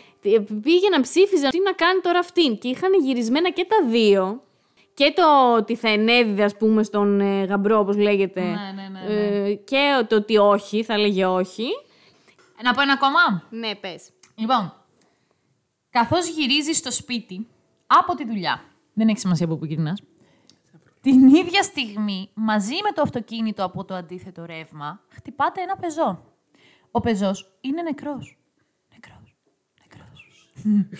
πήγαιναν, 0.61 1.01
ψήφιζαν 1.01 1.49
τι 1.49 1.59
να 1.65 1.71
κάνει 1.71 1.99
τώρα 2.01 2.19
αυτήν. 2.19 2.57
Και 2.57 2.67
είχαν 2.67 2.91
γυρισμένα 3.03 3.49
και 3.49 3.65
τα 3.69 3.87
δύο. 3.89 4.41
Και 4.93 5.13
το 5.15 5.55
ότι 5.55 5.75
θα 5.75 5.89
ενέδιδε, 5.89 6.43
ας 6.43 6.57
πούμε, 6.57 6.83
στον 6.83 7.21
ε, 7.21 7.43
γαμπρό, 7.43 7.79
όπως 7.79 7.97
λέγεται. 7.97 8.41
Ναι, 8.41 8.47
ναι, 8.49 8.87
ναι, 9.07 9.45
Ε, 9.47 9.53
και 9.53 10.05
το 10.07 10.15
ότι 10.15 10.37
όχι, 10.37 10.83
θα 10.83 10.93
έλεγε 10.93 11.25
όχι. 11.25 11.65
Ε, 12.59 12.63
Να 12.63 12.73
πω 12.73 12.81
ένα 12.81 12.93
ακόμα. 12.93 13.43
Ναι, 13.49 13.75
πες. 13.75 14.09
Λοιπόν, 14.35 14.73
καθώς 15.89 16.27
γυρίζεις 16.29 16.77
στο 16.77 16.91
σπίτι 16.91 17.47
από 17.87 18.15
τη 18.15 18.25
δουλειά, 18.25 18.63
δεν 18.93 19.07
έχει 19.07 19.19
σημασία 19.19 19.45
από 19.45 19.55
πού 19.55 19.65
γυρνάς, 19.65 20.01
την 21.01 21.27
ίδια 21.27 21.63
στιγμή, 21.63 22.29
μαζί 22.33 22.73
με 22.83 22.91
το 22.95 23.01
αυτοκίνητο 23.01 23.63
από 23.63 23.85
το 23.85 23.93
αντίθετο 23.93 24.45
ρεύμα, 24.45 25.01
χτυπάτε 25.09 25.61
ένα 25.61 25.75
πεζό. 25.75 26.23
Ο 26.91 26.99
πεζός 26.99 27.57
είναι 27.61 27.81
νεκρός. 27.81 28.37
Νεκρός. 28.91 29.35
Νεκρός. 29.81 30.49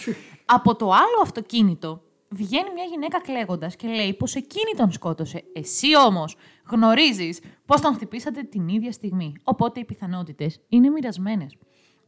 από 0.56 0.76
το 0.76 0.86
άλλο 0.86 1.22
αυτοκίνητο 1.22 2.02
βγαίνει 2.30 2.72
μια 2.74 2.84
γυναίκα 2.84 3.22
κλαίγοντας 3.22 3.76
και 3.76 3.88
λέει 3.88 4.14
πως 4.14 4.36
εκείνη 4.36 4.72
τον 4.78 4.92
σκότωσε. 4.92 5.44
Εσύ 5.54 5.98
όμως 5.98 6.36
γνωρίζεις 6.70 7.40
πως 7.66 7.82
τον 7.82 7.94
χτυπήσατε 7.94 8.44
την 8.44 8.68
ίδια 8.68 8.92
στιγμή. 8.92 9.34
Οπότε 9.44 9.80
οι 9.80 9.86
πιθανότητες 9.86 10.60
είναι 10.70 10.90
μοιρασμένες. 10.90 11.58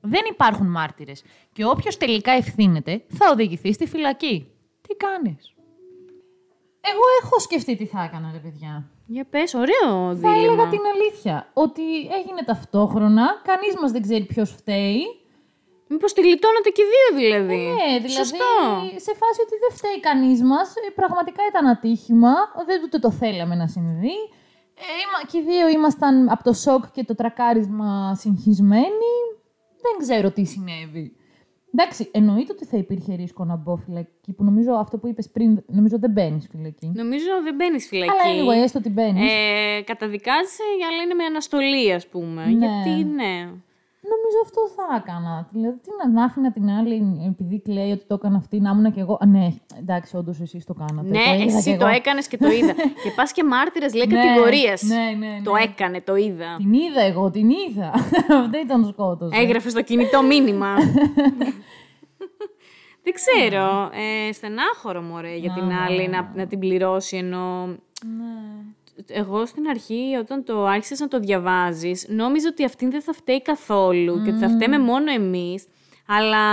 Δεν 0.02 0.22
υπάρχουν 0.30 0.68
μάρτυρες 0.68 1.24
και 1.54 1.66
όποιος 1.66 1.98
τελικά 1.98 2.32
ευθύνεται 2.32 3.04
θα 3.08 3.30
οδηγηθεί 3.32 3.74
στη 3.74 3.88
φυλακή. 3.88 4.48
Τι 4.82 4.96
κάνεις; 4.96 5.53
Εγώ 6.92 7.04
έχω 7.24 7.40
σκεφτεί 7.40 7.76
τι 7.76 7.86
θα 7.86 8.04
έκανα, 8.04 8.30
ρε 8.34 8.38
παιδιά. 8.46 8.74
Για 9.06 9.26
πες, 9.30 9.54
ωραίο 9.54 9.90
Θα 10.10 10.14
δίλημα. 10.14 10.34
έλεγα 10.38 10.68
την 10.68 10.80
αλήθεια. 10.94 11.36
Ότι 11.54 11.84
έγινε 12.20 12.42
ταυτόχρονα, 12.46 13.26
κανείς 13.50 13.74
μας 13.82 13.92
δεν 13.92 14.02
ξέρει 14.02 14.24
ποιος 14.26 14.50
φταίει. 14.52 15.02
Μήπως 15.88 16.14
τη 16.14 16.22
γλιτώνατε 16.22 16.70
και 16.70 16.82
οι 16.82 16.86
δύο 16.94 17.08
δηλαδή. 17.22 17.56
Ναι, 17.56 17.98
δηλαδή 17.98 18.10
Σωστό. 18.10 18.54
σε 19.06 19.14
φάση 19.22 19.40
ότι 19.46 19.56
δεν 19.64 19.72
φταίει 19.78 20.00
κανείς 20.00 20.42
μας. 20.44 20.74
Πραγματικά 20.96 21.42
ήταν 21.50 21.68
ατύχημα. 21.68 22.34
Δεν 22.66 22.82
ούτε 22.84 23.00
το 23.00 23.12
θέλαμε 23.12 23.56
να 23.56 23.68
συμβεί. 23.68 24.16
Ε, 24.86 24.86
είμα- 25.02 25.24
και 25.32 25.38
οι 25.38 25.42
δύο 25.42 25.68
ήμασταν 25.70 26.30
από 26.30 26.44
το 26.44 26.54
σοκ 26.54 26.84
και 26.92 27.04
το 27.04 27.16
τρακάρισμα 27.16 28.16
συγχυσμένοι. 28.16 29.14
Δεν 29.82 29.94
ξέρω 30.00 30.32
τι 30.32 30.44
συνέβη. 30.46 31.16
Εντάξει, 31.76 32.09
εννοείται 32.11 32.51
ότι 32.51 32.65
θα 32.65 32.78
υπήρχε 32.78 33.15
ρίσκο 33.15 33.45
να 33.45 33.55
μπω 33.55 33.76
φυλακή, 33.76 34.34
που 34.34 34.43
νομίζω 34.43 34.74
αυτό 34.74 34.97
που 34.97 35.07
είπες 35.07 35.30
πριν, 35.30 35.63
νομίζω 35.67 35.99
δεν 35.99 36.11
μπαίνεις 36.11 36.47
φυλακή. 36.51 36.91
Νομίζω 36.95 37.30
δεν 37.43 37.55
μπαίνεις 37.55 37.88
φυλακή. 37.88 38.11
Αλλά 38.11 38.21
anyway, 38.34 38.63
έστω 38.63 38.80
ότι 38.80 38.89
μπαίνεις. 38.89 39.32
Ε, 39.32 39.82
καταδικάζεσαι, 39.82 40.63
αλλά 40.89 41.03
είναι 41.03 41.13
με 41.13 41.24
αναστολή, 41.24 41.93
ας 41.93 42.07
πούμε. 42.07 42.45
Ναι. 42.45 42.49
Γιατί 42.49 43.03
ναι. 43.03 43.49
Νομίζω 44.12 44.38
αυτό 44.43 44.62
θα 44.76 44.84
έκανα. 44.97 45.47
Δηλαδή, 45.51 45.78
τι 45.78 45.89
να, 46.04 46.12
να 46.12 46.24
άφηνα 46.24 46.51
την 46.51 46.70
άλλη, 46.70 47.24
επειδή 47.28 47.62
κλαίει 47.62 47.91
ότι 47.91 48.06
το 48.08 48.14
έκανα 48.14 48.38
αυτή, 48.38 48.60
να 48.60 48.70
ήμουν 48.70 48.93
κι 48.93 48.99
εγώ. 48.99 49.18
Α, 49.22 49.26
ναι, 49.26 49.47
εντάξει, 49.80 50.18
όντως 50.18 50.39
εσείς 50.39 50.66
το 50.66 50.74
κάνατε. 50.74 51.08
Ναι, 51.10 51.24
το 51.24 51.34
είδα 51.34 51.45
κι 51.45 51.56
εσύ 51.56 51.78
το 51.78 51.86
εγώ. 51.86 51.95
έκανες 51.95 52.28
και 52.28 52.38
το 52.38 52.49
είδα. 52.49 52.74
και 53.04 53.12
πας 53.16 53.32
και 53.32 53.43
μάρτυρα, 53.43 53.88
λέει 53.93 54.08
Ναι, 54.08 54.16
κατηγορία. 54.16 54.78
ναι, 54.82 54.95
ναι, 54.95 55.28
ναι. 55.28 55.41
Το 55.43 55.51
έκανε, 55.56 56.01
το 56.01 56.16
είδα. 56.16 56.56
Την 56.58 56.74
είδα 56.74 57.01
εγώ, 57.01 57.30
την 57.32 57.49
είδα. 57.49 57.91
δεν 58.54 58.68
τον 58.68 58.86
σκότωσε. 58.86 59.41
Έγραφε 59.41 59.70
στο 59.70 59.82
κινητό 59.82 60.24
μήνυμα. 60.24 60.76
Δεν 63.06 63.14
ξέρω. 63.14 63.89
Ε, 63.93 64.32
στενάχωρο 64.32 65.01
μου 65.01 65.16
για 65.39 65.54
την 65.54 65.72
άλλη 65.88 66.08
να, 66.08 66.32
να 66.36 66.47
την 66.47 66.60
πληρώσει 66.60 67.18
ενώ. 67.18 67.66
Ναι. 67.66 68.64
Εγώ 69.08 69.46
στην 69.46 69.68
αρχή, 69.68 70.16
όταν 70.20 70.44
το 70.44 70.66
άρχισες 70.66 71.00
να 71.00 71.08
το 71.08 71.20
διαβάζεις, 71.20 72.06
νόμιζα 72.10 72.48
ότι 72.52 72.64
αυτήν 72.66 72.91
δεν 72.91 73.02
θα 73.02 73.14
φταίει 73.14 73.41
καθόλου 73.41 74.22
και 74.24 74.30
ότι 74.30 74.39
θα 74.39 74.50
φταίμε 74.50 74.80
μόνο 74.80 75.12
εμείς, 75.12 75.66
αλλά 76.08 76.46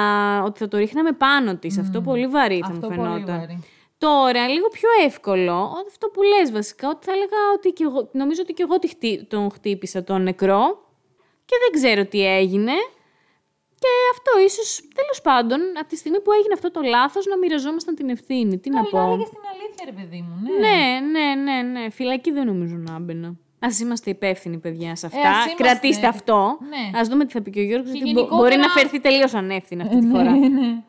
ότι 0.43 0.59
θα 0.59 0.69
το 0.69 0.77
ρίχναμε 0.79 1.13
πάνω 1.13 1.57
της. 1.57 1.79
Αυτό 1.79 2.01
πολύ 2.01 2.27
βαρύ 2.27 2.59
θα 2.59 2.67
Αυτό 2.73 2.89
μου 2.91 2.97
πολύ 2.97 3.09
φαινόταν. 3.09 3.39
βαρύ. 3.39 3.65
Τώρα, 3.99 4.49
λίγο 4.49 4.69
πιο 4.69 4.89
εύκολο, 5.05 5.73
αυτό 5.89 6.07
που 6.09 6.23
λες 6.23 6.53
βασικά, 6.53 6.89
ότι 6.89 7.07
θα 7.07 7.13
έλεγα 7.13 7.37
ότι 7.57 7.71
και 7.71 7.85
εγώ, 7.85 8.09
νομίζω 8.13 8.41
ότι 8.43 8.53
και 8.53 8.63
εγώ 8.63 8.79
τη 8.79 8.89
χτύ- 8.89 9.29
τον 9.29 9.51
χτύπησα 9.51 10.05
τον 10.05 10.23
νεκρό 10.23 10.85
και 11.45 11.57
δεν 11.63 11.81
ξέρω 11.81 12.05
τι 12.07 12.27
έγινε. 12.27 12.73
Και 13.83 13.91
αυτό 14.15 14.31
ίσως, 14.49 14.69
τέλος 14.95 15.19
πάντων, 15.23 15.61
από 15.81 15.89
τη 15.89 15.97
στιγμή 15.97 16.21
που 16.21 16.33
έγινε 16.33 16.55
αυτό 16.59 16.71
το 16.71 16.81
λάθος, 16.81 17.27
να 17.27 17.37
μοιραζόμασταν 17.39 17.95
την 17.95 18.09
ευθύνη. 18.09 18.59
Τι 18.59 18.71
να 18.71 18.77
Καλά, 18.83 18.91
πω. 18.91 18.99
έλεγες 19.13 19.27
στην 19.33 19.43
αλήθεια, 19.53 19.83
ρε 19.91 19.93
παιδί 19.99 20.21
μου. 20.27 20.35
Ναι. 20.43 20.69
Ναι, 20.69 20.79
ναι, 21.15 21.27
ναι, 21.47 21.57
ναι. 21.81 21.91
Φυλακή 21.91 22.31
δεν 22.31 22.47
νομίζω 22.47 22.77
να 22.77 22.95
έμπαινα. 22.95 23.29
Α 23.59 23.69
είμαστε 23.81 24.11
υπεύθυνοι, 24.11 24.59
παιδιά, 24.59 24.97
σε 24.97 25.07
αυτά. 25.07 25.19
Ε, 25.19 25.23
ας 25.27 25.45
είμαστε. 25.45 25.63
Κρατήστε 25.63 26.07
αυτό. 26.07 26.59
Ναι. 26.73 26.99
Α 26.99 27.03
δούμε 27.11 27.25
τι 27.25 27.33
θα 27.33 27.43
πει 27.43 27.51
και 27.51 27.61
ο 27.61 27.63
Γιώργος. 27.63 27.91
Και 27.91 27.97
Γιατί 27.97 28.13
μπο- 28.13 28.19
γενικότερα- 28.21 28.49
μπορεί 28.49 28.57
να 28.67 28.69
φερθεί 28.69 29.01
τελείως 29.01 29.35
ανεύθυνα 29.35 29.83
αυτή 29.85 29.99
τη 29.99 30.07
φορά. 30.07 30.31
Ναι, 30.31 30.49
ναι. 30.49 30.83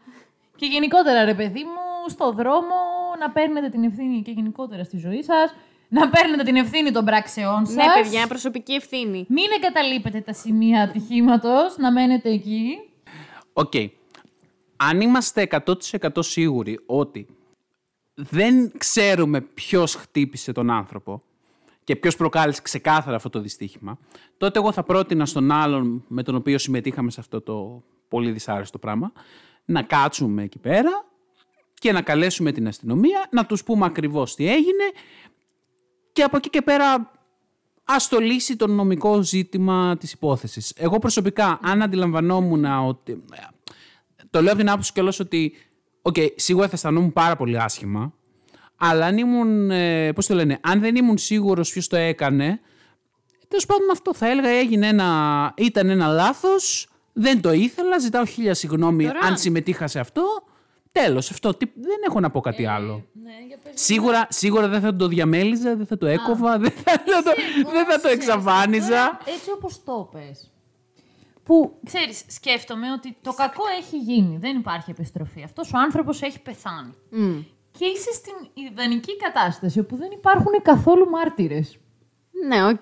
Και 0.56 0.66
γενικότερα, 0.66 1.26
ρε 1.26 1.34
παιδί 1.34 1.64
μου, 1.64 2.10
στο 2.10 2.32
δρόμο 2.32 2.76
να 3.20 3.30
παίρνετε 3.32 3.70
την 3.70 3.84
ευθύνη 3.84 4.22
και 4.22 4.32
γενικότερα 4.32 4.84
στη 4.84 4.98
ζωή 4.98 5.24
σας. 5.24 5.54
Να 5.94 6.10
παίρνετε 6.10 6.44
την 6.44 6.56
ευθύνη 6.56 6.92
των 6.92 7.06
πράξεών 7.06 7.66
σας. 7.66 7.76
ναι, 7.76 7.84
παιδιά, 8.02 8.28
προσωπική 8.28 8.74
ευθύνη. 8.74 9.26
Μην 9.30 9.46
εγκαταλείπετε 9.56 10.22
τα 10.22 10.34
σημεία 10.34 10.82
ατυχήματος, 10.82 11.78
να 11.78 11.92
μένετε 11.92 12.30
εκεί. 12.30 12.78
Οκ. 13.54 13.74
Αν 14.76 15.02
είμαστε 15.02 15.48
100% 16.02 16.08
σίγουροι 16.20 16.80
ότι 16.86 17.28
δεν 18.14 18.72
ξέρουμε 18.78 19.42
ποιος 19.42 19.96
χτύπησε 19.96 20.52
τον 20.52 20.70
άνθρωπο 20.70 21.22
και 21.84 21.96
ποιος 21.96 22.16
προκάλεσε 22.16 22.62
ξεκάθαρα 22.62 23.16
αυτό 23.16 23.30
το 23.30 23.40
δυστύχημα, 23.40 23.98
τότε 24.38 24.60
εγώ 24.60 24.72
θα 24.72 24.84
πρότεινα 24.84 25.26
στον 25.26 25.52
άλλον 25.52 26.04
με 26.08 26.24
τον 26.24 26.36
οποίο 26.36 26.58
συμμετείχαμε 26.58 27.12
σε 27.12 27.20
αυτό 27.20 27.42
το 27.42 27.84
πολύ 28.08 28.32
δυσάρεστο 28.32 28.78
πράγμα 28.78 29.12
να 29.66 29.82
κάτσουμε 29.82 30.44
εκεί 30.44 30.60
πέρα 30.60 31.06
και 31.74 31.92
να 31.92 32.02
καλέσουμε 32.02 32.52
την 32.52 32.68
αστυνομία, 32.68 33.28
να 33.32 33.46
τους 33.46 33.64
πούμε 33.64 33.86
ακριβώς 33.86 34.36
τι 34.36 34.48
έγινε 34.48 34.84
και 36.22 36.28
από 36.28 36.38
εκεί 36.38 36.50
και 36.50 36.62
πέρα 36.62 37.12
ας 37.84 38.08
το 38.08 38.20
λύσει 38.20 38.56
το 38.56 38.68
νομικό 38.68 39.22
ζήτημα 39.22 39.98
της 39.98 40.12
υπόθεσης. 40.12 40.74
Εγώ 40.76 41.00
προσωπικά, 41.00 41.60
αν 41.64 41.82
αντιλαμβανόμουν 41.82 42.66
ότι... 42.66 43.24
Το 44.30 44.42
λέω 44.42 44.52
από 44.52 44.60
την 44.60 44.70
άποψη 44.70 44.94
κιόλας 44.94 45.20
ότι, 45.20 45.54
οκ, 46.02 46.16
σίγουρα 46.36 46.68
θα 46.68 46.74
αισθανόμουν 46.74 47.14
πάρα 47.14 47.36
πολύ 47.36 47.60
άσχημα, 47.60 48.14
αλλά 48.76 49.06
αν 49.06 49.18
ήμουν, 49.18 49.72
ε, 49.72 50.14
πώς 50.14 50.28
το 50.28 50.36
λένε, 50.36 50.60
αν 50.62 50.80
δεν 50.80 50.96
ήμουν 50.96 51.18
σίγουρος 51.18 51.72
ποιος 51.72 51.88
το 51.88 51.96
έκανε, 51.96 52.60
τέλος 53.48 53.66
πάντων 53.66 53.90
αυτό 53.92 54.14
θα 54.14 54.30
έλεγα 54.30 54.50
έγινε 54.50 54.88
ένα, 54.88 55.54
ήταν 55.58 55.90
ένα 55.90 56.08
λάθος, 56.08 56.88
δεν 57.14 57.42
το 57.42 57.52
ήθελα, 57.52 58.00
ζητάω 58.00 58.26
χίλια 58.26 58.54
συγγνώμη 58.54 59.06
Τώρα- 59.06 59.20
αν 59.20 59.38
συμμετείχα 59.38 59.88
σε 59.88 60.00
αυτό, 60.00 60.24
τέλος, 60.92 61.32
αυτό, 61.32 61.54
τι- 61.54 61.72
δεν 61.76 61.98
έχω 62.08 62.20
να 62.20 62.32
πω 62.32 62.40
κάτι 62.40 62.66
άλλο. 62.66 63.06
Σίγουρα, 63.74 64.28
σίγουρα 64.30 64.68
δεν 64.68 64.82
θα 64.82 64.96
το 64.96 65.08
διαμέλιζα, 65.08 65.76
δεν 65.76 65.86
θα 65.86 65.98
το 65.98 66.06
έκοβα, 66.06 66.58
δεν 66.60 66.72
θα, 66.72 67.04
δεν 67.06 67.24
το, 67.24 67.32
δεν 67.72 67.86
θα 67.86 68.00
το 68.02 68.08
εξαφάνιζα. 68.08 69.20
Έτσι 69.26 69.52
όπως 69.52 69.84
το 69.84 70.10
πες. 70.12 70.52
Που, 71.44 71.74
ξέρεις, 71.86 72.24
σκέφτομαι 72.28 72.92
ότι 72.92 73.18
το 73.22 73.34
κακό 73.34 73.64
έχει 73.80 73.98
γίνει. 73.98 74.38
Δεν 74.38 74.58
υπάρχει 74.58 74.92
επιστροφή. 74.92 75.44
Αυτός 75.44 75.74
ο 75.74 75.78
άνθρωπος 75.78 76.22
έχει 76.22 76.42
πεθάνει. 76.42 76.94
Και 77.78 77.86
είσαι 77.86 78.12
στην 78.14 78.34
ιδανική 78.54 79.18
κατάσταση 79.18 79.80
όπου 79.80 79.96
δεν 79.96 80.12
υπάρχουν 80.12 80.52
καθόλου 80.62 81.10
μάρτυρες. 81.10 81.78
Ναι, 82.48 82.68
οκ. 82.68 82.82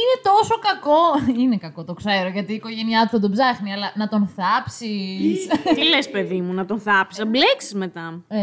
Είναι 0.00 0.16
τόσο 0.22 0.54
κακό. 0.68 1.40
Είναι 1.42 1.56
κακό, 1.56 1.84
το 1.84 1.94
ξέρω, 1.94 2.28
γιατί 2.28 2.52
η 2.52 2.54
οικογένειά 2.54 3.02
του 3.02 3.08
θα 3.08 3.20
τον 3.20 3.30
ψάχνει, 3.30 3.72
αλλά 3.72 3.92
να 3.96 4.08
τον 4.08 4.30
θάψεις. 4.36 5.46
Τι 5.74 5.88
λες, 5.88 6.10
παιδί 6.10 6.40
μου, 6.40 6.52
να 6.52 6.64
τον 6.64 6.80
θάψεις; 6.80 7.18
Θα 7.22 7.28
μπλέξεις 7.30 7.74
μετά. 7.74 8.22
ε, 8.28 8.38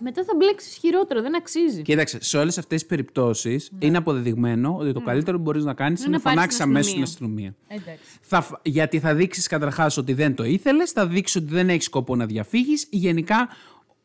Μετά 0.00 0.24
θα 0.24 0.32
μπλέξεις 0.36 0.76
χειρότερο, 0.76 1.20
δεν 1.22 1.36
αξίζει. 1.36 1.82
Κοίταξε, 1.82 2.18
σε 2.22 2.38
όλες 2.38 2.58
αυτές 2.58 2.78
τις 2.80 2.88
περιπτώσεις 2.88 3.70
είναι 3.78 3.96
αποδεδειγμένο 3.96 4.76
ότι 4.80 4.92
το 4.92 5.00
καλύτερο 5.00 5.36
που 5.36 5.42
μπορείς 5.42 5.64
να 5.64 5.74
κάνεις 5.74 6.00
είναι 6.00 6.08
να 6.10 6.16
να 6.16 6.22
πάρεις 6.22 6.36
φωνάξεις 6.38 6.60
την 6.60 6.70
αμέσως 6.70 6.92
την 6.92 7.02
αστυνομία. 7.02 7.54
αστυνομία. 7.68 7.90
εντάξει. 7.92 8.18
Θα, 8.20 8.40
φ- 8.40 8.58
γιατί 8.62 8.98
θα 9.00 9.14
δείξεις 9.14 9.46
καταρχάς 9.46 9.96
ότι 9.96 10.12
δεν 10.12 10.34
το 10.34 10.44
ήθελες, 10.44 10.90
θα 10.90 11.06
δείξεις 11.06 11.36
ότι 11.42 11.54
δεν 11.54 11.68
έχεις 11.68 11.84
σκοπό 11.84 12.16
να 12.16 12.26
διαφύγεις. 12.26 12.86
Γενικά, 12.90 13.48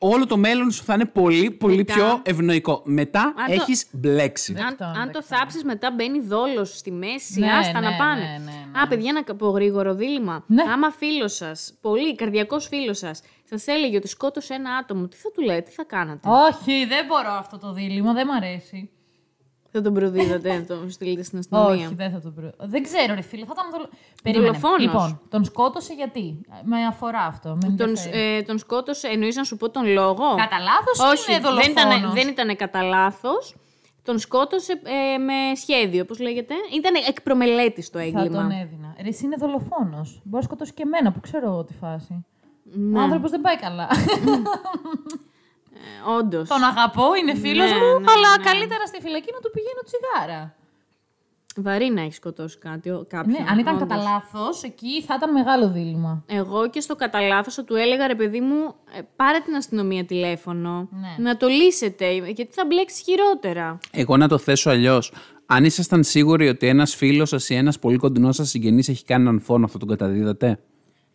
όλο 0.08 0.26
το 0.26 0.38
μέλλον 0.38 0.72
σου 0.72 0.84
θα 0.84 0.93
είναι 0.93 1.06
πολύ, 1.06 1.51
πολύ 1.51 1.76
Μετά- 1.76 1.93
πιο 1.93 2.20
ευνοϊκό. 2.24 2.82
Μετά 2.86 3.22
Αν 3.22 3.45
το- 3.47 3.51
έχεις 3.54 3.86
μπλέξει. 3.91 4.56
Αν, 4.58 4.66
Δεκτό, 4.68 4.84
αν 4.84 4.93
το 4.93 4.99
δεκτό. 5.20 5.22
θάψεις, 5.36 5.64
μετά 5.64 5.91
μπαίνει 5.91 6.20
δόλος 6.20 6.78
στη 6.78 6.91
μέση. 6.91 7.39
Ναι, 7.39 7.51
άστα 7.51 7.80
ναι, 7.80 7.89
να 7.89 7.95
πάνε. 7.95 8.22
ναι, 8.22 8.28
ναι, 8.28 8.51
ναι. 8.74 8.82
Α, 8.82 8.88
παιδιά, 8.88 9.14
να 9.14 9.36
πω 9.36 9.47
γρήγορο 9.49 9.93
δίλημα. 9.93 10.43
Ναι. 10.47 10.62
Άμα 10.74 10.91
φίλος 10.91 11.36
σας, 11.36 11.74
πολύ 11.82 12.16
καρδιακός 12.16 12.68
φίλος 12.68 12.97
σας, 12.97 13.22
σας 13.49 13.68
έλεγε 13.68 13.97
ότι 13.97 14.08
σκότωσε 14.08 14.54
ένα 14.54 14.76
άτομο, 14.76 15.08
τι 15.08 15.18
θα 15.18 15.32
του 15.32 15.41
λέτε, 15.41 15.62
τι 15.62 15.72
θα 15.72 15.84
κάνατε; 15.84 16.30
Όχι, 16.30 16.86
δεν 16.86 17.06
μπορώ 17.06 17.32
αυτό 17.32 17.58
το 17.58 17.74
δίλημα, 17.74 18.14
δεν 18.14 18.28
μ' 18.28 18.32
αρέσει. 18.32 18.89
Θα 19.76 19.82
τον 19.82 19.94
προδίδατε, 19.94 20.58
να 20.58 20.66
τον 20.66 20.90
στείλετε 20.90 21.24
στην 21.24 21.38
αστυνομία. 21.38 21.86
Όχι, 21.86 21.96
δεν 21.96 22.12
θα 22.12 22.20
το 22.22 22.30
προ... 22.30 22.52
Δεν 22.60 22.84
ξέρω, 22.84 23.14
ρε 23.14 23.22
φίλε, 23.22 23.46
θα 23.46 23.52
ήταν 23.56 23.72
δολο... 23.72 23.90
Περίμενε. 24.24 24.48
Δολοφόνος. 24.48 24.80
Λοιπόν, 24.80 25.22
τον 25.30 25.44
σκότωσε 25.44 25.94
γιατί; 25.94 26.42
Με 26.64 26.86
αφορά 26.86 27.20
αυτό. 27.26 27.50
Με 27.50 27.74
Τον, 27.78 27.88
ενδιαφέρει. 27.90 28.36
ε, 28.36 28.42
τον 28.42 28.58
σκότωσε, 28.58 29.08
εννοείς 29.08 29.36
να 29.36 29.44
σου 29.44 29.58
πω 29.58 29.70
τον 29.70 29.86
λόγο; 29.86 30.36
Κατά 30.36 30.58
λάθος 30.60 31.00
Όχι, 31.12 31.32
είναι 31.32 31.42
δεν 31.62 31.72
ήταν, 31.72 31.84
δολοφόνος; 31.90 32.14
δεν 32.14 32.28
ήταν 32.28 32.56
κατά 32.56 32.82
λάθος. 32.84 33.56
Τον 34.04 34.20
σκότωσε 34.20 34.72
ε, 34.84 35.18
με 35.18 35.34
σχέδιο, 35.56 36.06
πώς 36.06 36.20
λέγεται. 36.20 36.54
Ήταν 36.76 36.94
εκ 37.08 37.22
προμελέτης 37.22 37.90
το 37.90 37.98
θα 37.98 38.04
έγκλημα. 38.04 38.42
τον 38.42 38.52
έδινα. 38.52 38.96
Ρε, 39.02 39.08
εσύ 39.08 39.26
είναι 39.26 39.36
δολοφόνος. 39.40 40.22
Μπορεί 40.24 40.36
να 40.36 40.42
σκοτώσει 40.42 40.74
και 40.74 40.84
εμένα 40.86 41.12
που 41.12 41.20
ξέρω 41.20 41.64
τη 41.64 41.74
φάση. 41.74 42.26
Ναι. 42.64 43.00
Ο 43.00 43.02
άνθρωπος 43.02 43.32
δεν 43.32 43.42
πάει 43.42 43.58
καλά. 43.58 43.88
Ε, 45.84 46.12
Όντως. 46.18 46.48
τον 46.50 46.64
αγαπώ, 46.64 47.16
είναι 47.20 47.36
φίλος 47.36 47.70
Ναι, 47.72 47.78
μου, 47.78 48.00
ναι, 48.00 48.12
αλλά 48.14 48.38
ναι. 48.38 48.44
καλύτερα 48.44 48.86
στη 48.86 49.02
φυλακή 49.02 49.30
να 49.34 49.40
του 49.40 49.52
πηγαίνω 49.56 49.82
τσιγάρα. 49.88 50.56
Βαρύ 51.56 51.90
να 51.94 52.02
έχει 52.02 52.14
σκοτώσει 52.14 52.58
κάτι, 52.58 52.90
ο- 52.90 53.06
κάποιον. 53.10 53.44
Ναι, 53.44 53.50
αν 53.52 53.60
ήταν 53.60 53.76
όντως. 53.76 53.88
κατά 53.88 54.02
λάθος, 54.04 54.64
εκεί 54.64 55.02
θα 55.04 55.14
ήταν 55.18 55.32
μεγάλο 55.32 55.70
δίλημα. 55.72 56.24
Εγώ 56.28 56.70
και 56.70 56.80
στο 56.80 56.96
κατά 56.96 57.22
λάθος 57.22 57.54
θα 57.54 57.64
του 57.64 57.76
έλεγα 57.76 58.08
ρε 58.08 58.16
παιδί 58.16 58.40
μου, 58.42 58.76
ε, 58.98 59.02
πάρε 59.16 59.40
την 59.40 59.56
αστυνομία 59.56 60.06
τηλέφωνο. 60.06 60.88
Ναι. 60.92 61.24
Να 61.30 61.38
το 61.38 61.48
λύσετε, 61.48 62.12
γιατί 62.14 62.54
θα 62.54 62.66
μπλέξει 62.66 63.04
χειρότερα. 63.04 63.78
Εγώ 63.92 64.18
να 64.18 64.28
το 64.28 64.38
θέσω 64.38 64.70
αλλιώς. 64.70 65.14
Αν 65.46 65.66
ήσασταν 65.66 66.04
σίγουροι 66.04 66.48
ότι 66.48 66.68
ένας 66.68 66.96
φίλος 66.96 67.30
σας 67.30 67.50
ή 67.50 67.56
ένας 67.56 67.80
πολύ 67.80 67.98
κοντινός 67.98 68.36
σας 68.36 68.50
συγγενής 68.50 68.90
έχει 68.90 69.06
κάνει 69.06 69.22
έναν 69.22 69.40
φόνο, 69.40 69.68
θα 69.68 69.78
τον 69.78 69.88
καταδίδατε; 69.88 70.60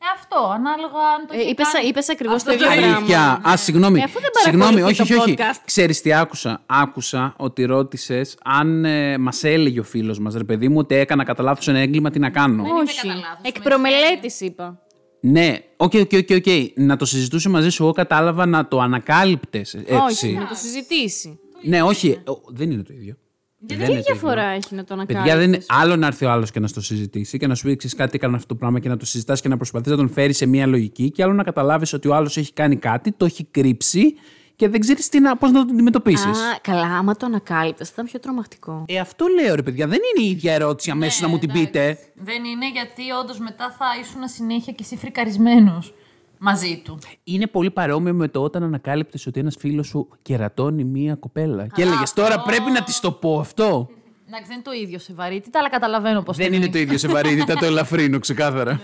Ε, 0.01 0.07
αυτό, 0.15 0.37
ανάλογα 0.55 1.01
αν 1.17 1.27
το 1.27 1.35
Ε, 1.35 1.41
είχε 1.41 1.49
είπες, 1.51 1.73
κάνει... 1.73 1.89
είπες 1.89 2.09
ακριβώς 2.11 2.43
το 2.43 2.51
Αυτό 2.51 2.65
ίδιο 2.65 2.81
πράγμα. 2.81 2.97
Αλήθεια. 2.97 3.41
Α, 3.49 3.57
συγγνώμη. 3.57 4.01
Ε, 4.01 4.03
αφού 4.03 4.21
δεν 4.21 4.31
συγγνώμη, 4.43 4.71
παρακολουθείς 4.71 5.01
όχι, 5.01 5.15
το 5.15 5.21
όχι, 5.21 5.31
όχι. 5.31 5.37
podcast. 5.39 5.61
Ξέρεις 5.65 6.01
τι 6.03 6.13
άκουσα. 6.13 6.63
Άκουσα 6.67 7.35
ότι 7.37 7.65
ρώτησες 7.65 8.37
αν 8.45 8.85
ε, 8.85 9.19
μας 9.19 9.45
έλεγε 9.45 9.81
ο 9.81 9.83
φίλος 9.83 10.19
μας, 10.19 10.35
ρε 10.35 10.45
παιδί 10.45 10.69
μου, 10.69 10.79
ότι 10.79 10.95
έκανα 10.95 11.25
κατά 11.25 11.43
λάθος 11.43 11.69
ένα 11.69 11.79
έγκλημα, 11.79 12.11
τι 12.11 12.19
να 12.19 12.31
κάνω. 12.31 12.63
είπε 12.63 12.73
Όχι. 12.73 13.01
κατά 13.01 13.15
λάθος, 13.15 13.39
Εκ 13.43 13.63
προμελέτης 13.63 14.41
είπα. 14.41 14.83
Ναι, 15.21 15.59
οκ, 15.77 15.93
οκ, 15.95 16.11
οκ, 16.13 16.29
οκ. 16.31 16.47
Να 16.75 16.97
το 16.97 17.05
συζητούσε 17.05 17.49
μαζί 17.49 17.69
σου. 17.71 17.83
Εγώ 17.83 17.93
κατάλαβα 17.93 18.47
να 18.47 18.69
το 18.69 18.81
ανακάλυπτες. 18.81 19.77
Όχι, 20.09 20.33
να 20.33 20.47
το 20.47 20.55
συζητήσει. 20.55 21.41
Ναι, 21.63 21.83
όχι. 21.83 22.09
ε, 22.09 22.31
ο, 22.31 22.41
δεν 22.49 22.71
είναι 22.71 22.83
το 22.83 22.93
ίδιο. 22.93 23.15
Δεν 23.61 23.79
Τι 23.79 23.85
είναι 23.85 23.95
το 23.95 24.03
διαφορά 24.03 24.43
ίδιο. 24.45 24.57
έχει 24.57 24.75
να 24.75 24.85
το 24.85 24.95
ανακάλυψεις; 24.95 25.33
Παιδιά, 25.33 25.37
δεν 25.37 25.53
είναι 25.53 25.65
άλλο 25.69 25.97
να 25.97 26.07
έρθει 26.07 26.25
ο 26.25 26.31
άλλος 26.31 26.51
και 26.51 26.61
να 26.61 26.67
στο 26.67 26.81
συζητήσει 26.81 27.39
και 27.39 27.47
να 27.47 27.55
σου 27.55 27.65
πει 27.65 27.71
εξή 27.71 27.89
κάτι 27.89 28.13
έκανε 28.15 28.37
αυτό 28.37 28.49
το 28.49 28.55
πράγμα 28.55 28.81
και 28.81 28.89
να 28.89 28.97
το 28.97 29.07
συζητάς 29.07 29.41
και 29.41 29.49
να 29.49 29.57
προσπαθείς 29.57 29.91
να 29.91 29.97
τον 29.97 30.09
φέρεις 30.09 30.37
σε 30.37 30.47
μια 30.47 30.67
λογική. 30.67 31.11
Και 31.11 31.23
άλλο 31.23 31.33
να 31.33 31.43
καταλάβεις 31.43 31.93
ότι 31.93 32.09
ο 32.09 32.15
άλλος 32.15 32.37
έχει 32.37 32.53
κάνει 32.53 32.77
κάτι, 32.77 33.13
το 33.13 33.25
έχει 33.25 33.45
κρύψει 33.45 34.15
και 34.57 34.69
δεν 34.69 34.81
ξέρεις 34.81 35.09
πώς 35.39 35.51
να 35.51 35.65
το 35.65 35.73
αντιμετωπίσεις. 35.73 36.27
Α, 36.27 36.59
καλά, 36.61 36.97
άμα 36.99 37.17
το 37.17 37.27
ανακάλυπτες, 37.27 37.87
θα 37.89 37.93
ήταν 37.95 38.07
πιο 38.07 38.19
τρομακτικό. 38.21 38.85
Ε, 38.89 38.99
αυτό 38.99 39.27
λέω 39.27 39.55
ρε 39.55 39.63
παιδιά. 39.63 39.87
Δεν 39.87 39.99
είναι 39.99 40.27
η 40.27 40.31
ίδια 40.31 40.55
ερώτηση 40.55 40.91
αμέσως 40.91 41.21
να 41.21 41.29
μου 41.29 41.39
την 41.39 41.53
πείτε. 41.53 41.99
Δεν 42.15 42.45
είναι 42.45 42.71
γιατί 42.71 43.03
όντως 43.23 43.39
μετά 43.39 43.75
θα 43.79 43.87
ήσουν 44.01 44.29
συνέχεια 44.29 44.73
και 44.73 44.83
εσύ 44.83 44.97
φρικαρισμένος 44.97 45.95
μαζί 46.39 46.83
του. 46.85 46.99
Είναι 47.25 47.47
πολύ 47.47 47.71
παρόμοιο 47.71 48.15
με 48.15 48.29
το 48.29 48.43
όταν 48.43 48.63
ανακάλυπτες 48.63 49.27
ότι 49.27 49.41
ένας 49.41 49.57
φίλος 49.59 49.87
σου 49.87 50.09
κερατώνει 50.23 50.85
μία 50.85 51.15
κοπέλα. 51.15 51.67
Και 51.67 51.83
έλεγες 51.83 52.13
τώρα 52.13 52.43
πρέπει 52.43 52.71
να 52.71 52.83
της 52.83 53.01
το 53.01 53.13
πω 53.13 53.39
αυτό. 53.39 53.89
Εντάξει, 54.29 54.47
δεν 54.47 54.57
είναι 54.57 54.65
το 54.65 54.73
ίδιο 54.73 54.99
σε 54.99 55.13
βαρύτητα, 55.15 55.59
αλλά 55.59 55.71
καταλαβαίνω 55.71 56.23
πώς 56.23 56.37
Δεν 56.37 56.53
είναι 56.53 56.69
το 56.69 56.79
ίδιο 56.79 56.99
σε 56.99 57.09
βαρύτητα, 57.09 57.55
το 57.55 57.65
ελαφρύνω 57.65 58.19
ξεκάθαρα. 58.19 58.81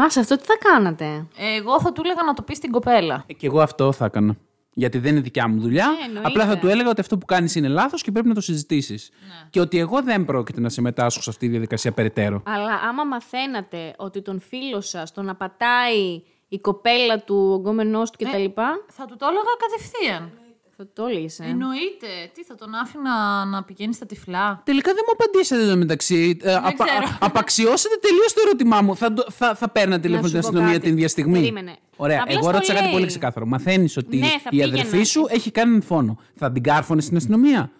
Α, 0.00 0.10
σε 0.10 0.20
αυτό 0.20 0.36
τι 0.36 0.44
θα 0.44 0.56
κάνατε; 0.58 1.26
Εγώ 1.56 1.80
θα 1.80 1.92
του 1.92 2.02
έλεγα 2.04 2.22
να 2.22 2.34
το 2.34 2.42
πει 2.42 2.54
στην 2.54 2.70
κοπέλα. 2.70 3.24
Ε, 3.26 3.32
και 3.32 3.46
εγώ 3.46 3.60
αυτό 3.60 3.92
θα 3.92 4.04
έκανα. 4.04 4.36
Γιατί 4.74 4.98
δεν 4.98 5.12
είναι 5.12 5.20
δικιά 5.20 5.48
μου 5.48 5.60
δουλειά. 5.60 5.86
Ε, 6.00 6.04
εννοείται. 6.04 6.28
Απλά 6.28 6.46
θα 6.46 6.58
του 6.58 6.68
έλεγα 6.68 6.90
ότι 6.90 7.00
αυτό 7.00 7.18
που 7.18 7.26
κάνεις 7.26 7.54
είναι 7.54 7.68
λάθος 7.68 8.02
και 8.02 8.12
πρέπει 8.12 8.28
να 8.28 8.34
το 8.34 8.40
συζητήσεις. 8.40 9.10
Και 9.50 9.60
ότι 9.60 9.78
εγώ 9.78 10.02
δεν 10.02 10.24
πρόκειται 10.24 10.60
να 10.60 10.68
συμμετάσχω 10.68 11.22
σε 11.22 11.30
αυτή 11.30 11.44
τη 11.46 11.50
διαδικασία 11.50 11.92
περαιτέρω. 11.92 12.42
Αλλά 12.46 12.72
άμα 12.88 13.04
μαθαίνατε 13.04 13.94
ότι 13.96 14.22
τον 14.22 14.40
φίλο 14.40 14.80
σας 14.80 15.12
τον 15.12 15.28
απατάει 15.28 16.22
η 16.48 16.58
κοπέλα 16.58 17.18
του, 17.18 17.50
ο 17.52 17.56
γκόμενό 17.56 18.02
του 18.02 18.10
κτλ. 18.18 18.44
Θα 18.92 19.04
του 19.06 19.16
το 19.18 19.26
έλεγα 19.30 19.54
κατευθείαν. 19.58 20.30
Θα 20.76 20.86
το 20.92 21.06
έλεγες. 21.06 21.38
Ε. 21.38 21.44
Εννοείται. 21.44 22.06
Τι 22.34 22.44
θα 22.44 22.54
τον 22.54 22.74
άφηνα 22.74 23.44
να 23.44 23.62
πηγαίνει 23.64 23.94
στα 23.94 24.06
τυφλά; 24.06 24.62
Τελικά 24.64 24.92
δεν 24.92 25.02
μου 25.06 25.12
απαντήσατε 25.12 25.62
εδώ 25.62 25.76
μεταξύ. 25.76 26.38
Ε, 26.42 26.54
απα- 26.54 26.84
ξέρω. 26.84 27.04
α- 27.06 27.16
απαξιώσατε 27.20 27.94
τελείως 28.00 28.32
το 28.32 28.40
ερώτημά 28.46 28.80
μου. 28.82 28.96
Θα, 28.96 29.12
το- 29.12 29.26
θα, 29.30 29.54
θα 29.54 29.68
παίρνατε 29.68 30.00
τηλέφωνο 30.00 30.28
σου 30.28 30.36
στην 30.36 30.40
πω 30.42 30.46
αστυνομία 30.48 30.72
κάτι. 30.74 30.84
την 30.86 30.96
ίδια 30.96 31.08
στιγμή. 31.08 31.38
Περίμενε. 31.38 31.76
Ωραία. 31.96 32.20
Απλά 32.22 32.32
Εγώ 32.32 32.42
στο 32.42 32.50
ρώτησα 32.50 32.72
κάτι 32.72 32.84
λέει. 32.84 32.92
πολύ 32.94 33.06
ξεκάθαρο. 33.06 33.46
Μαθαίνεις 33.46 33.96
ότι 33.96 34.16
Ναι, 34.16 34.26
θα 34.26 34.34
η 34.36 34.48
πήγαινα. 34.48 34.72
αδερφή 34.72 35.02
σου 35.02 35.26
έχει 35.28 35.50
κάνει 35.50 35.68
έναν 35.70 35.82
φόνο. 35.82 36.18
Θα 36.34 36.52
την 36.52 36.62
κάρφωνες 36.62 37.04
στην 37.04 37.16
αστυνομία; 37.16 37.58
Θα- 37.60 37.70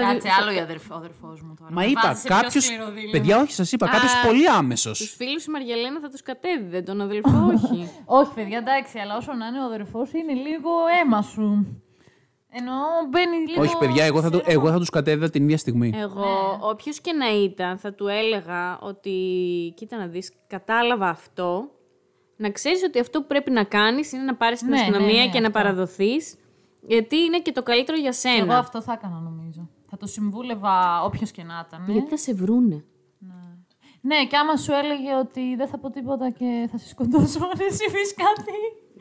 Κάτσε 0.00 0.28
θα- 0.28 0.34
άλλο 0.42 0.52
η 0.52 0.58
αδερφό, 0.58 0.94
ο 0.94 0.96
αδερφός 0.98 1.42
μου 1.42 1.54
τώρα. 1.58 1.70
Μα 1.72 1.80
Με 1.82 1.86
είπα 1.86 2.00
βάζεις 2.04 2.20
σε 2.22 2.26
πιο 2.28 2.36
κάποιο. 2.36 2.60
σκληρό 2.60 2.90
δίλημμα. 2.90 3.10
Παιδιά, 3.12 3.40
όχι, 3.40 3.52
σας 3.52 3.72
είπα. 3.72 3.88
Κάποιος 3.88 4.12
πολύ 4.26 4.48
άμεσος. 4.48 4.98
Τους 4.98 5.14
φίλους 5.14 5.44
η 5.44 5.50
Μαριαλένα 5.50 6.00
θα 6.00 6.08
τους 6.08 6.22
κατέδιδε, 6.22 6.82
τον 6.82 7.00
αδελφό 7.00 7.46
όχι. 7.54 7.90
Όχι, 8.04 8.32
παιδιά, 8.34 8.58
εντάξει, 8.58 8.98
αλλά 8.98 9.16
όσο 9.16 9.32
να 9.34 9.46
είναι 9.46 9.60
ο 9.60 9.64
αδερφός 9.64 10.12
είναι 10.12 10.32
λίγο 10.32 10.70
αίμα 11.02 11.22
σου. 11.22 11.66
Εννοώ 12.54 12.74
μπαίνει 13.10 13.36
λίγο. 13.48 13.60
Όχι, 13.62 13.76
παιδιά, 13.78 14.04
εγώ 14.04 14.20
θα, 14.22 14.30
το, 14.30 14.40
εγώ 14.44 14.70
θα 14.70 14.78
τους 14.78 14.90
κατέδιδα 14.90 15.30
την 15.30 15.42
ίδια 15.42 15.58
στιγμή. 15.58 15.92
Εγώ, 15.96 16.58
όποιος 16.60 17.00
και 17.00 17.12
να 17.12 17.34
ήταν, 17.42 17.78
θα 17.78 17.92
του 17.94 18.06
έλεγα 18.08 18.78
ότι. 18.80 19.12
Κοίτα 19.76 19.96
να 19.96 20.06
δεις, 20.06 20.32
κατάλαβα 20.46 21.08
αυτό. 21.08 21.70
Να 22.36 22.50
ξέρεις 22.50 22.82
ότι 22.82 22.98
αυτό 23.00 23.20
που 23.20 23.26
πρέπει 23.26 23.50
να 23.50 23.64
κάνεις 23.64 24.12
είναι 24.12 24.22
να 24.22 24.34
πάρεις 24.34 24.58
την 24.58 24.68
Ναι, 24.68 24.74
αστυνομία 24.78 25.06
ναι, 25.14 25.24
ναι, 25.24 25.28
και 25.30 25.40
να 25.40 25.46
αυτό. 25.46 25.58
παραδοθείς. 25.58 26.36
Γιατί 26.86 27.16
είναι 27.16 27.38
και 27.40 27.52
το 27.52 27.62
καλύτερο 27.62 27.98
για 27.98 28.12
σένα. 28.12 28.36
Εγώ 28.36 28.52
αυτό 28.52 28.82
θα 28.82 28.92
έκανα 28.92 29.18
νομίζω. 29.20 29.68
Θα 29.94 30.00
το 30.00 30.06
συμβούλευα 30.06 31.04
όποιος 31.04 31.30
και 31.30 31.42
να 31.42 31.66
ήταν. 31.68 31.84
Γιατί 31.88 32.08
θα 32.08 32.16
σε 32.16 32.34
βρούνε. 32.34 32.84
Ναι, 34.00 34.26
και 34.26 34.36
άμα 34.36 34.56
σου 34.56 34.72
έλεγε 34.72 35.14
ότι 35.20 35.56
δεν 35.56 35.68
θα 35.68 35.78
πω 35.78 35.90
τίποτα 35.90 36.30
και 36.30 36.68
θα 36.70 36.78
σε 36.78 36.88
σκοτώσω, 36.88 37.38
δεν 37.60 37.72
συμβεί 37.72 38.14
κάτι. 38.16 38.52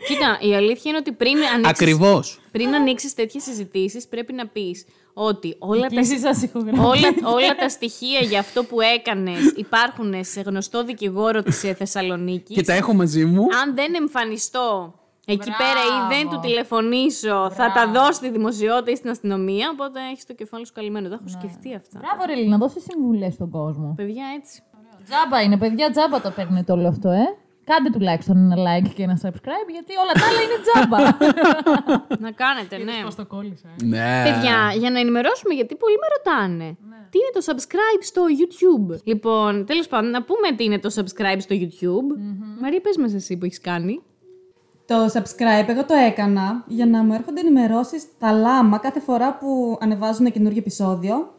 Κοίτα, 0.08 0.38
η 0.42 0.56
αλήθεια 0.56 0.92
είναι 0.92 0.98
ότι 0.98 1.12
πριν 1.12 1.38
ανοίξεις, 1.38 1.68
Ακριβώς. 1.70 2.40
πριν 2.52 2.76
ανοίξεις 2.76 3.14
τέτοιες 3.14 3.44
συζητήσεις 3.44 4.08
πρέπει 4.08 4.34
να 4.34 4.48
πεις 4.48 4.86
ότι 5.14 5.56
όλα 5.60 5.82
τα, 5.82 5.88
Κλείσει 5.88 6.20
σας 6.20 6.42
ηχογράφη. 6.42 6.80
όλα, 6.80 7.34
όλα 7.36 7.56
τα 7.56 7.70
στοιχεία 7.70 8.20
για 8.20 8.40
αυτό 8.40 8.64
που 8.64 8.82
έκανες 8.82 9.54
υπάρχουν 9.56 10.14
σε 10.24 10.42
γνωστό 10.42 10.84
δικηγόρο 10.84 11.44
της 11.44 11.64
ε, 11.64 11.74
Θεσσαλονίκης. 11.74 12.56
Και 12.56 12.64
τα 12.64 12.74
έχω 12.74 12.94
μαζί 12.94 13.26
μου. 13.26 13.42
Αν 13.64 13.76
δεν 13.76 13.94
εμφανιστώ 13.96 14.94
εκεί 15.26 15.50
Μπράβο. 15.50 15.64
πέρα 15.64 15.82
ή 15.90 16.16
δεν 16.16 16.30
του 16.30 16.40
τηλεφωνήσω, 16.40 17.52
θα 17.52 17.72
τα 17.72 17.92
δω 17.92 18.12
στη 18.12 18.30
δημοσιότητα 18.30 18.92
ή 18.92 18.96
στην 18.96 19.10
αστυνομία. 19.10 19.70
Οπότε 19.74 20.00
έχεις 20.12 20.26
το 20.26 20.34
κεφάλι 20.34 20.66
σου 20.66 20.74
καλυμμένο. 20.74 21.10
Τα 21.10 21.18
έχω 21.20 21.28
σκεφτεί 21.28 21.76
αυτά. 21.76 22.00
Μπράβο, 22.00 22.22
ρε, 22.26 22.48
να 22.48 22.58
δώσει 22.58 22.80
συμβουλές 22.80 23.34
στον 23.34 23.50
κόσμο. 23.50 23.94
Παιδιά, 23.98 24.26
έτσι. 24.38 24.62
Τζάμπα 25.06 25.42
είναι, 25.42 25.58
παιδιά, 25.58 25.92
τζάμπα 25.92 26.22
το 26.22 26.32
παίρνετε 26.36 26.72
όλο 26.72 26.88
αυτό, 26.88 27.10
ε. 27.10 27.26
Κάντε 27.64 27.90
τουλάχιστον 27.90 28.38
ένα 28.38 28.56
like 28.68 28.90
και 28.96 29.04
ένα 29.04 29.20
subscribe, 29.24 29.70
γιατί 29.72 29.92
όλα 30.04 30.14
τα 30.20 30.26
άλλα 30.30 30.42
είναι 30.46 30.60
τζάμπα. 30.66 31.00
Να 32.26 32.32
κάνετε, 32.32 32.78
ναι. 32.78 32.98
το 33.16 33.26
κόλλησα. 33.26 33.70
Ναι. 33.84 34.24
Παιδιά, 34.24 34.74
για 34.78 34.90
να 34.90 35.00
ενημερώσουμε, 35.00 35.54
γιατί 35.54 35.76
πολλοί 35.76 35.96
με 36.04 36.08
ρωτάνε. 36.16 36.78
Τι 37.10 37.18
είναι 37.18 37.34
το 37.34 37.42
subscribe 37.48 38.02
στο 38.02 38.22
YouTube; 38.40 39.00
Λοιπόν, 39.04 39.66
τέλος 39.66 39.88
πάντων, 39.88 40.10
να 40.10 40.24
πούμε 40.24 40.52
τι 40.56 40.64
είναι 40.64 40.80
το 40.80 40.94
subscribe 40.96 41.40
στο 41.40 41.56
YouTube. 41.60 42.08
Μαρία, 42.62 42.82
πες 42.82 42.98
μας 42.98 43.14
εσύ 43.14 43.38
που 43.38 43.46
έχεις 43.46 43.62
κάνει. 43.62 44.02
Το 44.92 45.06
subscribe 45.14 45.68
εγώ 45.68 45.86
το 45.86 45.94
έκανα 45.94 46.64
για 46.68 46.86
να 46.86 47.04
μου 47.04 47.14
έρχονται 47.14 47.40
ενημερώσεις 47.40 48.04
τα 48.20 48.32
λάμα 48.32 48.78
κάθε 48.78 49.00
φορά 49.00 49.38
που 49.38 49.78
ανεβάζουν 49.82 50.26
ένα 50.26 50.30
καινούργιο 50.30 50.60
επεισόδιο. 50.60 51.34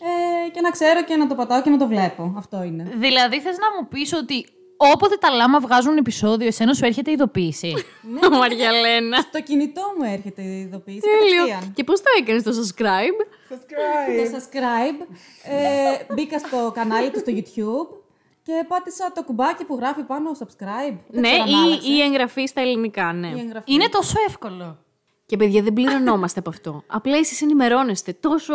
Ε, 0.00 0.50
και 0.50 0.60
να 0.60 0.70
ξέρω 0.70 1.04
και 1.04 1.16
να 1.16 1.26
το 1.26 1.34
πατάω 1.34 1.62
και 1.62 1.70
να 1.70 1.78
το 1.78 1.86
βλέπω. 1.86 2.34
Αυτό 2.36 2.62
είναι. 2.62 2.92
Δηλαδή, 2.96 3.40
θες 3.40 3.56
να 3.58 3.66
μου 3.74 3.88
πεις 3.88 4.12
ότι 4.12 4.46
όποτε 4.76 5.16
τα 5.16 5.30
λάμα 5.30 5.60
βγάζουν 5.60 5.96
επεισόδιο, 5.96 6.46
εσένα 6.46 6.74
σου 6.74 6.84
έρχεται 6.84 7.10
ειδοποίηση; 7.10 7.74
Μαριαλένα. 8.40 9.20
Στο 9.20 9.40
κινητό 9.40 9.82
μου 9.98 10.10
έρχεται 10.12 10.42
η 10.42 10.60
ειδοποίηση. 10.60 11.00
Τέλειο. 11.00 11.44
κατευθείαν. 11.44 11.72
Και 11.74 11.84
πώς 11.84 12.00
το 12.00 12.06
έκανες 12.20 12.42
το 12.42 12.50
subscribe; 12.50 13.18
Το 13.48 14.36
subscribe. 14.36 15.06
Ε, 15.44 16.14
μπήκα 16.14 16.38
στο 16.38 16.72
κανάλι 16.74 17.10
του 17.10 17.18
στο 17.18 17.32
YouTube 17.36 18.03
και 18.44 18.64
πάτησα 18.68 19.12
το 19.14 19.22
κουμπάκι 19.22 19.64
που 19.64 19.76
γράφει 19.76 20.02
πάνω 20.02 20.30
subscribe. 20.38 20.96
Δεν 21.08 21.20
ναι, 21.20 21.28
ξέρω 21.28 21.42
αν 21.42 21.64
άλλαξε. 21.64 21.88
ή 21.88 21.94
η 21.96 22.00
εγγραφή 22.00 22.46
στα 22.46 22.60
ελληνικά, 22.60 23.12
ναι. 23.12 23.28
Η 23.28 23.38
εγγραφή. 23.38 23.72
είναι 23.72 23.88
τόσο 23.88 24.14
εύκολο. 24.28 24.78
Και 25.26 25.36
παιδιά, 25.36 25.62
δεν 25.62 25.72
πληρωνόμαστε 25.72 26.38
από 26.38 26.50
αυτό. 26.50 26.82
Απλά 26.98 27.16
εσείς 27.16 27.42
ενημερώνεστε 27.42 28.12
τόσο. 28.12 28.54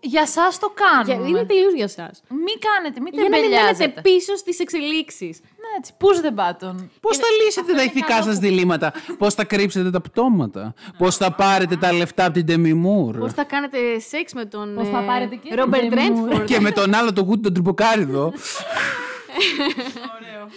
Για 0.00 0.22
εσά 0.22 0.48
το 0.60 0.72
Για... 0.76 1.04
κάνουμε. 1.06 1.28
Είναι 1.28 1.44
τελείως 1.44 1.72
για 1.74 1.84
εσά. 1.84 2.10
Μην 2.28 2.56
κάνετε, 2.68 3.00
μην 3.00 3.12
Για 3.12 3.22
να 3.22 3.28
μην 3.28 3.40
μένετε 3.40 3.56
τεμπελιάζετε. 3.56 4.00
πίσω 4.00 4.36
στις 4.36 4.58
εξελίξεις. 4.58 5.40
Ναι, 5.40 5.70
έτσι, 5.78 5.92
push 6.00 6.24
the 6.26 6.40
button. 6.40 6.88
Πώς 7.00 7.16
θα 7.16 7.26
λύσετε 7.44 7.72
τα 7.72 7.82
ηθικά 7.82 8.22
σας 8.22 8.38
διλήμματα, 8.38 8.92
Πώς 9.18 9.34
θα 9.34 9.44
κρύψετε 9.44 9.90
τα 9.90 10.00
πτώματα, 10.00 10.74
Πώς 10.98 11.16
θα 11.16 11.32
πάρετε 11.32 11.76
τα 11.76 11.92
λεφτά 11.92 12.24
από 12.24 12.42
την 12.42 12.46
Demi 12.48 12.82
Πώς 13.18 13.30
Moore 13.30 13.34
θα 13.34 13.44
κάνετε 13.44 13.98
σεξ 13.98 14.32
με 14.32 14.44
τον. 14.44 14.74
Πώς 14.74 14.88
θα 14.88 15.02
πάρετε 15.02 15.34
και 15.34 15.48
την 15.48 15.56
Ρόμπερτ 15.56 15.82
Demi 15.82 15.94
Moore; 15.94 15.94
Ρέντφορντ. 15.94 16.44
και 16.44 16.60
με 16.60 16.70
τον 16.70 16.94
άλλο 16.94 17.12
τον 17.12 17.24
Γούτι 17.24 17.52
τον 17.52 17.74
Τριποκάριδο. 19.40 20.48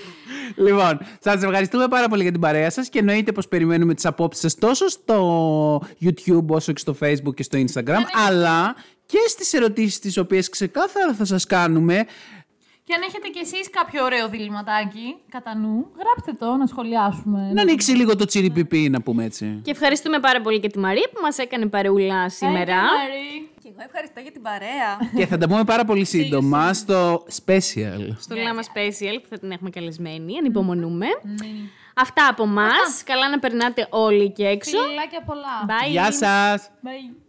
Λοιπόν, 0.55 0.99
σας 1.19 1.43
ευχαριστούμε 1.43 1.87
πάρα 1.87 2.07
πολύ 2.07 2.21
για 2.21 2.31
την 2.31 2.41
παρέα 2.41 2.69
σας 2.69 2.89
και 2.89 2.99
εννοείται 2.99 3.31
πως 3.31 3.47
περιμένουμε 3.47 3.93
τις 3.93 4.05
απόψεις 4.05 4.41
σας 4.41 4.55
τόσο 4.55 4.89
στο 4.89 5.81
YouTube 6.01 6.45
όσο 6.47 6.71
και 6.71 6.79
στο 6.79 6.95
Facebook 7.01 7.33
και 7.35 7.43
στο 7.43 7.63
Instagram, 7.67 8.01
αλλά 8.27 8.75
και 9.05 9.17
στις 9.27 9.53
ερωτήσεις 9.53 9.99
τις 9.99 10.17
οποίες 10.17 10.49
ξεκάθαρα 10.49 11.13
θα 11.13 11.25
σας 11.25 11.45
κάνουμε. 11.45 12.05
Και 12.85 12.93
αν 12.93 13.01
έχετε 13.01 13.27
κι 13.27 13.39
εσείς 13.39 13.69
κάποιο 13.69 14.03
ωραίο 14.03 14.29
διληματάκι 14.29 15.15
κατά 15.29 15.55
νου, 15.55 15.91
γράψτε 15.99 16.33
το 16.45 16.55
να 16.55 16.65
σχολιάσουμε. 16.65 17.51
Να 17.53 17.61
ανοίξει 17.61 17.91
λίγο 17.91 18.15
το 18.15 18.25
τσιριπιπί, 18.25 18.89
να 18.89 19.01
πούμε 19.01 19.23
έτσι. 19.23 19.59
Και 19.63 19.71
ευχαριστούμε 19.71 20.19
πάρα 20.19 20.41
πολύ 20.41 20.59
και 20.59 20.67
τη 20.69 20.79
Μαρία 20.79 21.09
που 21.13 21.19
μας 21.21 21.37
έκανε 21.37 21.65
παρεούλα 21.67 22.29
σήμερα. 22.29 22.81
Και 23.63 23.69
εγώ 23.69 23.81
ευχαριστώ 23.85 24.19
για 24.19 24.31
την 24.31 24.41
παρέα. 24.41 25.11
και 25.15 25.25
θα 25.25 25.37
τα 25.37 25.47
πούμε 25.47 25.63
πάρα 25.63 25.85
πολύ 25.85 26.05
σύντομα 26.05 26.73
στο 26.73 27.23
special. 27.45 28.01
Στο 28.19 28.35
Λάμα 28.35 28.61
Special 28.61 29.17
που 29.21 29.27
θα 29.29 29.39
την 29.39 29.51
έχουμε 29.51 29.69
καλεσμένη. 29.69 30.37
Ανυπομονούμε. 30.37 31.05
Αυτά 31.95 32.27
από 32.27 32.43
εμά. 32.43 32.69
Καλά 33.03 33.29
να 33.29 33.39
περνάτε 33.39 33.87
όλοι 33.89 34.31
και 34.31 34.45
έξω. 34.45 34.77
Φιλάκια 34.77 35.21
πολλά. 35.25 35.65
Bye. 35.67 35.89
Γεια 35.91 36.11
σας! 36.11 36.69
Bye. 36.83 37.22